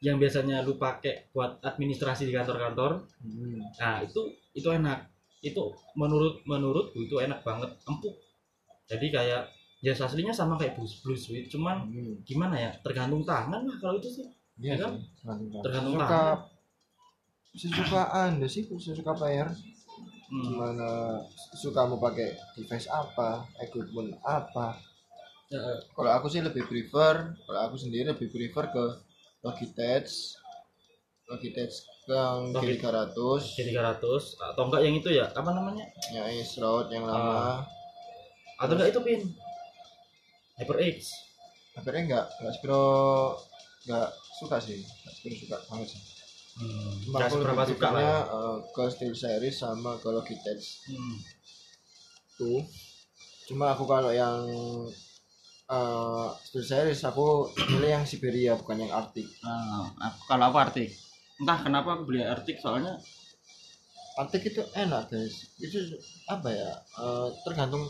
yang 0.02 0.18
biasanya 0.18 0.66
lu 0.66 0.74
pakai 0.74 1.30
buat 1.30 1.62
administrasi 1.62 2.26
di 2.26 2.34
kantor-kantor 2.34 3.06
Hmm. 3.22 3.62
nah 3.78 4.02
itu 4.02 4.34
itu 4.58 4.66
enak 4.66 5.06
itu 5.40 5.64
menurut 5.96 6.44
menurutku 6.44 7.00
itu 7.00 7.16
enak 7.20 7.40
banget 7.48 7.72
empuk 7.88 8.16
jadi 8.90 9.08
kayak 9.08 9.42
ya 9.80 9.96
aslinya 9.96 10.36
sama 10.36 10.60
kayak 10.60 10.76
blue, 10.76 10.90
blue 11.04 11.16
suite 11.16 11.48
cuman 11.48 11.88
Hmm. 11.88 12.20
gimana 12.28 12.56
ya 12.60 12.72
tergantung 12.84 13.24
tangan 13.24 13.64
lah 13.64 13.78
kalau 13.80 13.96
itu 14.00 14.10
sih 14.12 14.28
Iya 14.60 14.76
Ya 14.76 14.78
kan? 14.84 14.94
sih, 15.00 15.48
tergantung 15.64 15.96
suka 15.96 16.04
tangan. 16.04 16.38
sesuka 17.56 18.02
anda 18.12 18.48
sih 18.48 18.64
sesuka 18.68 19.12
player 19.16 19.48
Hmm. 20.30 20.46
gimana 20.46 21.18
suka 21.58 21.90
mau 21.90 21.98
pakai 21.98 22.38
device 22.54 22.86
apa 22.92 23.48
equipment 23.60 24.14
apa 24.22 24.78
Ya, 25.50 25.58
kalau 25.98 26.14
aku 26.14 26.30
sih 26.30 26.46
lebih 26.46 26.62
prefer 26.70 27.34
kalau 27.42 27.60
aku 27.66 27.74
sendiri 27.74 28.14
lebih 28.14 28.30
prefer 28.30 28.70
ke 28.70 28.86
Logitech 29.42 30.38
Logitech 31.26 31.74
yang 32.14 32.52
Logi- 32.54 32.82
G300 32.82 33.18
G300 33.58 34.04
atau 34.38 34.62
enggak 34.66 34.82
yang 34.82 34.96
itu 34.98 35.10
ya? 35.14 35.26
Apa 35.30 35.50
namanya? 35.54 35.86
Yang 36.10 36.26
Ace 36.42 36.56
Road 36.58 36.90
yang 36.90 37.06
lama. 37.06 37.64
Atau 38.58 38.74
enggak 38.76 38.90
itu 38.92 39.00
pin? 39.06 39.22
HyperX 40.60 40.98
akhirnya 41.80 42.02
enggak? 42.04 42.26
Enggak 42.42 42.54
sepiro 42.60 42.86
enggak 43.88 44.08
suka 44.42 44.58
sih. 44.60 44.84
Enggak 44.84 45.14
sepiro 45.16 45.36
suka 45.40 45.56
banget 45.72 45.88
sih. 45.96 46.02
Hmm. 46.60 46.92
Cuma 47.08 47.18
seberapa 47.32 47.64
suka 47.64 47.88
lah 47.96 48.04
ya. 48.04 48.18
eh, 48.28 48.58
ke 48.76 48.84
Steel 48.92 49.16
Series 49.16 49.56
sama 49.56 49.96
ke 49.96 50.08
Logitech 50.12 50.60
hmm. 50.92 51.18
tuh. 52.36 52.60
Cuma 53.48 53.72
aku 53.72 53.88
kalau 53.88 54.12
yang 54.12 54.44
eh 55.70 56.28
Steel 56.44 56.66
Series 56.66 57.00
aku 57.06 57.48
pilih 57.56 57.88
yang 57.88 58.04
Siberia 58.04 58.60
bukan 58.60 58.84
yang 58.84 58.92
Arctic. 58.92 59.30
Nah, 59.46 59.88
aku, 60.04 60.20
kalau 60.28 60.52
aku 60.52 60.58
Arctic 60.60 61.09
entah 61.40 61.60
kenapa 61.64 61.96
aku 61.96 62.04
beli 62.08 62.22
Arctic 62.22 62.60
soalnya 62.60 63.00
Arctic 64.20 64.52
itu 64.52 64.62
enak 64.76 65.08
guys. 65.08 65.48
Itu 65.56 65.80
apa 66.28 66.52
ya? 66.52 66.72
Eh, 66.76 67.28
tergantung 67.48 67.88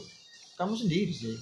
kamu 0.60 0.74
sendiri 0.78 1.10
sih. 1.10 1.34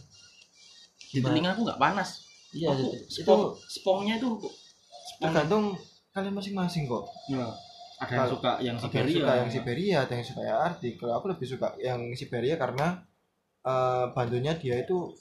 di 1.08 1.24
telinga 1.24 1.56
aku 1.56 1.64
nggak 1.64 1.80
panas. 1.80 2.28
Iya 2.52 2.72
aku 2.76 2.84
itu, 2.92 3.24
spong 3.24 3.56
spongnya 3.68 4.20
itu 4.20 4.28
spong 4.40 5.24
tergantung 5.24 5.76
kalian 6.12 6.36
masing-masing 6.36 6.84
kok. 6.88 7.08
Ya, 7.32 7.48
ada 8.00 8.12
yang 8.12 8.28
suka 8.28 8.52
yang 8.60 8.78
Siberia. 8.80 9.16
suka 9.16 9.32
yang 9.32 9.50
Siberia 9.52 9.98
ada 10.04 10.14
yang 10.20 10.28
suka 10.28 10.42
yang 10.44 10.60
Arctic 10.60 10.94
kalau 11.00 11.14
aku 11.16 11.26
lebih 11.32 11.48
suka 11.48 11.68
yang 11.80 12.02
Siberia 12.12 12.56
karena 12.60 13.04
eh 13.64 14.06
bantunya 14.12 14.52
dia 14.56 14.84
itu 14.84 15.16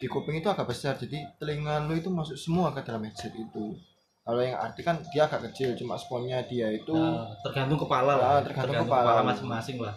di 0.00 0.06
kuping 0.08 0.40
itu 0.40 0.48
agak 0.48 0.68
besar. 0.68 0.96
Jadi 0.96 1.20
telinga 1.36 1.84
lu 1.84 1.96
itu 1.96 2.08
masuk 2.08 2.36
semua 2.36 2.72
ke 2.72 2.80
dalam 2.84 3.04
headset 3.04 3.36
itu 3.36 3.76
kalau 4.22 4.38
yang 4.38 4.54
Arctic 4.54 4.86
kan 4.86 4.96
dia 5.10 5.26
agak 5.26 5.50
kecil 5.50 5.74
cuma 5.74 5.98
sponnya 5.98 6.38
dia 6.46 6.70
itu 6.70 6.94
Nah, 6.94 7.26
tergantung 7.42 7.74
kepala 7.76 8.14
lah 8.14 8.28
Ah, 8.38 8.40
tergantung 8.40 8.86
kepala. 8.86 9.22
masing-masing 9.22 9.82
lah. 9.82 9.94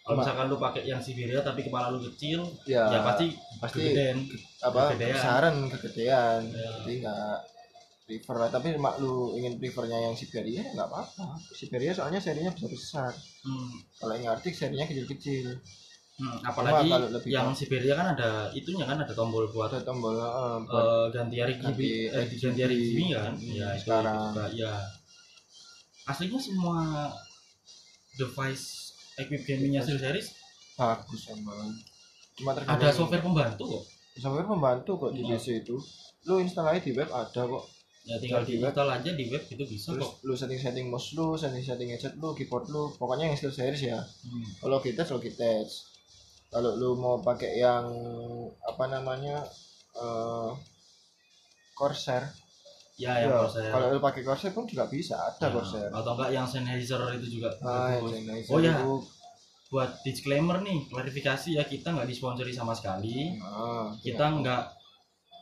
Kalau 0.00 0.16
misalkan 0.18 0.50
lu 0.50 0.58
pakai 0.58 0.82
yang 0.82 0.98
Siberia 0.98 1.38
tapi 1.38 1.62
kepala 1.62 1.86
lu 1.88 2.02
kecil 2.02 2.42
ya, 2.66 2.82
ya 2.90 2.98
pasti 3.06 3.30
pasti 3.62 3.78
kegedean. 3.94 4.18
apa 4.58 4.96
besaran 4.96 5.54
kegedean. 5.70 6.40
Ya. 6.50 6.70
jadi 6.82 6.94
nggak 7.06 7.36
prefer 8.10 8.36
lah. 8.42 8.50
tapi 8.50 8.74
mak 8.74 8.98
lu 8.98 9.38
ingin 9.38 9.54
prefernya 9.54 10.02
yang 10.02 10.18
Siberia 10.18 10.66
ya 10.66 10.74
nggak 10.74 10.88
apa-apa. 10.90 11.38
Siberia 11.54 11.94
soalnya 11.94 12.18
serinya 12.18 12.50
besar 12.50 12.70
besar 12.74 13.12
hmm. 13.46 14.02
kalau 14.02 14.12
yang 14.18 14.34
Arctic 14.34 14.50
serinya 14.50 14.82
kecil-kecil 14.82 15.46
Hmm, 16.20 16.36
apalagi 16.42 16.84
kalau 16.86 17.08
lebih 17.08 17.30
yang 17.30 17.48
Siberia 17.50 17.96
kan 17.96 18.12
ada 18.12 18.30
itunya 18.52 18.84
kan 18.84 19.00
ada 19.00 19.08
tombol 19.10 19.48
buat 19.48 19.68
ada 19.68 19.80
tombol 19.80 20.12
eh, 20.12 20.58
buat 20.62 20.84
eh, 20.84 21.06
ganti 21.10 21.36
RGB 21.40 21.64
Ganti 21.64 21.88
eh, 22.12 22.24
ganti 22.36 22.60
RGB 22.60 22.98
kan? 23.10 23.32
Hmm, 23.32 23.48
ya 23.50 23.68
sekarang. 23.74 24.30
juga 24.30 24.44
ya. 24.52 24.74
Aslinya 26.04 26.36
semua 26.36 27.08
device 28.12 28.64
equip 29.16 29.42
gamingnya 29.44 29.80
Steel 29.80 29.96
Series 29.98 30.28
bagus 30.74 31.28
emang 31.28 31.72
cuma 32.34 32.56
ada 32.56 32.88
software 32.90 33.20
pembantu 33.20 33.64
kok. 33.70 33.84
Software 34.16 34.44
membantu 34.46 34.92
kok 34.98 35.12
di 35.12 35.22
Iya. 35.22 35.36
PC 35.36 35.46
itu. 35.60 35.76
Lu 36.22 36.36
install 36.36 36.68
aja 36.68 36.80
di 36.80 36.92
web 36.92 37.08
ada 37.08 37.42
kok. 37.42 37.64
Ya 38.02 38.16
tinggal 38.16 38.42
Di 38.42 38.56
web. 38.56 38.72
install 38.72 38.88
aja 38.90 39.10
di 39.10 39.24
web 39.26 39.44
itu 39.46 39.60
bisa 39.62 39.88
terus 39.90 40.00
kok. 40.02 40.12
lu 40.20 40.32
setting 40.32 40.56
setting 40.58 40.86
mouse 40.88 41.12
lu 41.12 41.32
setting 41.34 41.60
setting 41.60 41.88
headset 41.88 42.12
lu 42.14 42.32
keyboard 42.32 42.64
lu 42.68 42.88
pokoknya 42.94 43.28
yang 43.28 43.36
steel 43.36 43.52
series 43.52 43.82
ya. 43.82 44.00
Hmm. 44.00 44.44
kalau 44.58 44.80
kita 44.80 45.04
Logitech 45.06 45.68
kalau 46.50 46.74
lu 46.74 46.90
mau 46.94 47.16
pakai 47.20 47.56
yang 47.56 47.86
apa 48.60 48.84
namanya 48.86 49.46
eh 49.92 50.50
Corsair. 51.72 52.28
Ya 52.98 53.16
yang 53.16 53.32
ya, 53.32 53.38
Corsair. 53.40 53.70
Kalau 53.70 53.86
lu 53.88 53.98
pakai 53.98 54.20
Corsair 54.20 54.52
pun 54.52 54.66
juga 54.66 54.84
bisa 54.86 55.16
ada 55.16 55.40
Ya, 55.40 55.48
Corsair. 55.48 55.88
atau 55.88 56.12
enggak 56.12 56.30
yang 56.30 56.44
Sennheiser 56.44 57.00
itu 57.16 57.40
juga 57.40 57.48
ah, 57.62 57.88
yang 57.90 58.04
Sennheiser 58.04 58.52
Oh, 58.52 58.60
ya. 58.60 58.76
itu, 58.76 58.92
buat 59.70 59.90
disclaimer 60.02 60.58
nih 60.60 60.90
klarifikasi 60.90 61.54
ya 61.54 61.64
kita 61.64 61.94
nggak 61.94 62.04
disponsori 62.04 62.50
sama 62.50 62.74
sekali. 62.74 63.38
Ah, 63.40 63.88
kita 63.96 64.26
nggak 64.36 64.62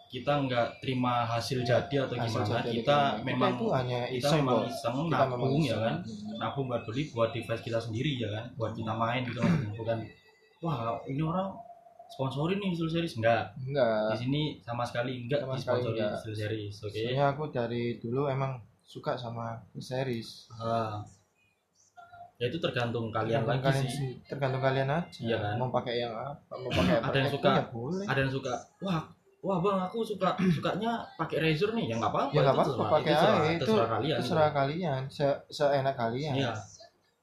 kita 0.08 0.32
nggak 0.40 0.80
terima 0.80 1.20
hasil 1.26 1.60
jadi 1.60 1.94
atau 2.00 2.16
Hasil 2.16 2.32
gimana. 2.40 2.48
jadi 2.64 2.70
kita 2.80 2.96
gimana. 2.96 3.26
memang 3.26 3.52
itu 3.52 3.66
hanya 3.68 4.00
kita 4.06 4.16
iseng 4.24 4.40
memang 4.40 4.60
iseng 4.64 4.94
kita 4.94 5.18
memang 5.18 5.28
nabung 5.36 5.60
ya 5.60 5.76
kan. 5.76 5.94
Hmm. 6.00 6.36
nabung 6.40 6.64
buat 6.64 6.82
beli 6.84 7.02
buat 7.12 7.28
device 7.28 7.60
kita 7.60 7.76
sendiri 7.76 8.12
ya 8.16 8.28
kan 8.30 8.44
buat 8.54 8.72
kita 8.72 8.92
main 8.94 9.20
gitu 9.24 9.40
kan. 9.42 9.52
Bukan 9.80 9.98
wah 10.60 10.98
ini 11.06 11.22
orang 11.22 11.54
sponsorin 12.08 12.58
nih 12.58 12.72
Steel 12.72 12.90
Series. 12.90 13.14
Enggak. 13.20 13.44
Enggak. 13.60 14.08
Di 14.12 14.16
sini 14.24 14.42
sama 14.64 14.82
sekali 14.82 15.28
enggak 15.28 15.44
Sama 15.44 15.54
sekali 15.54 15.80
disponsori 15.84 15.98
enggak. 16.00 16.18
Steel 16.24 16.36
Series 16.36 16.76
oke? 16.80 16.92
Soalnya 16.96 17.26
aku 17.30 17.44
dari 17.52 17.84
dulu 18.00 18.22
emang 18.26 18.52
suka 18.88 19.12
sama 19.14 19.60
series. 19.76 20.48
Ah. 20.56 21.04
ya 22.38 22.46
itu 22.46 22.62
tergantung 22.62 23.10
kalian 23.10 23.42
tergantung 23.42 23.50
lagi 23.50 23.66
kalian 23.66 23.84
sih. 23.84 23.98
sih. 23.98 24.12
Tergantung 24.30 24.62
kalian 24.62 24.86
aja. 24.86 25.10
Iya 25.18 25.36
kan? 25.42 25.54
mau 25.58 25.74
pakai 25.74 25.94
yang 25.98 26.14
apa? 26.14 26.54
Mau 26.54 26.70
pakai 26.70 26.94
apa? 27.02 27.10
Ada 27.10 27.16
yang 27.18 27.26
Apple 27.26 27.34
suka- 27.42 27.50
ya 27.58 27.64
boleh. 27.66 28.04
ada 28.06 28.20
yang 28.22 28.32
suka. 28.32 28.54
Wah 28.78 29.00
wah 29.42 29.58
bang 29.58 29.78
aku 29.90 29.98
suka 30.06 30.28
sukanya 30.56 30.92
pakai 31.18 31.36
Razer 31.42 31.70
nih. 31.74 31.84
Ya 31.90 31.94
nggak 31.98 32.12
apa-apa 32.14 32.30
ya 32.30 32.40
nggak 32.40 32.54
itu 32.54 32.62
apa-apa 32.62 32.84
pakai 32.94 33.10
itu 33.10 33.18
terserah, 33.18 33.42
itu 33.42 33.58
terserah 33.66 33.88
kalian 33.90 34.06
gitu. 34.08 34.18
terserah 34.22 34.50
kalian. 34.54 35.00
Se 35.10 35.26
seenak 35.50 35.96
kalian. 35.98 36.34
Iya. 36.38 36.52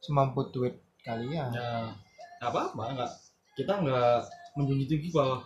semampu 0.03 0.41
duit 0.51 0.75
kalian. 1.01 1.49
Ya 1.49 1.69
nggak 2.43 2.51
apa-apa 2.51 2.83
nggak 2.93 3.11
kita 3.55 3.73
nggak 3.75 4.19
menjunjung 4.53 4.89
tinggi 4.89 5.09
bahwa 5.09 5.43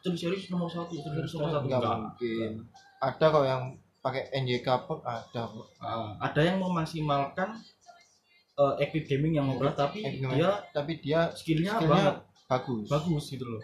Steel 0.00 0.16
Series 0.16 0.46
nomor 0.48 0.66
satu 0.66 0.94
Steel 0.94 1.14
Series 1.14 1.32
nomor 1.34 1.50
satu. 1.52 1.66
Nggak 1.66 1.82
mungkin. 2.00 2.50
Ada 2.98 3.24
kok 3.26 3.44
yang 3.44 3.62
pakai 4.00 4.22
NJK 4.34 4.66
pun 4.86 4.98
ada 5.02 5.42
kok. 5.44 5.66
Ah, 5.78 6.16
ada 6.18 6.40
yang 6.40 6.58
memaksimalkan 6.58 7.54
uh, 8.54 8.74
equip 8.78 9.06
gaming 9.06 9.36
yang 9.36 9.46
murah 9.46 9.70
tapi 9.70 10.00
Eh, 10.00 10.18
gimana? 10.18 10.34
dia 10.34 10.50
tapi 10.70 10.98
dia 10.98 11.30
skillnya 11.32 11.76
skillnya 11.76 11.90
banget. 11.90 12.16
bagus. 12.46 12.86
Bagus 12.86 13.24
gitu 13.28 13.46
loh. 13.46 13.62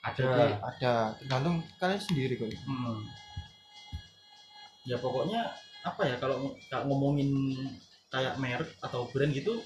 Jadi 0.00 0.24
ada. 0.24 0.44
Ada 0.64 0.92
tergantung 1.18 1.56
kalian 1.76 2.00
sendiri 2.00 2.34
kok. 2.36 2.48
Hmm. 2.64 3.04
ya 4.80 4.96
pokoknya 4.96 5.44
apa 5.84 6.08
ya 6.08 6.16
kalau 6.16 6.56
ngomongin 6.88 7.28
kayak 8.08 8.40
merek 8.40 8.68
atau 8.80 9.04
brand 9.06 9.28
gitu 9.30 9.60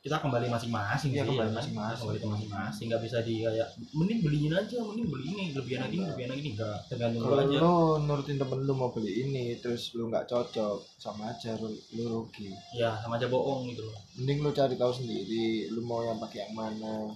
kita 0.00 0.16
kembali 0.16 0.48
masing-masing 0.48 1.12
Iya, 1.12 1.22
sih. 1.22 1.28
kembali 1.28 1.44
ya 1.44 1.52
kan? 1.52 1.58
masing-masing. 1.60 2.00
Kembali 2.00 2.18
ke 2.24 2.28
masing-masing. 2.32 2.84
Nggak 2.88 3.02
bisa 3.04 3.18
di 3.20 3.34
kayak 3.44 3.68
mending 3.92 4.20
beliin 4.24 4.52
aja 4.56 4.76
mending 4.80 5.08
beli 5.12 5.24
ini 5.28 5.44
lebih 5.52 5.72
enak 5.76 5.88
ini 5.92 6.04
lebih 6.08 6.24
enak 6.24 6.36
ini 6.40 6.48
enggak 6.56 6.78
tergantung 6.88 7.20
lu 7.20 7.28
kalau 7.28 7.44
aja 7.44 7.58
lu 7.60 7.74
nurutin 8.08 8.36
temen 8.40 8.58
lu 8.64 8.72
mau 8.72 8.88
beli 8.88 9.12
ini 9.28 9.44
terus 9.60 9.92
lu 9.92 10.08
nggak 10.08 10.24
cocok 10.24 10.76
sama 10.96 11.36
aja 11.36 11.52
lu, 11.60 11.68
lu 11.92 12.04
rugi. 12.08 12.48
Ya 12.72 12.96
sama 13.04 13.20
aja 13.20 13.28
bohong 13.28 13.68
gitu 13.68 13.84
loh. 13.84 13.96
Mending 14.16 14.40
lu 14.40 14.50
cari 14.56 14.74
tahu 14.80 14.92
sendiri 14.96 15.68
lu 15.68 15.84
mau 15.84 16.00
yang 16.00 16.16
pakai 16.16 16.48
yang 16.48 16.56
mana. 16.56 17.12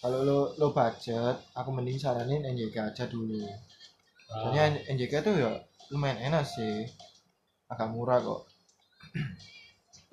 Kalau 0.00 0.18
lu 0.24 0.38
lu 0.56 0.72
budget 0.72 1.36
aku 1.52 1.68
mending 1.76 2.00
saranin 2.00 2.40
NJK 2.40 2.76
aja 2.88 3.04
dulu. 3.04 3.44
Ah, 4.32 4.48
soalnya 4.48 4.80
NJK 4.88 5.12
tuh 5.20 5.36
ya 5.36 5.52
lumayan 5.92 6.32
enak 6.32 6.48
sih. 6.48 6.88
Agak 7.68 7.92
murah 7.92 8.16
kok. 8.16 8.48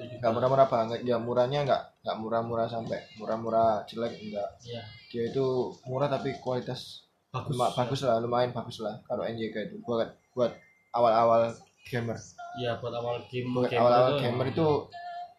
Nggak 0.01 0.31
murah-murah 0.31 0.67
banget. 0.67 0.99
Ya 1.01 1.15
murahnya 1.15 1.59
nggak 1.61 1.81
nggak 2.01 2.17
murah-murah 2.17 2.67
sampai. 2.67 2.99
Murah-murah 3.15 3.85
jelek 3.85 4.17
enggak 4.17 4.49
Iya, 4.61 4.81
dia 5.07 5.23
itu 5.27 5.45
murah 5.83 6.07
tapi 6.07 6.33
kualitas 6.37 7.05
bagus. 7.29 7.51
luma- 7.51 7.73
bagus 7.73 7.99
lah 8.01 8.17
lumayan 8.17 8.51
bagus 8.51 8.79
lah 8.79 8.99
kalau 9.03 9.21
NJK 9.21 9.55
itu. 9.67 9.75
Buat 9.81 10.09
buat 10.31 10.51
awal-awal 10.91 11.53
gamer. 11.83 12.17
Ya 12.57 12.75
buat 12.77 12.91
awal 12.91 13.23
game 13.27 13.51
buat 13.51 13.67
game 13.67 13.79
awal-awal 13.79 14.17
gamer 14.17 14.47
itu 14.47 14.67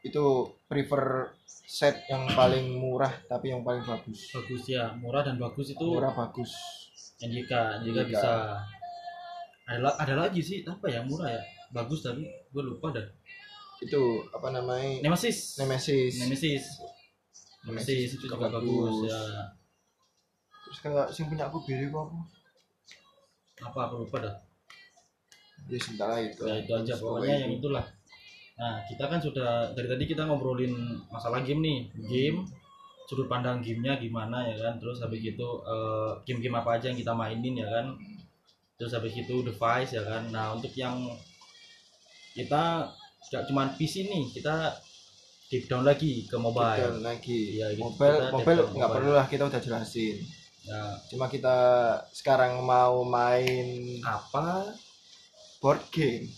itu 0.03 0.25
prefer 0.67 1.31
set 1.47 1.95
yang 2.07 2.27
paling 2.29 2.75
murah 2.75 3.13
tapi 3.25 3.49
yang 3.49 3.63
paling 3.63 3.83
bagus. 3.83 4.29
Bagus 4.31 4.63
ya. 4.67 4.91
Murah 4.95 5.23
dan 5.23 5.37
bagus 5.37 5.71
itu 5.71 5.85
murah 5.85 6.11
bagus. 6.11 6.51
NJK 7.19 7.53
NJK 7.81 7.91
NJK. 7.95 8.09
bisa. 8.11 8.33
Ada 9.63 9.89
ada 9.97 10.15
lagi 10.19 10.43
sih. 10.43 10.67
Apa 10.67 10.91
ya? 10.91 11.01
Murah 11.03 11.31
ya? 11.31 11.43
Bagus 11.71 12.03
tapi 12.03 12.21
gue 12.25 12.63
lupa 12.63 12.93
dah 12.93 13.07
itu 13.83 14.03
apa 14.31 14.49
namanya? 14.55 15.03
Nemesis. 15.03 15.59
Nemesis. 15.59 16.23
Nemesis. 16.23 16.65
Nemesis 17.67 18.19
itu 18.19 18.27
juga 18.27 18.51
bagus 18.51 19.07
ya. 19.07 19.21
Terus 20.67 20.79
kayak 20.83 21.09
sing 21.11 21.27
punya 21.27 21.51
aku 21.51 21.63
biru 21.67 21.91
kok. 21.91 22.07
Aku 23.63 23.77
apa 23.77 23.81
aku 23.91 23.95
lupa 24.07 24.19
dah. 24.23 24.37
Ya 25.71 25.79
sebentar 25.79 26.11
lah 26.11 26.21
itu 26.23 26.43
ya 26.43 26.55
itu 26.59 26.73
aja. 26.75 26.95
Pokoknya 26.99 27.47
yang 27.47 27.53
itulah. 27.55 27.87
Nah 28.59 28.83
kita 28.87 29.05
kan 29.07 29.19
sudah 29.23 29.71
dari 29.75 29.87
tadi 29.91 30.05
kita 30.07 30.27
ngobrolin 30.27 30.75
masalah 31.11 31.43
game 31.43 31.63
nih. 31.63 31.79
Game 32.07 32.39
sudut 33.07 33.29
pandang 33.29 33.63
gamenya 33.63 33.99
gimana 33.99 34.47
ya 34.47 34.57
kan? 34.59 34.79
Terus 34.83 35.03
habis 35.03 35.23
itu 35.23 35.49
eh, 35.63 36.11
game-game 36.27 36.57
apa 36.59 36.79
aja 36.79 36.91
yang 36.91 36.99
kita 36.99 37.13
mainin 37.15 37.55
ya 37.59 37.69
kan? 37.69 37.95
Terus 38.75 38.97
habis 38.99 39.15
itu 39.15 39.45
device 39.47 39.95
ya 39.95 40.03
kan? 40.03 40.27
Nah 40.35 40.57
untuk 40.57 40.73
yang 40.75 40.99
kita 42.33 42.89
gak 43.31 43.47
cuman 43.47 43.77
PC 43.79 44.11
nih 44.11 44.35
kita 44.35 44.75
deep 45.53 45.69
down 45.69 45.85
lagi 45.85 46.25
ke 46.25 46.37
mobile. 46.41 46.97
Kita 46.97 47.05
lagi. 47.05 47.41
Iya, 47.61 47.77
gitu. 47.77 47.85
mobile 47.85 48.17
Kita 48.17 48.33
mobile 48.33 48.61
nggak 48.73 48.91
perlu 48.97 49.13
lah 49.13 49.27
kita 49.29 49.45
udah 49.45 49.61
jelasin. 49.61 50.17
Ya. 50.65 50.97
Cuma 51.13 51.29
kita 51.29 51.59
sekarang 52.17 52.65
mau 52.65 53.05
main 53.05 54.01
apa? 54.01 54.73
Board 55.61 55.85
game. 55.93 56.33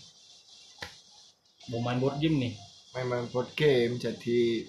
Mau 1.71 1.79
main 1.79 1.97
board 1.97 2.19
game 2.19 2.35
nih? 2.43 2.53
Main-main 2.91 3.27
board 3.31 3.55
game 3.55 3.95
jadi 3.95 4.67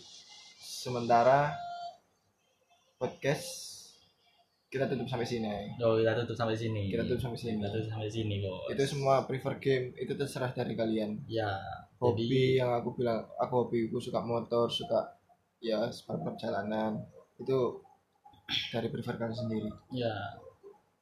sementara 0.62 1.54
podcast 2.96 3.46
kita 4.70 4.86
tutup 4.86 5.10
sampai 5.10 5.26
sini. 5.26 5.74
Oh 5.82 5.98
kita 5.98 6.22
tutup 6.22 6.38
sampai 6.38 6.54
sini. 6.54 6.86
Kita 6.86 7.02
tutup 7.02 7.26
sampai 7.26 7.38
sini. 7.38 7.58
Kita 7.58 7.70
tutup 7.74 7.90
sampai 7.90 8.10
sini 8.14 8.34
kok. 8.38 8.62
Itu 8.78 8.82
semua 8.86 9.26
prefer 9.26 9.58
game 9.58 9.86
itu 9.98 10.14
terserah 10.14 10.54
dari 10.54 10.78
kalian. 10.78 11.26
Ya 11.26 11.58
hobi 11.96 12.28
yang 12.54 12.70
aku 12.74 12.92
bilang 12.94 13.24
aku 13.36 13.64
hobiku 13.64 13.96
suka 13.96 14.20
motor 14.20 14.68
suka 14.68 15.16
ya 15.58 15.88
sepatu 15.88 16.22
perjalanan. 16.22 17.00
Itu 17.36 17.80
dari 18.70 18.88
prefer 18.88 19.16
kalian 19.16 19.34
sendiri. 19.34 19.70
Ya 19.90 20.12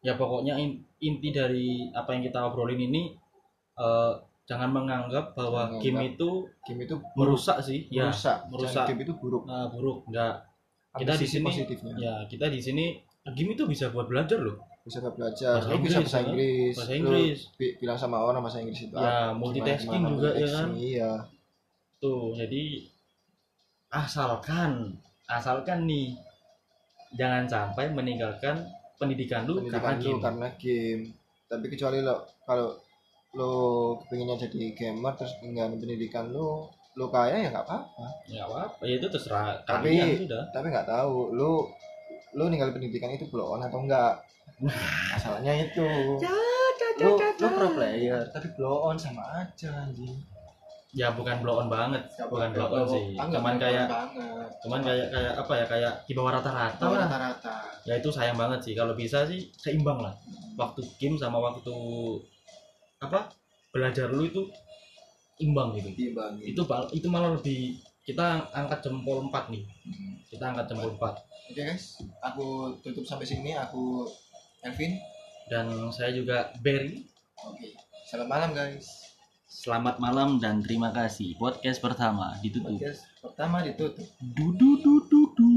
ya 0.01 0.15
pokoknya 0.15 0.55
in- 0.57 0.85
inti 0.99 1.29
dari 1.29 1.89
apa 1.91 2.13
yang 2.13 2.23
kita 2.23 2.41
obrolin 2.43 2.79
ini 2.79 3.17
eh, 3.75 4.13
jangan 4.45 4.71
menganggap 4.71 5.33
bahwa 5.33 5.67
Jangan 5.67 5.81
game 5.81 5.95
menganggap 5.97 6.15
itu 6.15 6.31
game 6.63 6.81
itu 6.85 6.95
merusak 7.15 7.57
sih. 7.61 7.89
Ya 7.89 8.09
merusak. 8.09 8.39
Merusak. 8.49 8.85
Jangan 8.85 8.91
game 8.93 9.03
itu 9.03 9.15
buruk. 9.17 9.43
Nah, 9.45 9.67
buruk. 9.69 10.05
Enggak 10.07 10.45
Kita 10.95 11.13
di 11.17 11.27
sini- 11.27 11.43
positifnya. 11.43 11.93
ya 11.99 12.15
kita 12.25 12.47
di 12.47 12.61
sini 12.63 12.85
game 13.35 13.53
itu 13.53 13.65
bisa 13.65 13.91
buat 13.91 14.07
belajar 14.07 14.39
loh 14.39 14.61
bisa 14.85 15.01
gak 15.01 15.17
belajar? 15.17 15.57
Bahasa 15.59 15.71
lu 15.71 15.79
bisa 15.81 15.97
Inggris, 15.97 16.05
bahasa 16.05 16.15
ya. 16.15 16.23
Inggris. 16.23 16.75
Bahasa 16.77 16.91
lu 16.91 16.97
Inggris. 17.01 17.39
bi- 17.57 17.75
bilang 17.81 17.97
sama 17.97 18.17
orang 18.21 18.41
bahasa 18.41 18.61
Inggris 18.61 18.81
itu 18.83 18.95
ya 18.95 19.01
apa, 19.01 19.33
multitasking 19.33 19.97
gimana- 19.97 20.13
juga 20.13 20.29
ya 20.35 20.47
kan? 20.47 20.69
Iya. 20.77 21.11
Tuh 21.97 22.23
jadi 22.35 22.63
asalkan 23.91 24.71
asalkan 25.27 25.87
nih 25.87 26.13
jangan 27.15 27.47
sampai 27.47 27.89
meninggalkan 27.89 28.59
pendidikan 28.97 29.47
lu 29.47 29.57
pendidikan 29.59 29.81
karena 29.81 29.97
lu 29.97 30.03
game. 30.05 30.21
karena 30.21 30.49
game. 30.59 31.03
Tapi 31.47 31.65
kecuali 31.69 31.99
lo 32.01 32.15
kalau 32.43 32.69
lo 33.35 33.53
kepinginnya 33.99 34.37
jadi 34.39 34.61
gamer 34.75 35.13
terus 35.15 35.33
tinggal 35.41 35.71
pendidikan 35.73 36.29
lu 36.29 36.67
lu 36.95 37.07
kaya 37.09 37.41
ya 37.41 37.49
nggak 37.51 37.65
apa-apa. 37.65 38.07
Ya 38.29 38.45
apa 38.45 38.83
ya 38.83 38.99
itu 38.99 39.07
terserah 39.09 39.59
Tapi- 39.65 39.97
kalian 39.97 40.23
sudah. 40.27 40.43
tapi 40.53 40.67
nggak 40.69 40.87
tahu 40.87 41.33
lu 41.33 41.67
lu 42.35 42.45
ninggal 42.47 42.71
pendidikan 42.71 43.11
itu 43.11 43.27
on 43.33 43.63
atau 43.63 43.79
enggak 43.81 44.19
masalahnya 44.67 45.53
itu. 45.69 45.87
Lu 47.01 47.19
lu 47.19 47.49
pro 47.51 47.69
player. 47.75 48.23
Tapi 48.31 48.49
blow 48.55 48.91
on 48.93 48.97
sama 48.97 49.23
aja 49.43 49.71
anjing. 49.85 50.15
Ya 50.95 51.11
bukan 51.11 51.43
blow 51.43 51.59
on 51.59 51.67
banget. 51.67 52.07
Bukan 52.31 52.55
blow 52.55 52.71
on 52.71 52.87
sih. 52.87 53.19
Enggak, 53.19 53.43
cuman 53.43 53.55
kayak 53.59 53.87
banget. 53.91 54.51
cuman 54.63 54.81
kayak 54.81 55.07
kayak 55.11 55.35
apa 55.35 55.53
ya 55.59 55.67
kayak 55.67 55.93
di 56.07 56.13
bawah 56.15 56.33
rata-rata 56.39 56.79
Bawah 56.79 57.03
rata-rata. 57.03 57.55
Ya 57.83 57.99
itu 57.99 58.09
sayang 58.15 58.39
banget 58.39 58.63
sih. 58.63 58.73
Kalau 58.79 58.95
bisa 58.95 59.27
sih 59.27 59.51
seimbang 59.59 59.99
lah. 59.99 60.15
Waktu 60.55 60.87
game 61.03 61.19
sama 61.19 61.43
waktu 61.43 61.75
apa 63.03 63.27
belajar 63.75 64.07
lu 64.15 64.23
itu 64.23 64.47
imbang 65.43 65.75
gitu. 65.75 65.91
Timbang 65.99 66.39
itu 66.39 66.63
itu 66.95 67.07
malah 67.11 67.35
lebih 67.35 67.75
kita 68.07 68.47
angkat 68.55 68.87
jempol 68.87 69.27
4 69.27 69.51
nih. 69.51 69.67
Kita 70.31 70.55
angkat 70.55 70.71
jempol 70.71 70.95
4 70.95 71.03
oke 71.51 71.61
guys. 71.61 71.99
Aku 72.23 72.71
tutup 72.87 73.03
sampai 73.03 73.27
sini. 73.27 73.59
Aku 73.59 74.07
Elvin 74.65 74.97
dan 75.53 75.69
saya 75.93 76.11
juga 76.17 76.49
Berry 76.65 77.05
oke 77.45 77.69
selamat 78.09 78.29
malam 78.29 78.51
guys 78.57 79.05
Selamat 79.55 80.03
malam 80.03 80.43
dan 80.43 80.67
terima 80.67 80.91
kasih. 80.91 81.39
Podcast 81.39 81.79
pertama 81.79 82.35
ditutup. 82.43 82.75
podcast 82.75 83.07
pertama 83.23 83.63
ditutup 83.63 84.03
Du 84.35 84.51
du 84.51 84.83
du 84.83 85.07
du 85.07 85.21
du. 85.31 85.51